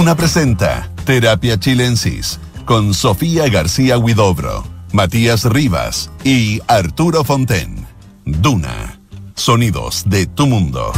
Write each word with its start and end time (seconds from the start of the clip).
Duna 0.00 0.16
presenta 0.16 0.90
Terapia 1.04 1.60
Chilensis 1.60 2.40
con 2.64 2.94
Sofía 2.94 3.50
García 3.50 3.98
Huidobro, 3.98 4.64
Matías 4.92 5.44
Rivas 5.44 6.10
y 6.24 6.62
Arturo 6.68 7.22
Fonten. 7.22 7.86
Duna. 8.24 8.98
Sonidos 9.34 10.04
de 10.06 10.24
tu 10.24 10.46
mundo. 10.46 10.90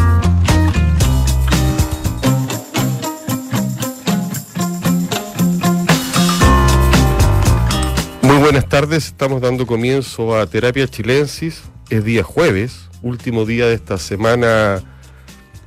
Muy 8.23 8.37
buenas 8.37 8.69
tardes, 8.69 9.07
estamos 9.07 9.41
dando 9.41 9.67
comienzo 9.67 10.39
a 10.39 10.47
Terapia 10.47 10.87
Chilensis. 10.87 11.63
Es 11.91 12.05
día 12.05 12.23
jueves, 12.23 12.89
último 13.03 13.47
día 13.47 13.67
de 13.67 13.75
esta 13.75 13.99
semana 13.99 14.81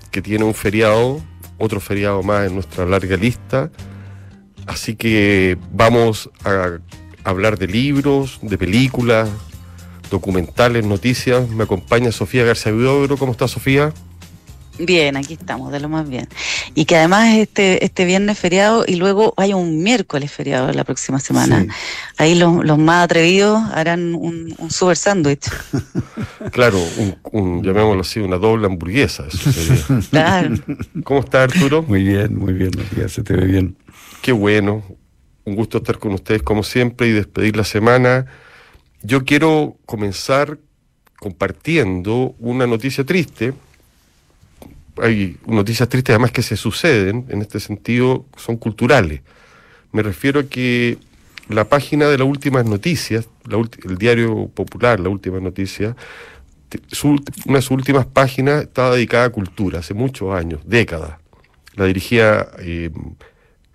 que 0.10 0.22
tiene 0.22 0.46
un 0.46 0.54
feriado, 0.54 1.22
otro 1.58 1.79
feriado 1.79 2.24
más 2.24 2.48
en 2.48 2.54
nuestra 2.54 2.86
larga 2.86 3.18
lista. 3.18 3.71
Así 4.66 4.96
que 4.96 5.57
vamos 5.71 6.29
a 6.43 6.79
hablar 7.24 7.57
de 7.57 7.68
libros, 7.68 8.39
de 8.42 8.57
películas, 8.57 9.29
documentales, 10.10 10.86
noticias. 10.86 11.50
Me 11.50 11.64
acompaña 11.64 12.12
Sofía 12.12 12.43
García 12.43 12.71
Vidobro. 12.71 13.18
¿Cómo 13.18 13.32
está 13.32 13.48
Sofía? 13.48 13.93
Bien, 14.78 15.15
aquí 15.15 15.34
estamos, 15.36 15.71
de 15.71 15.79
lo 15.79 15.88
más 15.89 16.07
bien. 16.10 16.28
Y 16.74 16.86
que 16.86 16.97
además 16.97 17.36
este, 17.36 17.84
este 17.86 18.04
viernes 18.06 18.38
feriado 18.38 18.84
y 18.86 18.96
luego 18.96 19.34
hay 19.38 19.54
un 19.54 19.82
miércoles 19.82 20.32
feriado 20.32 20.71
la 20.74 20.84
próxima 20.84 21.20
semana. 21.20 21.61
Sí. 21.61 21.68
Ahí 22.18 22.36
los, 22.36 22.64
los 22.65 22.78
más 22.78 23.06
atrevidos 23.06 23.61
harán 23.74 24.14
un, 24.15 24.54
un 24.57 24.71
super 24.71 24.98
sándwich. 24.98 25.46
Claro, 26.51 26.78
un, 26.98 27.15
un- 27.32 27.64
llamémoslo 27.64 28.01
así, 28.01 28.20
una 28.20 28.38
doble 28.38 28.68
hamburguesa. 28.68 29.25
Eso 29.28 29.51
sería. 29.51 30.01
Claro. 30.11 30.56
¿Cómo 31.04 31.21
está 31.21 31.43
Arturo? 31.43 31.82
Muy 31.84 32.03
bien, 32.03 32.38
muy 32.38 32.53
bien, 32.53 32.72
Matías, 32.78 33.14
se 33.14 33.23
te 33.23 33.34
ve 33.34 33.45
bien. 33.45 33.76
Qué 34.22 34.31
bueno. 34.31 34.84
Un 35.44 35.56
gusto 35.56 35.78
estar 35.80 35.98
con 35.98 36.14
ustedes 36.14 36.44
como 36.44 36.64
siempre 36.64 37.08
y 37.08 37.12
despedir 37.12 37.56
la 37.58 37.64
semana. 37.64 38.26
Yo 39.02 39.26
quiero 39.26 39.78
comenzar 39.86 40.59
compartiendo 41.20 42.36
una 42.40 42.68
noticia 42.68 43.03
triste. 43.03 43.53
Hay 44.98 45.38
noticias 45.46 45.90
tristes 45.90 46.14
además 46.14 46.32
que 46.32 46.42
se 46.42 46.58
suceden, 46.58 47.26
en 47.30 47.42
este 47.42 47.60
sentido 47.60 48.26
son 48.38 48.58
culturales. 48.58 49.22
Me 49.92 50.04
refiero 50.04 50.42
a 50.42 50.44
que 50.44 50.98
la 51.50 51.66
página 51.70 52.08
de 52.08 52.18
las 52.18 52.28
últimas 52.28 52.66
noticias, 52.66 53.28
el 53.84 53.98
diario 53.98 54.48
popular, 54.48 55.00
la 55.00 55.10
última 55.10 55.40
noticia, 55.40 55.96
su 56.92 57.10
una 57.46 57.58
de 57.58 57.62
sus 57.62 57.72
últimas 57.72 58.06
páginas 58.06 58.64
estaba 58.64 58.96
dedicada 58.96 59.26
a 59.26 59.30
cultura, 59.30 59.80
hace 59.80 59.94
muchos 59.94 60.34
años, 60.34 60.62
décadas. 60.66 61.20
La 61.76 61.86
dirigía 61.86 62.48
eh, 62.59 62.90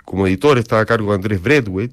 como 0.05 0.27
editor, 0.27 0.59
estaba 0.59 0.83
a 0.83 0.87
cargo 0.87 1.11
de 1.11 1.17
Andrés 1.17 1.41
Bredway 1.41 1.91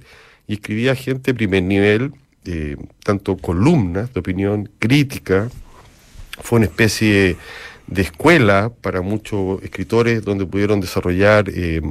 y 0.47 0.53
escribía 0.53 0.95
gente 0.95 1.31
de 1.31 1.35
primer 1.35 1.63
nivel, 1.63 2.13
eh, 2.45 2.77
tanto 3.03 3.37
columnas 3.37 4.13
de 4.13 4.19
opinión 4.19 4.69
crítica, 4.79 5.49
fue 6.41 6.57
una 6.57 6.65
especie 6.65 7.13
de 7.13 7.37
escuela 7.95 8.71
para 8.81 9.01
muchos 9.01 9.61
escritores 9.63 10.23
donde 10.23 10.45
pudieron 10.45 10.79
desarrollar 10.79 11.45
eh, 11.49 11.81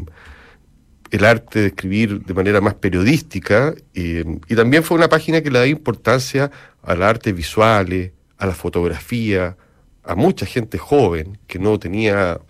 el 1.11 1.25
arte 1.25 1.61
de 1.61 1.67
escribir 1.69 2.23
de 2.23 2.35
manera 2.35 2.61
más 2.61 2.75
periodística 2.75 3.75
eh, 3.95 4.25
y 4.49 4.55
también 4.55 4.83
fue 4.83 4.97
una 4.97 5.09
página 5.09 5.41
que 5.41 5.51
le 5.51 5.59
da 5.59 5.67
importancia 5.67 6.51
a 6.83 6.95
las 6.95 7.09
artes 7.09 7.35
visuales, 7.35 8.13
a 8.39 8.47
la 8.47 8.53
fotografía, 8.53 9.57
a 10.05 10.15
mucha 10.15 10.47
gente 10.47 10.79
joven 10.79 11.39
que 11.47 11.59
no 11.59 11.79
tenía 11.79 12.41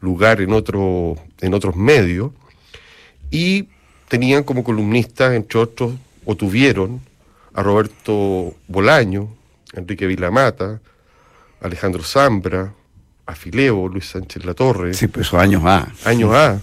lugar 0.00 0.40
en, 0.40 0.52
otro, 0.52 1.16
en 1.40 1.54
otros 1.54 1.76
medios 1.76 2.32
y 3.30 3.68
tenían 4.08 4.42
como 4.42 4.64
columnistas, 4.64 5.34
entre 5.34 5.60
otros, 5.60 5.92
o 6.24 6.34
tuvieron 6.34 7.00
a 7.54 7.62
Roberto 7.62 8.54
Bolaño, 8.68 9.28
Enrique 9.74 10.06
Vilamata, 10.06 10.80
Alejandro 11.60 12.02
Zambra, 12.02 12.72
a 13.28 13.34
Fileo, 13.34 13.88
Luis 13.88 14.06
Sánchez 14.06 14.44
Latorre, 14.46 14.94
Sí, 14.94 15.06
pues 15.06 15.32
años 15.34 15.62
A. 15.66 15.92
años 16.06 16.32
A, 16.34 16.60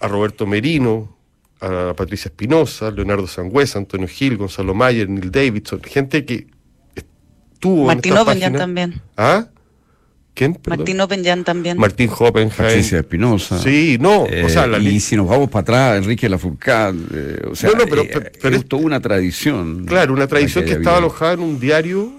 a 0.00 0.08
Roberto 0.08 0.46
Merino, 0.46 1.14
a 1.60 1.92
Patricia 1.94 2.30
Espinosa, 2.30 2.90
Leonardo 2.90 3.26
Sangüesa, 3.26 3.78
Antonio 3.78 4.08
Gil, 4.08 4.38
Gonzalo 4.38 4.74
Mayer, 4.74 5.06
Neil 5.08 5.30
Davidson, 5.30 5.80
gente 5.82 6.24
que 6.24 6.46
estuvo 6.94 7.86
Martín 7.86 8.12
en 8.12 8.18
esta 8.18 8.24
página. 8.32 8.58
también. 8.58 9.02
¿Ah? 9.18 9.48
¿Quién? 10.32 10.54
Perdón. 10.54 10.78
Martín 10.80 11.00
Oppenjan 11.00 11.44
también. 11.44 11.78
Martín 11.78 12.10
Hoppenheim. 12.18 12.50
Patricia 12.56 12.98
Espinosa. 12.98 13.58
Sí, 13.58 13.98
no, 14.00 14.26
Eh, 14.26 14.44
o 14.44 14.48
sea, 14.48 14.66
la 14.66 14.78
y 14.78 14.98
si 15.00 15.14
nos 15.16 15.28
vamos 15.28 15.48
para 15.50 15.60
atrás, 15.62 15.98
Enrique 15.98 16.26
Lafourcade, 16.28 16.98
eh, 17.14 17.42
o 17.50 17.54
sea, 17.54 17.70
No, 17.70 17.76
no, 17.76 17.84
pero- 17.86 18.02
eh, 18.02 18.10
pero- 18.12 18.30
pero 18.40 18.56
es 18.56 18.66
toda 18.66 18.82
una 18.82 19.00
tradición. 19.00 19.84
Claro, 19.86 20.12
una 20.14 20.26
tradición 20.26 20.64
que 20.64 20.72
estaba 20.72 20.98
alojada 20.98 21.34
en 21.34 21.40
un 21.40 21.60
diario 21.60 22.12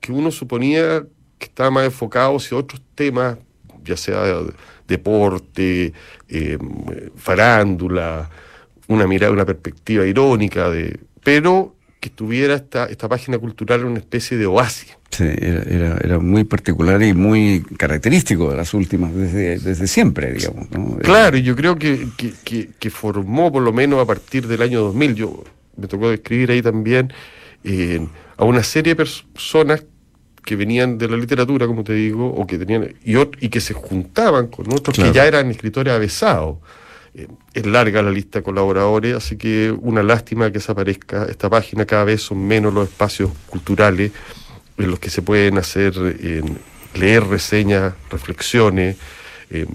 que 0.00 0.12
uno 0.12 0.30
suponía 0.30 1.02
que 1.42 1.46
estaba 1.48 1.70
más 1.72 1.84
enfocado 1.86 2.36
hacia 2.36 2.56
otros 2.56 2.80
temas, 2.94 3.36
ya 3.84 3.96
sea 3.96 4.22
de- 4.22 4.52
deporte, 4.86 5.92
eh, 6.28 6.58
farándula, 7.16 8.30
una 8.88 9.06
mirada, 9.06 9.32
una 9.32 9.44
perspectiva 9.44 10.06
irónica, 10.06 10.70
de, 10.70 11.00
pero 11.24 11.74
que 11.98 12.08
estuviera 12.08 12.54
esta, 12.54 12.86
esta 12.86 13.08
página 13.08 13.38
cultural 13.38 13.84
una 13.84 13.98
especie 13.98 14.36
de 14.36 14.46
oasis. 14.46 14.96
Sí, 15.10 15.24
era, 15.24 15.62
era, 15.62 15.98
era 16.02 16.18
muy 16.18 16.44
particular 16.44 17.02
y 17.02 17.12
muy 17.12 17.62
característico 17.76 18.50
de 18.50 18.56
las 18.56 18.72
últimas, 18.74 19.14
desde, 19.14 19.58
desde 19.58 19.86
siempre, 19.86 20.32
digamos. 20.32 20.70
¿no? 20.70 20.96
Claro, 20.98 21.36
y 21.36 21.42
yo 21.42 21.54
creo 21.56 21.76
que, 21.76 22.06
que, 22.16 22.32
que- 22.44 22.70
que 22.78 22.90
formó 22.90 23.50
por 23.52 23.62
lo 23.62 23.72
menos 23.72 24.00
a 24.00 24.06
partir 24.06 24.46
del 24.46 24.62
año 24.62 24.80
2000, 24.80 25.14
yo 25.14 25.44
me 25.76 25.86
tocó 25.88 26.10
escribir 26.12 26.50
ahí 26.50 26.62
también, 26.62 27.12
eh, 27.64 28.04
a 28.36 28.44
una 28.44 28.62
serie 28.62 28.92
de 28.94 28.96
personas 28.96 29.84
que 30.44 30.56
venían 30.56 30.98
de 30.98 31.08
la 31.08 31.16
literatura, 31.16 31.66
como 31.66 31.84
te 31.84 31.92
digo, 31.94 32.26
o 32.26 32.46
que 32.46 32.58
tenían 32.58 32.94
y, 33.04 33.16
y 33.18 33.48
que 33.48 33.60
se 33.60 33.74
juntaban 33.74 34.48
con 34.48 34.66
otros 34.72 34.96
Claro. 34.96 35.12
que 35.12 35.16
ya 35.16 35.26
eran 35.26 35.50
escritores 35.50 35.92
avesados. 35.94 36.58
Eh, 37.14 37.28
es 37.52 37.66
larga 37.66 38.02
la 38.02 38.10
lista 38.10 38.38
de 38.38 38.42
colaboradores, 38.42 39.14
así 39.14 39.36
que 39.36 39.70
una 39.82 40.02
lástima 40.02 40.46
que 40.46 40.54
desaparezca 40.54 41.26
esta 41.26 41.48
página, 41.50 41.84
cada 41.84 42.04
vez 42.04 42.22
son 42.22 42.44
menos 42.46 42.72
los 42.72 42.88
espacios 42.88 43.30
culturales 43.48 44.12
en 44.78 44.90
los 44.90 44.98
que 44.98 45.10
se 45.10 45.20
pueden 45.22 45.58
hacer, 45.58 45.92
eh, 45.98 46.42
leer 46.94 47.24
reseñas, 47.26 47.92
reflexiones. 48.10 48.96
eh, 49.50 49.66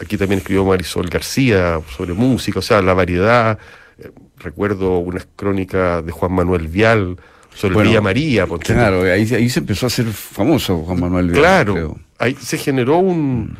aquí 0.00 0.16
también 0.16 0.38
escribió 0.38 0.64
Marisol 0.64 1.08
García 1.10 1.80
sobre 1.96 2.14
música, 2.14 2.58
o 2.60 2.62
sea, 2.62 2.80
la 2.82 2.94
variedad. 2.94 3.58
eh, 3.98 4.10
recuerdo 4.38 4.98
unas 4.98 5.26
crónicas 5.36 6.04
de 6.06 6.12
Juan 6.12 6.32
Manuel 6.32 6.68
Vial 6.68 7.16
sobre 7.58 7.74
Bueno, 7.74 7.90
Villa 7.90 8.00
María. 8.00 8.46
ponte. 8.46 8.72
Claro, 8.72 9.02
ahí, 9.02 9.26
ahí 9.34 9.48
se 9.50 9.58
empezó 9.58 9.86
a 9.86 9.88
hacer 9.88 10.06
famoso 10.06 10.78
Juan 10.84 11.00
Manuel 11.00 11.26
Vial, 11.30 11.38
Claro, 11.40 11.72
creo. 11.74 11.98
ahí 12.18 12.36
se 12.40 12.56
generó 12.56 12.98
un. 12.98 13.56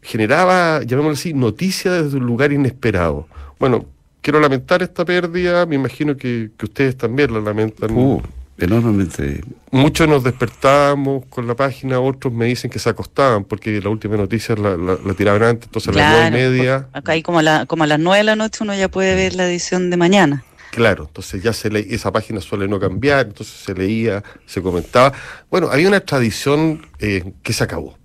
generaba, 0.00 0.82
llamémoslo 0.82 1.14
así, 1.14 1.32
noticia 1.34 1.92
desde 2.02 2.16
un 2.18 2.26
lugar 2.26 2.52
inesperado. 2.52 3.28
Bueno, 3.58 3.86
quiero 4.20 4.40
lamentar 4.40 4.82
esta 4.82 5.04
pérdida, 5.04 5.64
me 5.66 5.76
imagino 5.76 6.16
que, 6.16 6.50
que 6.56 6.64
ustedes 6.66 6.96
también 6.96 7.32
la 7.32 7.40
lamentan. 7.40 7.90
Uh, 7.92 8.20
enormemente. 8.58 9.42
Muchos 9.70 10.08
nos 10.08 10.22
despertábamos 10.24 11.24
con 11.26 11.46
la 11.46 11.54
página, 11.54 12.00
otros 12.00 12.32
me 12.32 12.46
dicen 12.46 12.70
que 12.70 12.78
se 12.78 12.88
acostaban 12.90 13.44
porque 13.44 13.80
la 13.80 13.88
última 13.90 14.16
noticia 14.16 14.54
la, 14.56 14.76
la- 14.76 14.98
la 15.04 15.14
tiraban 15.14 15.42
antes, 15.42 15.66
entonces 15.66 15.94
a 15.94 15.98
las 15.98 16.12
nueve 16.12 16.28
y 16.28 16.30
media. 16.50 16.86
por- 16.90 16.98
Acá 16.98 17.12
hay 17.12 17.22
como 17.22 17.38
a, 17.38 17.42
la- 17.42 17.66
como 17.66 17.84
a 17.84 17.86
las 17.86 17.98
nueve 18.00 18.18
de 18.18 18.24
la 18.24 18.36
noche 18.36 18.58
uno 18.62 18.74
ya 18.74 18.88
puede 18.88 19.14
ver 19.14 19.34
la 19.34 19.46
edición 19.48 19.90
de 19.90 19.96
mañana. 19.96 20.44
Claro, 20.72 21.04
entonces 21.06 21.42
ya 21.42 21.52
se 21.52 21.68
le, 21.70 21.80
esa 21.94 22.10
página 22.10 22.40
suele 22.40 22.66
no 22.66 22.80
cambiar, 22.80 23.26
entonces 23.26 23.54
se 23.54 23.74
leía, 23.74 24.24
se 24.46 24.62
comentaba. 24.62 25.12
Bueno, 25.50 25.68
había 25.70 25.86
una 25.86 26.00
tradición 26.00 26.86
eh, 26.98 27.34
que 27.42 27.52
se 27.52 27.62
acabó. 27.62 27.98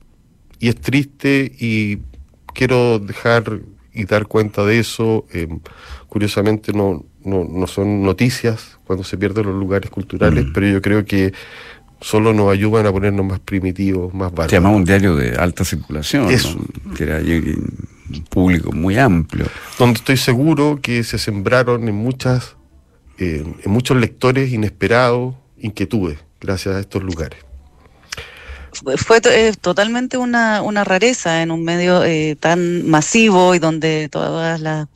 Y 0.59 0.67
es 0.67 0.75
triste 0.75 1.49
y 1.59 1.99
quiero 2.53 2.99
dejar 2.99 3.61
y 3.93 4.03
dar 4.03 4.27
cuenta 4.27 4.65
de 4.65 4.79
eso. 4.79 5.25
eh, 5.33 5.47
curiosamente 6.09 6.73
no, 6.73 7.05
no, 7.23 7.45
no 7.45 7.67
son 7.67 8.03
noticias 8.03 8.77
cuando 8.85 9.03
se 9.05 9.17
pierden 9.17 9.45
los 9.45 9.55
lugares 9.55 9.89
culturales, 9.89 10.45
Mm. 10.45 10.53
pero 10.53 10.67
yo 10.67 10.81
creo 10.81 11.05
que 11.05 11.31
solo 12.01 12.33
nos 12.33 12.51
ayudan 12.51 12.85
a 12.85 12.91
ponernos 12.91 13.25
más 13.25 13.39
primitivos, 13.39 14.13
más 14.13 14.29
Se 14.29 14.35
bárbaros. 14.35 14.51
llamaba 14.51 14.75
un 14.75 14.83
diario 14.83 15.15
de 15.15 15.35
alta 15.37 15.63
circulación, 15.63 16.27
que 16.95 17.03
era 17.03 17.17
un 17.19 18.23
público 18.29 18.71
muy 18.73 18.97
amplio. 18.97 19.45
donde 19.79 19.97
estoy 19.99 20.17
seguro 20.17 20.79
que 20.81 21.03
se 21.03 21.17
sembraron 21.17 21.87
en 21.87 21.95
muchas 21.95 22.55
eh, 23.17 23.43
en 23.63 23.71
muchos 23.71 23.97
lectores 23.97 24.51
inesperados 24.51 25.35
inquietudes 25.59 26.19
gracias 26.39 26.75
a 26.75 26.79
estos 26.79 27.03
lugares. 27.03 27.39
Fue- 28.97 29.19
eh, 29.31 29.53
totalmente 29.59 30.17
una, 30.17 30.61
una 30.61 30.83
rareza 30.83 31.41
en 31.41 31.49
un 31.49 31.63
medio 31.63 32.03
eh, 32.03 32.37
tan 32.39 32.87
masivo 32.87 33.55
y 33.55 33.59
donde 33.59 34.07
todas 34.11 34.59
las 34.61 34.87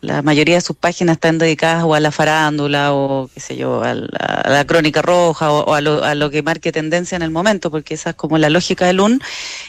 la 0.00 0.22
mayoría 0.22 0.56
de 0.56 0.60
sus 0.60 0.76
páginas 0.76 1.14
están 1.16 1.38
dedicadas 1.38 1.84
o 1.84 1.94
a 1.94 2.00
la 2.00 2.10
farándula 2.10 2.92
o 2.94 3.28
qué 3.32 3.38
sé 3.40 3.56
yo, 3.56 3.82
a 3.82 3.94
la, 3.94 4.08
a 4.18 4.50
la 4.50 4.64
crónica 4.64 5.02
roja 5.02 5.52
o, 5.52 5.64
o 5.64 5.74
a, 5.74 5.80
lo, 5.80 6.02
a 6.02 6.14
lo 6.16 6.30
que 6.30 6.42
marque 6.42 6.72
tendencia 6.72 7.14
en 7.16 7.22
el 7.22 7.30
momento, 7.30 7.70
porque 7.70 7.94
esa 7.94 8.10
es 8.10 8.16
como 8.16 8.38
la 8.38 8.48
lógica 8.50 8.86
del 8.86 9.00
UN. 9.00 9.20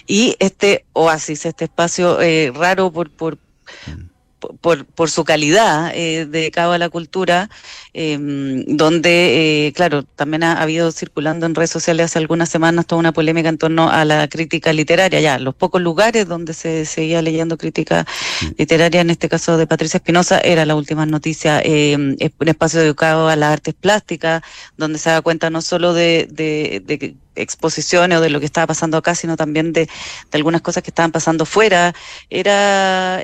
Y 0.07 0.35
este 0.39 0.85
oasis, 0.93 1.45
este 1.45 1.65
espacio 1.65 2.21
eh, 2.21 2.51
raro 2.55 2.91
por, 2.91 3.11
por, 3.11 3.37
por, 4.39 4.85
por 4.85 5.09
su 5.09 5.23
calidad 5.23 5.91
eh, 5.93 6.25
dedicado 6.25 6.73
a 6.73 6.77
la 6.77 6.89
cultura, 6.89 7.49
em, 7.93 8.63
donde, 8.65 9.67
eh, 9.67 9.73
claro, 9.73 10.03
también 10.03 10.43
ha, 10.43 10.61
habido 10.61 10.91
circulando 10.91 11.45
en 11.45 11.55
redes 11.55 11.69
sociales 11.69 12.05
hace 12.05 12.19
algunas 12.19 12.49
semanas 12.49 12.85
toda 12.85 12.99
una 12.99 13.11
polémica 13.11 13.49
en 13.49 13.57
torno 13.57 13.89
a 13.89 14.05
la 14.05 14.27
crítica 14.27 14.73
literaria, 14.73 15.19
ya, 15.19 15.39
los 15.39 15.55
pocos 15.55 15.81
lugares 15.81 16.27
donde 16.27 16.53
se 16.53 16.85
seguía 16.85 17.21
leyendo 17.21 17.57
crítica 17.57 18.05
literaria, 18.57 19.01
en 19.01 19.09
este 19.09 19.29
caso 19.29 19.57
de 19.57 19.67
Patricia 19.67 19.97
Espinosa, 19.97 20.39
era 20.39 20.65
la 20.65 20.75
última 20.75 21.05
noticia, 21.05 21.61
em, 21.63 22.15
un 22.39 22.47
espacio 22.47 22.81
dedicado 22.81 23.27
a 23.29 23.35
las 23.35 23.53
artes 23.53 23.73
plásticas, 23.73 24.41
donde 24.77 24.99
se 24.99 25.09
da 25.09 25.21
cuenta 25.21 25.49
no 25.49 25.61
solo 25.61 25.93
de, 25.93 26.27
de, 26.31 26.81
de 26.85 27.15
exposiciones 27.35 28.17
o 28.17 28.21
de 28.21 28.29
lo 28.29 28.39
que 28.39 28.45
estaba 28.45 28.67
pasando 28.67 28.97
acá, 28.97 29.15
sino 29.15 29.37
también 29.37 29.73
de, 29.73 29.85
de 29.85 29.89
algunas 30.37 30.61
cosas 30.61 30.83
que 30.83 30.91
estaban 30.91 31.11
pasando 31.11 31.45
fuera. 31.45 31.93
Era 32.29 33.21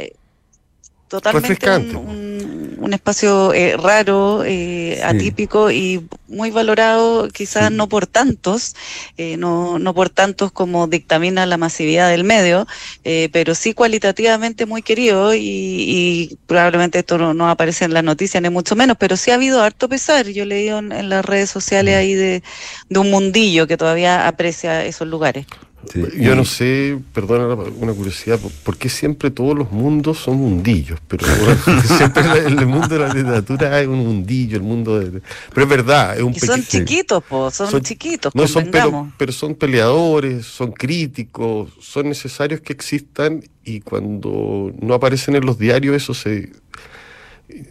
totalmente 1.07 1.69
un, 1.69 1.95
un, 1.95 2.75
un, 2.79 2.93
espacio 2.93 3.53
eh, 3.53 3.77
raro, 3.77 4.43
eh, 4.43 4.95
sí. 4.97 5.01
atípico 5.03 5.71
y 5.71 6.05
muy 6.27 6.51
valorado, 6.51 7.27
quizás 7.29 7.69
sí. 7.69 7.75
no 7.75 7.87
por 7.87 8.07
tantos, 8.07 8.75
eh, 9.17 9.37
no, 9.37 9.79
no 9.79 9.93
por 9.93 10.09
tantos 10.09 10.51
como 10.51 10.87
dictamina 10.87 11.45
la 11.45 11.57
masividad 11.57 12.09
del 12.09 12.23
medio, 12.23 12.67
eh, 13.03 13.29
pero 13.31 13.55
sí 13.55 13.73
cualitativamente 13.73 14.65
muy 14.65 14.81
querido 14.81 15.33
y, 15.35 15.39
y 15.41 16.37
probablemente 16.47 16.99
esto 16.99 17.17
no, 17.17 17.33
no, 17.33 17.49
aparece 17.49 17.85
en 17.85 17.93
las 17.93 18.03
noticias 18.03 18.41
ni 18.41 18.49
mucho 18.49 18.75
menos, 18.75 18.97
pero 18.99 19.17
sí 19.17 19.31
ha 19.31 19.35
habido 19.35 19.61
harto 19.61 19.87
pesar. 19.87 20.27
Yo 20.27 20.45
leí 20.45 20.69
en, 20.69 20.91
en 20.91 21.09
las 21.09 21.23
redes 21.23 21.49
sociales 21.49 21.95
ahí 21.95 22.13
de, 22.13 22.43
de 22.89 22.99
un 22.99 23.11
mundillo 23.11 23.67
que 23.67 23.77
todavía 23.77 24.27
aprecia 24.27 24.83
esos 24.85 25.07
lugares. 25.07 25.45
Sí. 25.91 26.03
Yo 26.19 26.35
no 26.35 26.45
sé, 26.45 26.97
perdona 27.13 27.53
una 27.55 27.93
curiosidad, 27.93 28.39
¿por 28.63 28.77
qué 28.77 28.89
siempre 28.89 29.31
todos 29.31 29.57
los 29.57 29.71
mundos 29.71 30.19
son 30.19 30.37
mundillos? 30.37 30.99
Pero 31.07 31.25
siempre 31.97 32.23
en 32.47 32.59
el 32.59 32.65
mundo 32.65 32.87
de 32.87 32.99
la 32.99 33.13
literatura 33.13 33.75
hay 33.75 33.85
un 33.85 33.99
mundillo, 33.99 34.57
el 34.57 34.63
mundo 34.63 34.99
de... 34.99 35.21
Pero 35.53 35.63
es 35.63 35.69
verdad, 35.69 36.17
es 36.17 36.23
un 36.23 36.33
y 36.33 36.39
son 36.39 36.63
chiquitos, 36.63 37.23
po, 37.23 37.51
son, 37.51 37.69
son, 37.69 37.81
chiquitos, 37.81 38.33
no 38.35 38.47
son 38.47 38.69
pero, 38.71 39.11
pero 39.17 39.31
son 39.31 39.55
peleadores, 39.55 40.45
son 40.45 40.71
críticos, 40.71 41.71
son 41.79 42.09
necesarios 42.09 42.61
que 42.61 42.73
existan 42.73 43.43
y 43.63 43.81
cuando 43.81 44.73
no 44.79 44.93
aparecen 44.93 45.35
en 45.35 45.45
los 45.45 45.57
diarios 45.57 45.95
eso 45.95 46.13
se... 46.13 46.51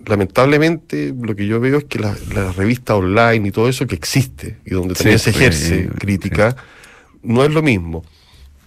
Lamentablemente 0.07 1.13
lo 1.21 1.35
que 1.35 1.47
yo 1.47 1.59
veo 1.59 1.79
es 1.79 1.85
que 1.85 1.99
la, 1.99 2.15
la 2.33 2.53
revista 2.53 2.95
online 2.95 3.49
y 3.49 3.51
todo 3.51 3.69
eso 3.69 3.87
que 3.87 3.97
existe 3.97 4.59
y 4.65 4.71
donde 4.71 4.95
también 4.95 5.19
sí, 5.19 5.25
se 5.25 5.31
ejerce 5.31 5.83
sí, 5.83 5.89
crítica... 5.99 6.53
Sí 6.53 6.74
no 7.25 7.45
es 7.45 7.53
lo 7.53 7.63
mismo. 7.63 8.05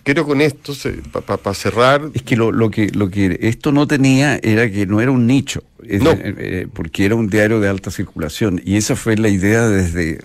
Quiero 0.03 0.25
con 0.25 0.39
esto, 0.39 0.73
para 1.11 1.37
pa, 1.37 1.53
cerrar... 1.53 2.01
Es 2.13 2.21
que 2.21 2.37
lo, 2.37 2.53
lo 2.53 2.71
que 2.71 2.89
lo 2.91 3.09
que 3.09 3.39
esto 3.41 3.73
no 3.73 3.87
tenía 3.87 4.39
era 4.41 4.71
que 4.71 4.85
no 4.85 5.01
era 5.01 5.11
un 5.11 5.27
nicho, 5.27 5.63
no. 5.83 6.11
eh, 6.13 6.67
porque 6.71 7.03
era 7.03 7.15
un 7.15 7.27
diario 7.27 7.59
de 7.59 7.67
alta 7.67 7.91
circulación. 7.91 8.61
Y 8.63 8.77
esa 8.77 8.95
fue 8.95 9.17
la 9.17 9.27
idea 9.27 9.67
desde, 9.67 10.21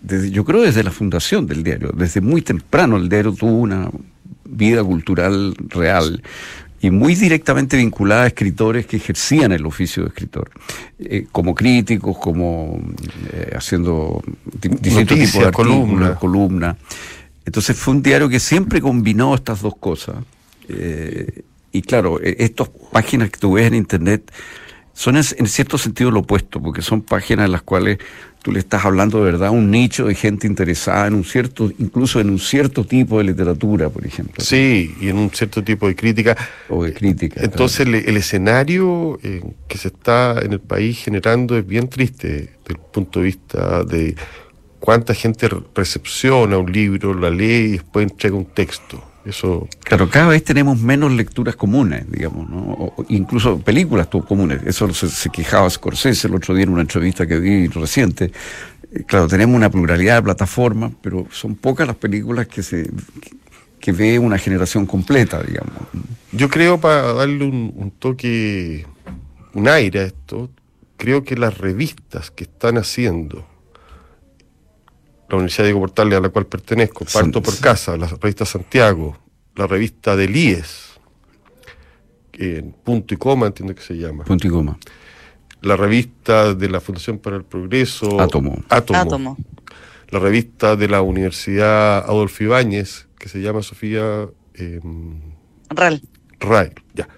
desde, 0.00 0.30
yo 0.30 0.44
creo 0.46 0.62
desde 0.62 0.82
la 0.82 0.90
fundación 0.90 1.46
del 1.46 1.62
diario, 1.62 1.92
desde 1.94 2.22
muy 2.22 2.40
temprano 2.40 2.96
el 2.96 3.10
diario 3.10 3.32
tuvo 3.32 3.58
una 3.58 3.90
vida 4.44 4.82
cultural 4.82 5.54
real 5.68 6.22
y 6.80 6.90
muy 6.90 7.14
directamente 7.14 7.76
vinculada 7.76 8.24
a 8.24 8.26
escritores 8.28 8.86
que 8.86 8.96
ejercían 8.96 9.52
el 9.52 9.66
oficio 9.66 10.02
de 10.04 10.08
escritor, 10.10 10.50
eh, 10.98 11.26
como 11.32 11.54
críticos, 11.54 12.16
como 12.18 12.80
eh, 13.32 13.52
haciendo 13.56 14.22
distintos 14.60 15.18
tipos 15.18 15.44
de 15.46 15.52
columna. 15.52 16.14
columna. 16.14 16.76
Entonces 17.46 17.76
fue 17.76 17.94
un 17.94 18.02
diario 18.02 18.28
que 18.28 18.40
siempre 18.40 18.80
combinó 18.80 19.34
estas 19.34 19.62
dos 19.62 19.76
cosas. 19.76 20.16
Eh, 20.68 21.42
y 21.72 21.82
claro, 21.82 22.20
estas 22.20 22.68
páginas 22.92 23.30
que 23.30 23.38
tú 23.38 23.52
ves 23.52 23.66
en 23.66 23.74
Internet 23.74 24.32
son 24.92 25.16
en, 25.16 25.24
en, 25.36 25.46
cierto 25.46 25.78
sentido 25.78 26.10
lo 26.10 26.20
opuesto, 26.20 26.60
porque 26.60 26.82
son 26.82 27.02
páginas 27.02 27.46
en 27.46 27.52
las 27.52 27.62
cuales 27.62 27.98
tú 28.42 28.52
le 28.52 28.60
estás 28.60 28.84
hablando 28.84 29.18
de 29.18 29.24
verdad 29.24 29.48
a 29.48 29.50
un 29.50 29.70
nicho 29.70 30.06
de 30.06 30.14
gente 30.14 30.46
interesada 30.46 31.06
en 31.06 31.14
un 31.14 31.24
cierto, 31.24 31.70
incluso 31.78 32.20
en 32.20 32.30
un 32.30 32.38
cierto 32.38 32.84
tipo 32.84 33.18
de 33.18 33.24
literatura, 33.24 33.90
por 33.90 34.06
ejemplo. 34.06 34.42
Sí, 34.42 34.94
y 35.00 35.08
en 35.08 35.18
un 35.18 35.30
cierto 35.30 35.62
tipo 35.62 35.86
de 35.86 35.94
crítica. 35.94 36.36
O 36.68 36.84
de 36.84 36.94
crítica. 36.94 37.40
Entonces 37.42 37.86
claro. 37.86 37.98
el, 37.98 38.08
el, 38.08 38.16
escenario 38.16 39.18
eh, 39.22 39.42
que 39.68 39.78
se 39.78 39.88
está 39.88 40.40
en 40.42 40.52
el 40.52 40.60
país 40.60 40.98
generando 40.98 41.56
es 41.58 41.66
bien 41.66 41.88
triste 41.88 42.28
desde 42.28 42.52
el 42.68 42.78
punto 42.78 43.20
de 43.20 43.26
vista 43.26 43.84
de 43.84 44.16
cuánta 44.80 45.14
gente 45.14 45.48
recepciona 45.74 46.58
un 46.58 46.70
libro, 46.70 47.14
la 47.14 47.30
lee 47.30 47.44
y 47.44 47.72
después 47.72 48.10
entrega 48.10 48.36
un 48.36 48.46
texto. 48.46 49.02
Eso... 49.24 49.68
Claro, 49.80 50.08
cada 50.08 50.28
vez 50.28 50.44
tenemos 50.44 50.78
menos 50.80 51.10
lecturas 51.12 51.56
comunes, 51.56 52.10
digamos, 52.10 52.48
¿no? 52.48 52.58
O 52.58 53.04
incluso 53.08 53.58
películas 53.58 54.06
comunes. 54.06 54.62
Eso 54.64 54.92
se, 54.94 55.08
se, 55.08 55.30
quejaba 55.30 55.68
Scorsese 55.68 56.28
el 56.28 56.34
otro 56.36 56.54
día 56.54 56.62
en 56.62 56.70
una 56.70 56.82
entrevista 56.82 57.26
que 57.26 57.40
vi 57.40 57.66
reciente. 57.66 58.30
Claro, 59.06 59.26
tenemos 59.26 59.56
una 59.56 59.68
pluralidad 59.68 60.16
de 60.16 60.22
plataformas, 60.22 60.92
pero 61.02 61.26
son 61.32 61.56
pocas 61.56 61.86
las 61.86 61.96
películas 61.96 62.46
que 62.46 62.62
se 62.62 62.88
que 63.80 63.92
ve 63.92 64.18
una 64.18 64.38
generación 64.38 64.86
completa, 64.86 65.42
digamos. 65.42 65.74
Yo 66.32 66.48
creo, 66.48 66.80
para 66.80 67.12
darle 67.12 67.44
un, 67.44 67.72
un 67.76 67.90
toque, 67.90 68.86
un 69.54 69.68
aire 69.68 70.00
a 70.00 70.02
esto, 70.04 70.50
creo 70.96 71.24
que 71.24 71.36
las 71.36 71.58
revistas 71.58 72.30
que 72.30 72.44
están 72.44 72.78
haciendo 72.78 73.46
la 75.28 75.36
Universidad 75.36 75.64
Diego 75.64 75.80
Portales 75.80 76.18
a 76.18 76.20
la 76.20 76.28
cual 76.28 76.46
pertenezco, 76.46 77.04
Parto 77.04 77.42
por 77.42 77.58
Casa, 77.58 77.96
la 77.96 78.06
revista 78.06 78.44
Santiago, 78.44 79.18
la 79.54 79.66
revista 79.66 80.16
del 80.16 80.36
IES, 80.36 81.00
en 82.34 82.72
Punto 82.72 83.14
y 83.14 83.16
Coma 83.16 83.46
entiendo 83.46 83.74
que 83.74 83.82
se 83.82 83.94
llama. 83.94 84.24
Punto 84.24 84.46
y 84.46 84.50
Coma. 84.50 84.78
La 85.62 85.76
revista 85.76 86.54
de 86.54 86.68
la 86.68 86.80
Fundación 86.80 87.18
para 87.18 87.36
el 87.36 87.44
Progreso. 87.44 88.20
Átomo. 88.20 88.62
Átomo. 88.68 88.98
Átomo. 88.98 89.36
La 90.10 90.18
revista 90.20 90.76
de 90.76 90.86
la 90.86 91.02
Universidad 91.02 91.98
Adolfo 91.98 92.44
Ibáñez, 92.44 93.08
que 93.18 93.28
se 93.28 93.40
llama 93.40 93.62
Sofía... 93.62 94.28
Eh, 94.54 94.80
RAL. 95.70 96.02
RAL, 96.38 96.72
ya 96.94 97.08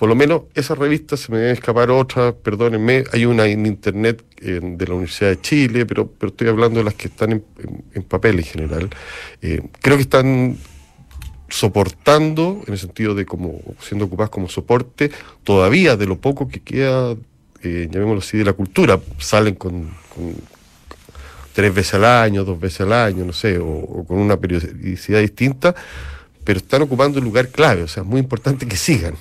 por 0.00 0.08
lo 0.08 0.14
menos 0.14 0.44
esa 0.54 0.74
revista 0.74 1.18
se 1.18 1.30
me 1.30 1.36
debe 1.36 1.52
escapar 1.52 1.90
otra, 1.90 2.32
perdónenme, 2.32 3.04
hay 3.12 3.26
una 3.26 3.44
en 3.44 3.66
internet 3.66 4.24
eh, 4.40 4.58
de 4.62 4.86
la 4.86 4.94
Universidad 4.94 5.28
de 5.28 5.42
Chile, 5.42 5.84
pero, 5.84 6.10
pero 6.10 6.30
estoy 6.30 6.48
hablando 6.48 6.78
de 6.78 6.84
las 6.84 6.94
que 6.94 7.08
están 7.08 7.32
en, 7.92 8.02
papel 8.04 8.38
en 8.38 8.44
general. 8.46 8.88
Eh, 9.42 9.60
creo 9.82 9.96
que 9.96 10.04
están 10.04 10.56
soportando, 11.50 12.62
en 12.66 12.72
el 12.72 12.78
sentido 12.78 13.14
de 13.14 13.26
como 13.26 13.60
siendo 13.78 14.06
ocupadas 14.06 14.30
como 14.30 14.48
soporte, 14.48 15.10
todavía 15.44 15.98
de 15.98 16.06
lo 16.06 16.18
poco 16.18 16.48
que 16.48 16.60
queda, 16.60 17.14
eh, 17.62 17.86
llamémoslo 17.90 18.20
así, 18.20 18.38
de 18.38 18.44
la 18.44 18.54
cultura. 18.54 18.98
Salen 19.18 19.56
con, 19.56 19.90
con, 20.14 20.34
tres 21.52 21.74
veces 21.74 21.92
al 21.92 22.06
año, 22.06 22.44
dos 22.44 22.58
veces 22.58 22.80
al 22.80 22.94
año, 22.94 23.26
no 23.26 23.34
sé, 23.34 23.58
o, 23.58 23.68
o 23.68 24.06
con 24.06 24.16
una 24.16 24.38
periodicidad 24.38 25.20
distinta, 25.20 25.74
pero 26.42 26.58
están 26.58 26.80
ocupando 26.80 27.18
un 27.18 27.26
lugar 27.26 27.48
clave, 27.48 27.82
o 27.82 27.88
sea, 27.88 28.02
es 28.02 28.08
muy 28.08 28.20
importante 28.20 28.66
que 28.66 28.78
sigan. 28.78 29.16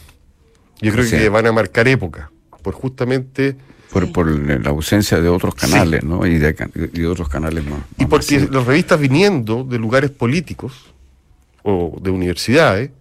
Yo 0.82 0.92
creo 0.92 1.04
o 1.04 1.08
sea, 1.08 1.20
que 1.20 1.30
van 1.30 1.48
a 1.48 1.52
marcar 1.52 1.88
época, 1.88 2.32
por 2.62 2.74
justamente... 2.74 3.56
Por, 3.92 4.12
por 4.12 4.30
la 4.30 4.70
ausencia 4.70 5.20
de 5.20 5.30
otros 5.30 5.56
canales, 5.56 6.02
sí. 6.02 6.08
¿no? 6.08 6.24
Y 6.24 6.38
de, 6.38 6.56
y 6.94 7.00
de, 7.00 7.08
otros 7.08 7.28
canales 7.28 7.66
más. 7.66 7.80
Y 7.98 8.06
porque 8.06 8.36
masivos. 8.36 8.54
las 8.54 8.68
revistas 8.68 9.00
viniendo 9.00 9.64
de 9.64 9.80
lugares 9.80 10.12
políticos 10.12 10.94
o 11.64 11.98
de 12.00 12.12
universidades, 12.12 12.92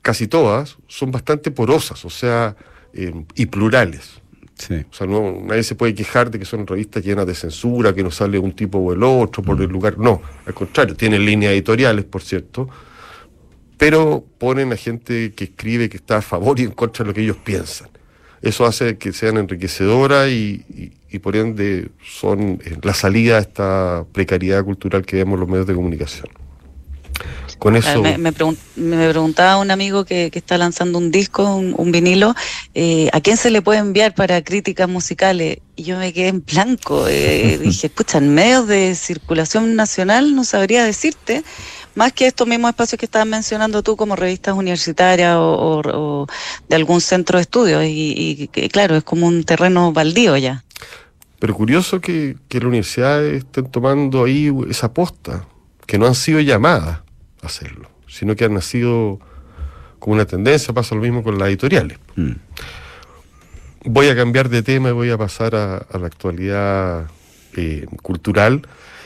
casi 0.00 0.26
todas, 0.26 0.76
son 0.88 1.10
bastante 1.10 1.50
porosas, 1.50 2.04
o 2.04 2.10
sea, 2.10 2.56
eh, 2.92 3.12
y 3.34 3.46
plurales. 3.46 4.20
Sí. 4.54 4.74
O 4.90 4.94
sea, 4.94 5.06
no, 5.06 5.40
nadie 5.44 5.62
se 5.62 5.74
puede 5.74 5.94
quejar 5.94 6.30
de 6.30 6.38
que 6.38 6.44
son 6.44 6.66
revistas 6.66 7.04
llenas 7.04 7.26
de 7.26 7.34
censura, 7.34 7.94
que 7.94 8.02
no 8.02 8.10
sale 8.10 8.38
un 8.38 8.52
tipo 8.52 8.78
o 8.78 8.92
el 8.92 9.02
otro 9.02 9.42
por 9.42 9.58
mm. 9.58 9.62
el 9.62 9.68
lugar. 9.68 9.98
No, 9.98 10.20
al 10.46 10.54
contrario, 10.54 10.94
tienen 10.94 11.24
líneas 11.24 11.52
editoriales, 11.52 12.04
por 12.04 12.22
cierto, 12.22 12.68
pero 13.82 14.24
ponen 14.38 14.72
a 14.72 14.76
gente 14.76 15.32
que 15.32 15.42
escribe 15.42 15.88
que 15.88 15.96
está 15.96 16.18
a 16.18 16.22
favor 16.22 16.60
y 16.60 16.62
en 16.62 16.70
contra 16.70 17.02
de 17.02 17.08
lo 17.08 17.14
que 17.14 17.22
ellos 17.22 17.36
piensan. 17.42 17.88
Eso 18.40 18.64
hace 18.64 18.96
que 18.96 19.12
sean 19.12 19.38
enriquecedoras 19.38 20.28
y, 20.28 20.64
y, 20.68 20.92
y, 21.10 21.18
por 21.18 21.34
ende 21.34 21.88
son 22.00 22.60
eh, 22.64 22.76
la 22.80 22.94
salida 22.94 23.38
a 23.38 23.40
esta 23.40 24.04
precariedad 24.12 24.62
cultural 24.62 25.04
que 25.04 25.16
vemos 25.16 25.34
en 25.34 25.40
los 25.40 25.48
medios 25.48 25.66
de 25.66 25.74
comunicación. 25.74 26.28
Con 27.58 27.74
eso... 27.74 28.02
Me, 28.02 28.18
me, 28.18 28.32
pregun 28.32 28.56
me 28.76 29.08
preguntaba 29.10 29.58
un 29.58 29.72
amigo 29.72 30.04
que, 30.04 30.30
que, 30.30 30.38
está 30.38 30.58
lanzando 30.58 30.98
un 30.98 31.10
disco, 31.10 31.52
un, 31.52 31.74
un 31.76 31.90
vinilo, 31.90 32.36
eh, 32.74 33.08
¿a 33.12 33.20
quién 33.20 33.36
se 33.36 33.50
le 33.50 33.62
puede 33.62 33.80
enviar 33.80 34.14
para 34.14 34.42
críticas 34.42 34.88
musicales? 34.88 35.58
Y 35.74 35.82
yo 35.82 35.98
me 35.98 36.12
quedé 36.12 36.28
en 36.28 36.44
blanco. 36.44 37.08
Eh, 37.08 37.58
dije, 37.62 37.88
escucha, 37.88 38.18
en 38.18 38.32
medios 38.32 38.68
de 38.68 38.94
circulación 38.94 39.74
nacional 39.74 40.36
no 40.36 40.44
sabría 40.44 40.84
decirte 40.84 41.42
más 41.94 42.12
que 42.12 42.26
estos 42.26 42.46
mismos 42.46 42.70
espacios 42.70 42.98
que 42.98 43.06
estabas 43.06 43.28
mencionando 43.28 43.82
tú 43.82 43.96
como 43.96 44.16
revistas 44.16 44.54
universitarias 44.54 45.36
o, 45.36 45.52
o, 45.52 45.80
o 45.80 46.26
de 46.68 46.76
algún 46.76 47.00
centro 47.00 47.38
de 47.38 47.42
estudios 47.42 47.84
y, 47.84 48.48
y, 48.54 48.68
claro, 48.68 48.96
es 48.96 49.04
como 49.04 49.26
un 49.26 49.44
terreno 49.44 49.92
baldío 49.92 50.36
ya. 50.36 50.64
Pero 51.38 51.54
curioso 51.54 52.00
que, 52.00 52.36
que 52.48 52.58
las 52.58 52.66
universidades 52.66 53.38
estén 53.38 53.70
tomando 53.70 54.24
ahí 54.24 54.52
esa 54.70 54.92
posta, 54.92 55.44
que 55.86 55.98
no 55.98 56.06
han 56.06 56.14
sido 56.14 56.40
llamadas 56.40 57.00
a 57.42 57.46
hacerlo, 57.46 57.90
sino 58.06 58.36
que 58.36 58.44
han 58.44 58.54
nacido 58.54 59.18
como 59.98 60.14
una 60.14 60.24
tendencia, 60.24 60.72
pasa 60.72 60.94
lo 60.94 61.00
mismo 61.00 61.22
con 61.22 61.38
las 61.38 61.48
editoriales. 61.48 61.98
Mm. 62.16 62.32
Voy 63.84 64.08
a 64.08 64.14
cambiar 64.14 64.48
de 64.48 64.62
tema 64.62 64.90
y 64.90 64.92
voy 64.92 65.10
a 65.10 65.18
pasar 65.18 65.56
a, 65.56 65.76
a 65.78 65.98
la 65.98 66.06
actualidad 66.06 67.08
eh, 67.56 67.86
cultural 68.00 68.62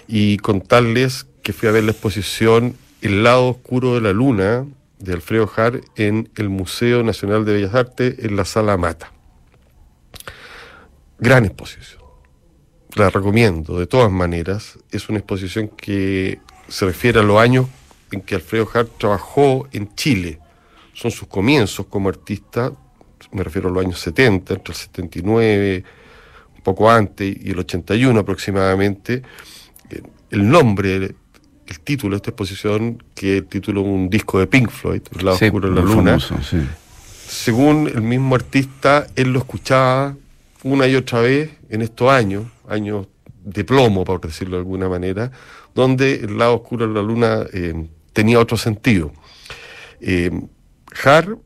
y 0.06 0.36
contarles 0.36 1.26
que 1.46 1.52
fui 1.52 1.68
a 1.68 1.72
ver 1.72 1.84
la 1.84 1.92
exposición 1.92 2.76
El 3.00 3.22
lado 3.22 3.50
oscuro 3.50 3.94
de 3.94 4.00
la 4.00 4.12
luna 4.12 4.66
de 4.98 5.12
Alfredo 5.12 5.46
Jar 5.46 5.80
en 5.94 6.28
el 6.34 6.48
Museo 6.48 7.04
Nacional 7.04 7.44
de 7.44 7.52
Bellas 7.52 7.72
Artes 7.72 8.16
en 8.18 8.34
la 8.34 8.44
Sala 8.44 8.76
Mata. 8.76 9.12
Gran 11.20 11.44
exposición. 11.44 12.02
La 12.96 13.10
recomiendo 13.10 13.78
de 13.78 13.86
todas 13.86 14.10
maneras. 14.10 14.76
Es 14.90 15.08
una 15.08 15.18
exposición 15.18 15.68
que 15.68 16.40
se 16.66 16.84
refiere 16.84 17.20
a 17.20 17.22
los 17.22 17.38
años 17.38 17.68
en 18.10 18.22
que 18.22 18.34
Alfredo 18.34 18.66
Jar 18.66 18.86
trabajó 18.86 19.68
en 19.70 19.94
Chile. 19.94 20.40
Son 20.94 21.12
sus 21.12 21.28
comienzos 21.28 21.86
como 21.86 22.08
artista, 22.08 22.72
me 23.30 23.44
refiero 23.44 23.68
a 23.68 23.70
los 23.70 23.84
años 23.84 24.00
70, 24.00 24.52
entre 24.52 24.72
el 24.72 24.76
79, 24.76 25.84
un 26.56 26.62
poco 26.62 26.90
antes, 26.90 27.36
y 27.40 27.50
el 27.50 27.58
81 27.60 28.18
aproximadamente. 28.18 29.22
El 30.28 30.50
nombre, 30.50 31.14
el 31.66 31.80
título 31.80 32.12
de 32.12 32.16
esta 32.16 32.30
exposición, 32.30 33.02
que 33.14 33.38
el 33.38 33.46
título 33.46 33.82
de 33.82 33.88
un 33.88 34.08
disco 34.10 34.38
de 34.38 34.46
Pink 34.46 34.70
Floyd, 34.70 35.02
El 35.18 35.24
lado 35.24 35.36
Sí, 35.38 35.46
oscuro 35.46 35.68
de 35.70 35.74
la 35.74 35.82
luna, 35.82 36.18
famoso, 36.20 36.36
sí. 36.42 36.58
según 37.28 37.88
el 37.88 38.02
mismo 38.02 38.34
artista, 38.34 39.06
él 39.16 39.32
lo 39.32 39.38
escuchaba 39.40 40.16
una 40.62 40.86
y 40.86 40.94
otra 40.96 41.20
vez 41.20 41.50
en 41.68 41.82
estos 41.82 42.10
años, 42.10 42.44
años 42.68 43.06
de 43.44 43.64
plomo, 43.64 44.04
por 44.04 44.20
decirlo 44.20 44.56
de 44.56 44.60
alguna 44.60 44.88
manera, 44.88 45.30
donde 45.74 46.14
el 46.14 46.38
lado 46.38 46.54
oscuro 46.56 46.86
de 46.88 46.94
la 46.94 47.02
luna 47.02 47.40
eh, 47.52 47.86
tenía 48.12 48.40
otro 48.40 48.56
sentido. 48.56 49.12
Eh, 50.00 50.30
Har 51.04 51.36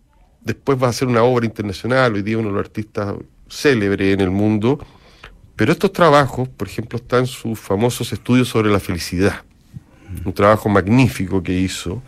después 0.42 0.80
va 0.82 0.86
a 0.86 0.90
hacer 0.90 1.08
una 1.08 1.22
obra 1.22 1.44
internacional, 1.44 2.14
hoy 2.14 2.22
día 2.22 2.38
uno 2.38 2.48
de 2.48 2.54
los 2.54 2.64
artistas 2.64 3.14
célebres 3.48 4.14
en 4.14 4.20
el 4.20 4.30
mundo, 4.30 4.78
pero 5.56 5.72
estos 5.72 5.92
trabajos, 5.92 6.48
por 6.48 6.68
ejemplo, 6.68 6.96
están 6.98 7.26
sus 7.26 7.58
famosos 7.58 8.12
estudios 8.12 8.48
sobre 8.48 8.70
la 8.70 8.80
felicidad, 8.80 9.42
un 10.25 10.33
trabajo 10.33 10.69
magnífico 10.69 11.43
que 11.43 11.52
hizo. 11.52 12.02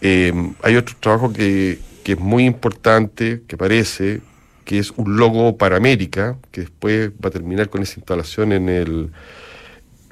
Eh, 0.00 0.32
hay 0.62 0.76
otro 0.76 0.96
trabajo 1.00 1.32
que, 1.32 1.78
que 2.04 2.12
es 2.12 2.18
muy 2.18 2.44
importante, 2.44 3.42
que 3.46 3.56
parece, 3.56 4.20
que 4.64 4.78
es 4.78 4.90
un 4.96 5.16
logo 5.16 5.56
para 5.56 5.76
América, 5.76 6.36
que 6.50 6.62
después 6.62 7.10
va 7.12 7.28
a 7.28 7.30
terminar 7.30 7.68
con 7.70 7.82
esa 7.82 7.94
instalación 8.00 8.52
en 8.52 8.68
el 8.68 9.10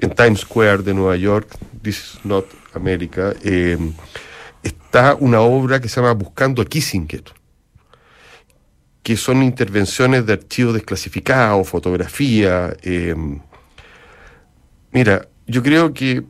en 0.01 0.09
Times 0.13 0.41
Square 0.41 0.83
de 0.83 0.93
Nueva 0.93 1.15
York, 1.15 1.47
This 1.81 1.97
is 1.97 2.19
not 2.25 2.45
America, 2.73 3.33
eh, 3.43 3.77
está 4.63 5.15
una 5.15 5.41
obra 5.41 5.79
que 5.79 5.87
se 5.87 6.01
llama 6.01 6.13
Buscando 6.13 6.61
a 6.61 6.65
Kissinger, 6.65 7.23
que 9.01 9.15
son 9.15 9.43
intervenciones 9.43 10.25
de 10.25 10.33
archivos 10.33 10.73
desclasificados, 10.73 11.67
fotografía. 11.67 12.75
eh. 12.81 13.15
Mira, 14.91 15.27
yo 15.47 15.61
creo 15.61 15.93
que 15.93 16.23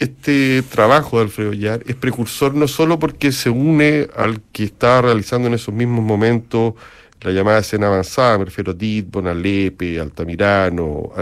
este 0.00 0.62
trabajo 0.62 1.18
de 1.18 1.24
Alfredo 1.24 1.52
Yar 1.52 1.82
es 1.86 1.94
precursor 1.94 2.54
no 2.54 2.66
solo 2.66 2.98
porque 2.98 3.32
se 3.32 3.50
une 3.50 4.08
al 4.16 4.40
que 4.50 4.64
estaba 4.64 5.02
realizando 5.02 5.46
en 5.46 5.54
esos 5.54 5.74
mismos 5.74 6.04
momentos 6.04 6.74
la 7.20 7.32
llamada 7.32 7.58
escena 7.58 7.88
avanzada, 7.88 8.38
me 8.38 8.46
refiero 8.46 8.72
a 8.72 8.74
Ditbon, 8.74 9.26
a 9.26 9.34
Lepe, 9.34 9.98
a 9.98 10.02
Altamirano, 10.02 11.10
a, 11.14 11.20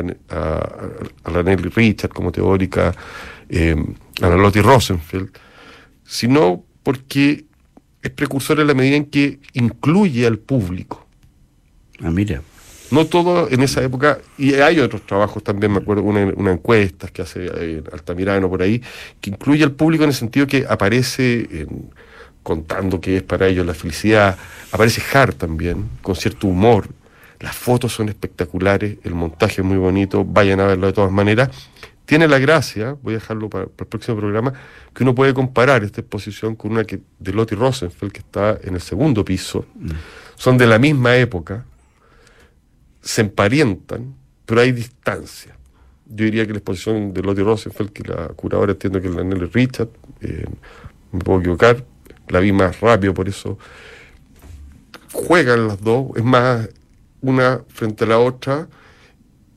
a, 1.25 1.43
Richard 1.75 2.11
como 2.11 2.31
teórica, 2.31 2.95
eh, 3.49 3.75
a 4.23 4.29
la 4.29 4.37
Rosenfeld, 4.37 5.31
sino 6.05 6.65
porque 6.85 7.47
es 8.01 8.11
precursor 8.11 8.61
en 8.61 8.69
la 8.69 8.75
medida 8.75 8.95
en 8.95 9.07
que 9.07 9.41
incluye 9.55 10.25
al 10.25 10.39
público. 10.39 11.05
Ah, 12.01 12.11
mira. 12.11 12.43
No 12.90 13.07
todo 13.07 13.49
en 13.50 13.62
esa 13.62 13.83
época, 13.83 14.18
y 14.38 14.54
hay 14.54 14.80
otros 14.80 15.02
trabajos 15.04 15.42
también, 15.42 15.73
me 15.73 15.78
acuerdo, 15.78 16.02
una, 16.02 16.25
una 16.37 16.52
encuesta 16.52 17.09
que 17.09 17.23
hace 17.23 17.47
eh, 17.47 17.83
Altamirano 17.92 18.49
por 18.49 18.62
ahí, 18.62 18.83
que 19.21 19.30
incluye 19.30 19.62
al 19.64 19.73
público 19.73 20.04
en 20.04 20.11
el 20.11 20.16
sentido 20.16 20.47
que 20.47 20.64
aparece 20.68 21.66
contando 22.42 22.99
que 22.99 23.18
es 23.18 23.23
para 23.23 23.47
ellos 23.47 23.66
la 23.66 23.75
felicidad, 23.75 24.38
aparece 24.73 25.02
Hart 25.12 25.37
también, 25.37 25.87
con 26.00 26.16
cierto 26.16 26.47
humor, 26.47 26.88
las 27.40 27.54
fotos 27.54 27.92
son 27.92 28.09
espectaculares, 28.09 28.99
el 29.04 29.14
montaje 29.14 29.61
es 29.61 29.66
muy 29.66 29.76
bonito, 29.76 30.25
vayan 30.25 30.61
a 30.61 30.66
verlo 30.66 30.87
de 30.87 30.92
todas 30.92 31.12
maneras. 31.12 31.50
Tiene 32.04 32.26
la 32.26 32.38
gracia, 32.38 32.97
voy 33.02 33.14
a 33.14 33.18
dejarlo 33.18 33.50
para, 33.50 33.66
para 33.66 33.85
el 33.85 33.88
próximo 33.88 34.16
programa, 34.16 34.52
que 34.95 35.02
uno 35.02 35.14
puede 35.14 35.35
comparar 35.35 35.85
esta 35.85 36.00
exposición 36.00 36.57
con 36.57 36.73
una 36.73 36.85
que, 36.85 37.00
de 37.18 37.33
Lottie 37.33 37.57
Rosenfeld, 37.57 38.12
que 38.12 38.21
está 38.21 38.59
en 38.62 38.75
el 38.75 38.80
segundo 38.80 39.25
piso. 39.25 39.66
Son 40.37 40.57
de 40.57 40.66
la 40.66 40.78
misma 40.78 41.16
época, 41.16 41.64
se 43.02 43.23
emparietan, 43.23 44.14
pero 44.45 44.61
hay 44.61 44.73
distancia. 44.73 45.57
Yo 46.07 46.25
diría 46.25 46.47
que 46.47 46.52
la 46.52 46.59
exposición 46.59 47.12
de 47.12 47.23
Lottie 47.23 47.45
Rosenfeld, 47.45 47.90
que 47.90 48.02
la 48.02 48.28
curadora 48.28 48.73
entiendo 48.73 49.00
que 49.00 49.09
es 49.09 49.14
la 49.14 49.23
Nelly 49.23 49.47
Richard, 49.47 49.88
eh, 50.21 50.47
me 51.12 51.21
puedo 51.21 51.40
equivocar, 51.40 51.85
la 52.28 52.40
vi 52.40 52.52
más 52.52 52.81
rápido, 52.81 53.14
por 53.14 53.28
eso 53.28 53.59
juegan 55.12 55.69
las 55.69 55.81
dos, 55.81 56.09
es 56.17 56.25
más, 56.25 56.69
una 57.21 57.61
frente 57.69 58.05
a 58.05 58.07
la 58.09 58.19
otra, 58.19 58.69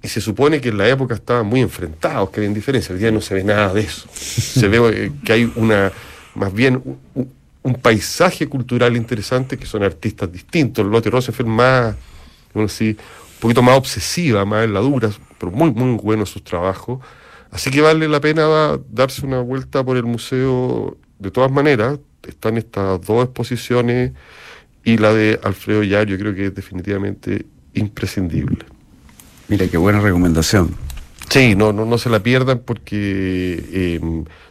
y 0.02 0.08
se 0.08 0.20
supone 0.20 0.60
que 0.60 0.70
en 0.70 0.78
la 0.78 0.90
época 0.90 1.14
estaban 1.14 1.46
muy 1.46 1.62
enfrentados, 1.62 2.30
que 2.32 2.40
había 2.40 2.54
diferencia, 2.54 2.94
el 2.94 3.00
día 3.00 3.12
no 3.12 3.22
se 3.22 3.36
ve 3.36 3.44
nada 3.44 3.74
de 3.74 3.82
eso. 3.82 4.10
Se 4.14 4.68
ve 4.68 4.78
eh, 5.06 5.12
que 5.24 5.34
hay 5.34 5.52
una, 5.56 5.92
más 6.36 6.54
bien, 6.54 6.82
un, 7.14 7.32
un 7.64 7.76
paisaje 7.76 8.48
cultural 8.48 8.98
interesante 8.98 9.58
que 9.58 9.66
son 9.66 9.84
artistas 9.84 10.32
distintos. 10.32 10.86
Lotte 10.86 11.10
Rosenfeld 11.10 11.50
más, 11.50 11.96
bueno, 12.54 12.68
sí, 12.68 12.98
poquito 13.42 13.62
más 13.62 13.78
obsesiva, 13.78 14.46
más 14.46 14.64
en 14.64 14.74
la 14.74 14.80
dura, 14.80 15.10
pero 15.38 15.52
muy, 15.52 15.72
muy 15.72 15.98
bueno 15.98 16.26
sus 16.26 16.44
trabajos. 16.44 17.00
Así 17.50 17.70
que 17.70 17.82
vale 17.82 18.08
la 18.08 18.22
pena 18.22 18.80
darse 18.90 19.26
una 19.26 19.42
vuelta 19.42 19.84
por 19.84 19.98
el 19.98 20.06
museo 20.06 20.98
de 21.20 21.32
todas 21.32 21.52
maneras. 21.52 22.00
Están 22.26 22.58
estas 22.58 23.02
dos 23.02 23.26
exposiciones 23.26 24.12
y 24.86 24.98
la 24.98 25.12
de 25.14 25.40
Alfredo 25.44 25.84
Yar, 25.84 26.08
yo 26.08 26.18
creo 26.18 26.34
que 26.34 26.46
es 26.46 26.56
definitivamente 26.56 27.46
imprescindible. 27.74 28.60
Mira, 29.48 29.68
qué 29.68 29.78
buena 29.78 30.00
recomendación. 30.00 30.76
Sí, 31.30 31.56
no, 31.56 31.74
no, 31.74 31.86
no 31.86 31.98
se 31.98 32.10
la 32.10 32.22
pierdan 32.22 32.60
porque 32.60 33.64
eh, 33.74 34.00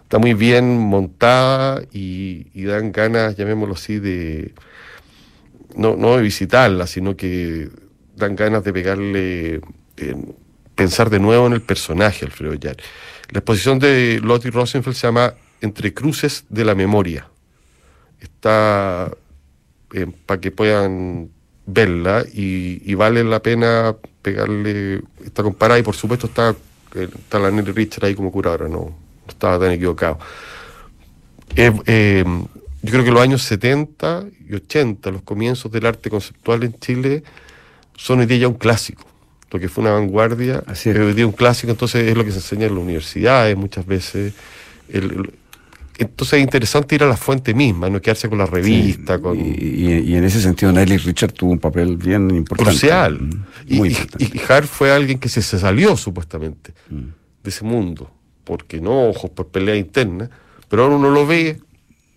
está 0.02 0.18
muy 0.18 0.34
bien 0.34 0.78
montada 0.78 1.82
y, 1.92 2.48
y, 2.54 2.64
dan 2.64 2.90
ganas, 2.90 3.36
llamémoslo 3.36 3.74
así, 3.74 3.98
de 3.98 4.52
no, 5.76 5.96
no 5.96 6.16
de 6.16 6.22
visitarla, 6.22 6.86
sino 6.86 7.16
que 7.16 7.68
dan 8.20 8.36
ganas 8.36 8.62
de 8.62 8.72
pegarle, 8.72 9.60
eh, 9.96 10.14
pensar 10.76 11.10
de 11.10 11.18
nuevo 11.18 11.46
en 11.46 11.54
el 11.54 11.62
personaje 11.62 12.24
Alfredo 12.24 12.54
Yar. 12.54 12.76
La 13.30 13.38
exposición 13.40 13.78
de 13.78 14.20
Lottie 14.22 14.50
Rosenfeld 14.50 14.94
se 14.94 15.06
llama 15.06 15.34
Entre 15.60 15.92
Cruces 15.92 16.44
de 16.48 16.64
la 16.64 16.74
Memoria. 16.74 17.26
Está 18.20 19.10
eh, 19.92 20.06
para 20.26 20.40
que 20.40 20.50
puedan 20.52 21.30
verla 21.66 22.24
y, 22.32 22.94
vale 22.94 23.24
la 23.24 23.40
pena 23.40 23.96
pegarle 24.22 25.02
esta 25.24 25.42
comparada 25.42 25.80
y 25.80 25.82
por 25.82 25.94
supuesto 25.94 26.26
está, 26.26 26.54
está 26.94 27.38
la 27.38 27.50
Nelly 27.50 27.72
Richard 27.72 28.04
ahí 28.04 28.14
como 28.14 28.32
curadora, 28.32 28.68
no, 28.68 28.78
no 28.78 28.94
estaba 29.28 29.58
tan 29.58 29.72
equivocado. 29.72 30.18
Eh, 31.56 31.72
eh, 31.86 32.24
yo 32.82 32.90
creo 32.90 33.04
que 33.04 33.10
los 33.10 33.20
años 33.20 33.42
70 33.42 34.24
y 34.48 34.54
80, 34.54 35.10
los 35.10 35.22
comienzos 35.22 35.70
del 35.70 35.86
arte 35.86 36.10
conceptual 36.10 36.62
en 36.64 36.78
Chile, 36.78 37.22
son 38.00 38.20
hoy 38.20 38.26
día 38.26 38.38
ya 38.38 38.48
un 38.48 38.54
clásico. 38.54 39.04
Lo 39.50 39.58
que 39.58 39.68
fue 39.68 39.82
una 39.82 39.92
vanguardia, 39.92 40.62
Así 40.66 40.90
es 40.90 40.96
hoy 40.96 41.12
día 41.12 41.26
un 41.26 41.32
clásico, 41.32 41.70
entonces 41.72 42.08
es 42.08 42.16
lo 42.16 42.24
que 42.24 42.30
se 42.30 42.38
enseña 42.38 42.66
en 42.66 42.74
las 42.74 42.82
universidades 42.82 43.56
muchas 43.56 43.84
veces. 43.84 44.32
El, 44.88 45.04
el, 45.04 45.34
entonces 45.98 46.38
es 46.38 46.42
interesante 46.44 46.94
ir 46.94 47.02
a 47.02 47.06
la 47.08 47.16
fuente 47.16 47.52
misma, 47.52 47.90
no 47.90 48.00
quedarse 48.00 48.28
con 48.28 48.38
la 48.38 48.46
revista. 48.46 49.16
Sí, 49.16 49.22
con... 49.22 49.38
Y, 49.38 49.42
y, 49.42 49.92
y, 50.12 50.14
en 50.14 50.24
ese 50.24 50.40
sentido, 50.40 50.72
Nelly 50.72 50.96
Richard 50.98 51.32
tuvo 51.32 51.50
un 51.52 51.58
papel 51.58 51.96
bien 51.98 52.30
importante. 52.34 52.70
Crucial. 52.70 53.20
Mm, 53.20 53.44
Y, 53.66 53.76
Muy 53.76 53.88
y, 53.88 53.92
importante. 53.92 54.24
y 54.34 54.40
Hart 54.52 54.66
fue 54.66 54.92
alguien 54.92 55.18
que 55.18 55.28
se, 55.28 55.42
se 55.42 55.58
salió 55.58 55.96
supuestamente 55.96 56.72
Mm. 56.88 56.96
de 57.42 57.50
ese 57.50 57.64
mundo, 57.64 58.10
porque 58.44 58.78
enojos, 58.78 59.30
por 59.30 59.48
pelea 59.48 59.76
interna, 59.76 60.30
pero 60.68 60.84
ahora 60.84 60.94
uno 60.96 61.10
lo 61.10 61.26
ve 61.26 61.60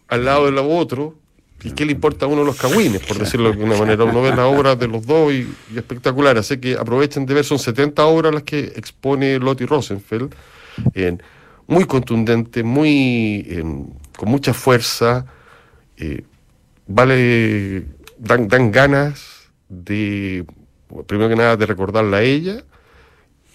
al 0.08 0.24
lado 0.26 0.46
del 0.46 0.60
otro, 0.60 1.16
y 1.64 1.72
qué 1.72 1.86
le 1.86 1.92
importa 1.94 2.26
a 2.26 2.28
uno 2.30 2.44
los 2.44 2.56
cagüines, 2.58 3.02
por 3.06 3.18
decirlo 3.18 3.48
de 3.50 3.54
alguna 3.54 3.78
manera. 3.78 4.04
Uno 4.04 4.22
ve 4.22 4.30
las 4.32 4.40
obras 4.40 4.78
de 4.78 4.88
los 4.88 5.06
dos 5.06 5.32
y, 5.32 5.48
espectacular. 5.76 6.38
Así 6.38 6.58
que 6.58 6.74
aprovechen 6.76 7.26
de 7.26 7.34
ver, 7.34 7.46
son 7.46 7.60
70 7.60 8.06
obras 8.06 8.34
las 8.34 8.44
que 8.44 8.60
expone 8.76 9.40
Lottie 9.40 9.66
Rosenfeld, 9.68 10.34
en- 10.94 11.22
muy 11.68 11.86
contundente, 11.86 12.64
muy 12.64 13.48
con 14.18 14.30
mucha 14.30 14.54
fuerza. 14.54 15.26
eh, 15.98 16.24
vale, 16.88 17.86
dan, 18.18 18.48
dan 18.48 18.72
ganas 18.72 19.50
de, 19.70 20.46
primero 21.08 21.30
que 21.30 21.36
nada, 21.36 21.56
de 21.56 21.66
recordarla 21.66 22.18
a 22.18 22.22
ella 22.24 22.64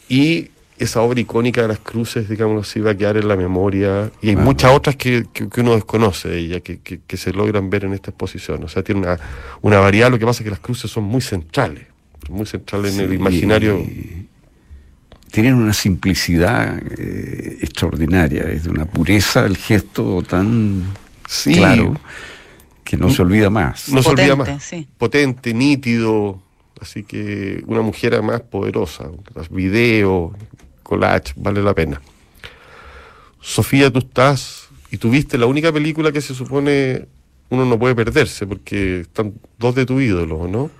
y 0.09 0.49
esa 0.79 1.01
obra 1.03 1.21
icónica 1.21 1.63
de 1.63 1.69
las 1.69 1.79
cruces, 1.79 2.29
digamos 2.29 2.69
así, 2.69 2.81
va 2.81 2.93
a 2.93 2.95
quedar 2.97 3.17
en 3.17 3.27
la 3.29 3.37
memoria. 3.37 4.11
Y 4.23 4.31
hay 4.31 4.37
Ah, 4.37 4.41
muchas 4.41 4.73
otras 4.73 4.97
que, 4.97 5.27
que- 5.33 5.49
que 5.49 5.61
uno 5.61 5.75
desconoce 5.75 6.29
de 6.29 6.39
ella, 6.39 6.61
que, 6.61 6.79
que- 6.81 7.01
que 7.07 7.17
se 7.17 7.33
logran 7.33 7.69
ver 7.71 7.85
en 7.85 7.95
esta 7.95 8.11
exposición. 8.11 8.63
O 8.65 8.69
sea, 8.69 8.83
tiene 8.83 9.01
una, 9.03 9.19
una 9.63 9.79
variedad, 9.81 10.11
lo 10.11 10.19
que 10.19 10.25
pasa 10.27 10.43
es 10.43 10.45
que 10.45 10.51
las 10.51 10.61
cruces 10.61 10.91
son 10.91 11.05
muy 11.05 11.21
centrales, 11.21 11.87
muy 12.31 12.47
centrales 12.47 12.97
en 12.99 13.05
el 13.07 13.15
imaginario. 13.15 13.79
y 13.79 14.27
Tienen 15.31 15.55
una 15.55 15.73
simplicidad 15.73 16.79
eh, 16.99 17.59
extraordinaria, 17.61 18.43
es 18.45 18.65
de 18.65 18.71
una 18.71 18.85
pureza 18.87 19.45
el 19.47 19.57
gesto 19.57 20.23
tan 20.23 20.85
Sí. 21.29 21.53
claro 21.55 21.95
que 22.85 22.97
no 22.97 23.11
se 23.11 23.21
olvida 23.21 23.51
más. 23.51 23.91
No 23.91 24.03
se 24.03 24.09
olvida 24.11 24.35
más. 24.37 24.63
sí. 24.63 24.89
Potente, 24.97 25.53
nítido. 25.53 26.41
Así 26.81 27.03
que 27.03 27.63
una 27.67 27.83
mujer 27.83 28.15
además 28.15 28.41
poderosa. 28.43 29.11
Los 29.35 29.51
videos, 29.51 30.33
collage, 30.89 31.35
vale 31.37 31.63
la 31.63 31.75
pena. 31.75 32.01
Sofía, 33.41 33.91
tú 33.91 33.99
estás 33.99 34.69
y 34.91 34.97
tuviste 34.97 35.37
la 35.37 35.47
única 35.47 35.71
película 35.71 36.11
que 36.11 36.23
se 36.23 36.35
supone 36.35 37.07
uno 37.51 37.65
no 37.65 37.79
puede 37.79 37.95
perderse 37.95 38.47
porque 38.47 39.01
están 39.01 39.35
dos 39.59 39.75
de 39.75 39.87
tu 39.87 40.01
ídolo, 40.01 40.49
¿no? 40.49 40.71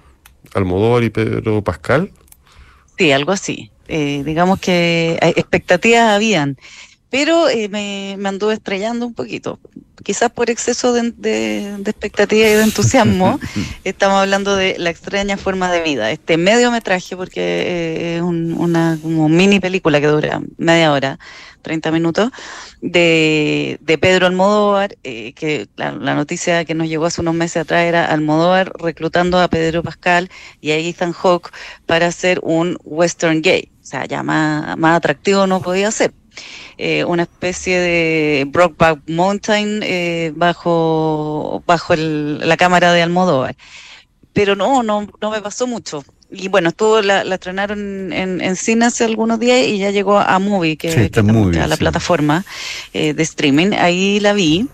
Almodóvar 0.55 1.05
y 1.05 1.11
Pedro 1.11 1.63
Pascal. 1.63 2.11
Sí, 2.97 3.13
algo 3.13 3.33
así. 3.33 3.71
Eh, 3.87 4.23
digamos 4.25 4.61
que 4.61 5.19
eh, 5.21 5.33
expectativas 5.37 6.11
habían, 6.11 6.59
pero 7.11 7.49
eh, 7.49 7.69
me, 7.69 8.17
me 8.19 8.29
anduve 8.29 8.55
estrellando 8.55 9.07
un 9.07 9.15
poquito. 9.15 9.59
Quizás 10.05 10.31
por 10.31 10.49
exceso 10.49 10.93
de, 10.93 11.11
de, 11.17 11.77
de 11.79 11.91
expectativa 11.91 12.47
y 12.49 12.53
de 12.55 12.63
entusiasmo. 12.63 13.41
Estamos 13.85 14.19
hablando 14.21 14.55
de 14.57 14.77
La 14.79 14.91
extraña 14.91 15.37
forma 15.37 15.71
de 15.73 15.83
vida. 15.83 16.11
Este 16.11 16.37
mediometraje, 16.37 17.17
porque 17.17 17.41
eh, 17.41 18.17
es 18.17 18.23
un- 18.23 18.55
una 18.55 18.99
como 19.03 19.29
mini 19.29 19.59
película 19.61 20.01
que 20.01 20.07
dura 20.07 20.41
media 20.57 20.93
hora, 20.93 21.19
30 21.63 21.91
minutos, 21.91 22.31
de, 22.81 23.79
de 23.83 23.99
Pedro 23.99 24.27
Almodóvar, 24.27 24.97
eh, 25.03 25.33
que 25.33 25.69
la, 25.77 25.93
la 25.93 26.15
noticia 26.15 26.65
que 26.65 26.75
nos 26.75 26.89
llegó 26.89 27.07
hace 27.07 27.21
unos 27.21 27.35
meses 27.35 27.59
atrás 27.63 27.83
era 27.85 28.07
Almodóvar 28.07 28.73
reclutando 28.79 29.41
a 29.41 29.49
Pedro 29.49 29.83
Pascal 29.83 30.31
y 30.61 30.71
a 30.71 30.77
Ethan 30.79 31.13
Hawke 31.13 31.51
para 31.87 32.07
hacer 32.07 32.41
un 32.43 32.79
western 32.85 33.43
gay. 33.43 33.71
O 33.83 33.87
sea, 33.87 34.05
ya 34.07 34.23
más, 34.23 34.77
más 34.79 34.97
atractivo 34.97 35.47
no 35.47 35.61
podía 35.61 35.91
ser. 35.91 36.13
Eh, 36.77 37.05
una 37.05 37.23
especie 37.25 37.79
de 37.79 38.45
Brokeback 38.49 39.01
Mountain 39.09 39.81
eh, 39.83 40.33
bajo, 40.37 41.63
bajo 41.67 41.93
el- 41.95 42.39
la 42.49 42.57
cámara 42.57 42.93
de 42.93 43.03
Almodóvar. 43.03 43.57
Pero 44.33 44.55
no, 44.55 44.83
no, 44.83 45.09
no 45.21 45.31
me 45.31 45.41
pasó 45.43 45.67
mucho. 45.67 46.05
Y 46.31 46.49
bueno, 46.49 46.69
estuvo, 46.69 47.01
la, 47.01 47.25
la 47.25 47.37
estrenaron 47.37 48.13
en, 48.13 48.41
en 48.41 48.55
cine 48.57 48.85
hace 48.87 49.05
algunos 49.05 49.41
días 49.41 49.67
y 49.67 49.79
ya 49.79 49.91
llegó 49.91 50.19
a 50.19 50.39
Movie, 50.39 50.77
que, 50.77 50.93
Sí, 50.93 51.11
que 51.11 51.23
Movie, 51.23 51.59
la 51.67 51.75
sí. 51.75 51.79
plataforma 51.81 52.45
eh, 52.93 53.15
de 53.15 53.23
streaming. 53.23 53.73
Ahí 53.79 54.21
la 54.21 54.35
vi. 54.35 54.69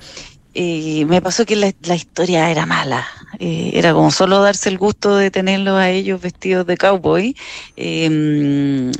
Y 0.53 1.05
me 1.09 1.21
pasó 1.23 1.45
que 1.47 1.57
la, 1.57 1.73
la 1.83 1.95
historia 1.97 2.51
era 2.51 2.67
mala. 2.67 3.07
Eh, 3.39 3.73
era 3.75 3.93
como 3.93 4.11
solo 4.11 4.41
darse 4.43 4.69
el 4.69 4.79
gusto 4.79 5.17
de 5.17 5.31
tenerlos 5.31 5.77
a 5.79 5.91
ellos 5.91 6.21
vestidos 6.21 6.67
de 6.67 6.77
cowboy. 6.77 7.35
Eh, 7.77 8.05
en, 8.07 8.93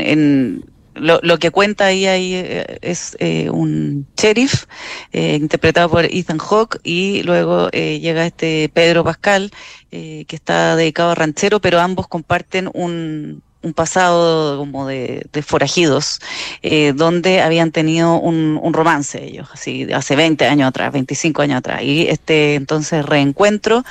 en- 0.00 0.64
lo, 0.94 1.20
lo 1.22 1.38
que 1.38 1.50
cuenta 1.50 1.86
ahí, 1.86 2.06
ahí 2.06 2.34
eh, 2.34 2.78
es 2.82 3.16
eh, 3.20 3.50
un 3.50 4.06
sheriff 4.16 4.64
eh, 5.12 5.36
interpretado 5.40 5.88
por 5.88 6.04
Ethan 6.04 6.38
Hawke 6.38 6.80
y 6.82 7.22
luego 7.22 7.68
eh, 7.72 8.00
llega 8.00 8.26
este 8.26 8.70
Pedro 8.72 9.04
Pascal 9.04 9.50
eh, 9.90 10.24
que 10.28 10.36
está 10.36 10.76
dedicado 10.76 11.10
a 11.10 11.14
ranchero, 11.14 11.60
pero 11.60 11.80
ambos 11.80 12.08
comparten 12.08 12.70
un, 12.72 13.42
un 13.62 13.72
pasado 13.74 14.58
como 14.58 14.86
de, 14.86 15.26
de 15.32 15.42
forajidos, 15.42 16.20
eh, 16.62 16.92
donde 16.94 17.40
habían 17.40 17.70
tenido 17.70 18.18
un, 18.18 18.58
un 18.62 18.72
romance 18.72 19.22
ellos, 19.22 19.48
así 19.52 19.92
hace 19.92 20.16
20 20.16 20.46
años 20.46 20.68
atrás, 20.68 20.92
25 20.92 21.42
años 21.42 21.58
atrás. 21.58 21.82
Y 21.82 22.08
este 22.08 22.54
entonces 22.54 23.04
reencuentro 23.06 23.84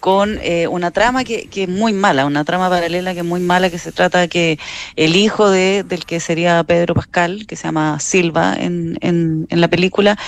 con 0.00 0.38
eh, 0.42 0.66
una 0.66 0.90
trama 0.90 1.24
que, 1.24 1.46
que 1.48 1.64
es 1.64 1.68
muy 1.68 1.92
mala, 1.92 2.26
una 2.26 2.44
trama 2.44 2.68
paralela 2.68 3.12
que 3.12 3.20
es 3.20 3.24
muy 3.24 3.40
mala, 3.40 3.70
que 3.70 3.78
se 3.78 3.92
trata 3.92 4.28
que 4.28 4.58
el 4.96 5.14
hijo 5.16 5.50
de, 5.50 5.84
del 5.84 6.04
que 6.06 6.20
sería 6.20 6.64
Pedro 6.64 6.94
Pascal, 6.94 7.46
que 7.46 7.56
se 7.56 7.64
llama 7.64 8.00
Silva 8.00 8.56
en, 8.58 8.98
en, 9.02 9.46
en 9.50 9.60
la 9.60 9.68
película, 9.68 10.18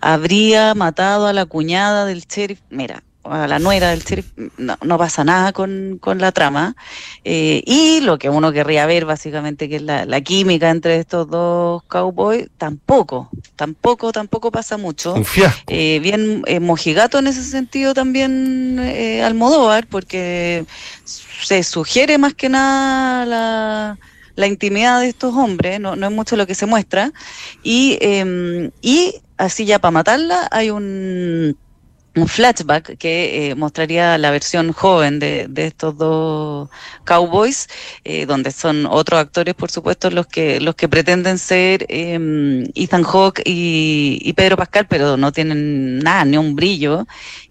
habría 0.00 0.74
matado 0.74 1.26
a 1.26 1.32
la 1.32 1.46
cuñada 1.46 2.04
del 2.04 2.24
sheriff, 2.26 2.60
mira, 2.70 3.02
a 3.24 3.46
la 3.46 3.58
nuera 3.58 3.90
del 3.90 4.00
sheriff, 4.00 4.32
no, 4.56 4.76
no 4.82 4.98
pasa 4.98 5.24
nada 5.24 5.52
con, 5.52 5.98
con 6.00 6.18
la 6.18 6.32
trama. 6.32 6.74
Eh, 7.24 7.62
y 7.66 8.00
lo 8.00 8.18
que 8.18 8.30
uno 8.30 8.52
querría 8.52 8.86
ver, 8.86 9.04
básicamente, 9.04 9.68
que 9.68 9.76
es 9.76 9.82
la, 9.82 10.06
la 10.06 10.20
química 10.20 10.70
entre 10.70 10.96
estos 10.96 11.28
dos 11.28 11.82
cowboys, 11.84 12.48
tampoco, 12.56 13.28
tampoco, 13.56 14.12
tampoco 14.12 14.50
pasa 14.50 14.76
mucho. 14.76 15.14
Un 15.14 15.24
fiasco. 15.24 15.62
Eh, 15.66 16.00
bien 16.00 16.42
eh, 16.46 16.60
mojigato 16.60 17.18
en 17.18 17.26
ese 17.26 17.42
sentido 17.44 17.94
también 17.94 18.78
eh, 18.80 19.22
Almodóvar, 19.22 19.86
porque 19.86 20.64
se 21.04 21.62
sugiere 21.62 22.18
más 22.18 22.34
que 22.34 22.48
nada 22.48 23.26
la, 23.26 23.98
la 24.36 24.46
intimidad 24.46 25.00
de 25.00 25.08
estos 25.08 25.34
hombres, 25.34 25.78
no, 25.80 25.96
no 25.96 26.06
es 26.06 26.12
mucho 26.12 26.36
lo 26.36 26.46
que 26.46 26.54
se 26.54 26.66
muestra, 26.66 27.12
y, 27.62 27.98
eh, 28.00 28.70
y 28.80 29.14
así 29.36 29.64
ya 29.64 29.78
para 29.78 29.92
matarla 29.92 30.48
hay 30.50 30.70
un, 30.70 31.56
un 32.16 32.26
flashback 32.28 32.96
que 32.98 33.50
eh, 33.50 33.54
mostraría 33.54 34.18
la 34.18 34.30
versión 34.30 34.72
joven 34.72 35.18
de, 35.20 35.46
de 35.48 35.66
estos 35.66 35.96
dos 35.96 36.68
cowboys, 37.04 37.68
eh, 38.04 38.26
donde 38.26 38.50
son 38.50 38.86
otros 38.86 39.20
actores, 39.20 39.54
por 39.54 39.70
supuesto, 39.70 40.10
los 40.10 40.26
que 40.26 40.60
los 40.60 40.74
que 40.74 40.88
pretenden 40.88 41.38
ser 41.38 41.86
eh, 41.88 42.64
Ethan 42.74 43.04
Hawke 43.04 43.42
y, 43.44 44.18
y 44.22 44.32
Pedro 44.32 44.56
Pascal, 44.56 44.86
pero 44.88 45.16
no 45.16 45.32
tienen 45.32 45.98
nada, 46.00 46.24
ni 46.24 46.36
un 46.36 46.54
brillo. 46.56 47.06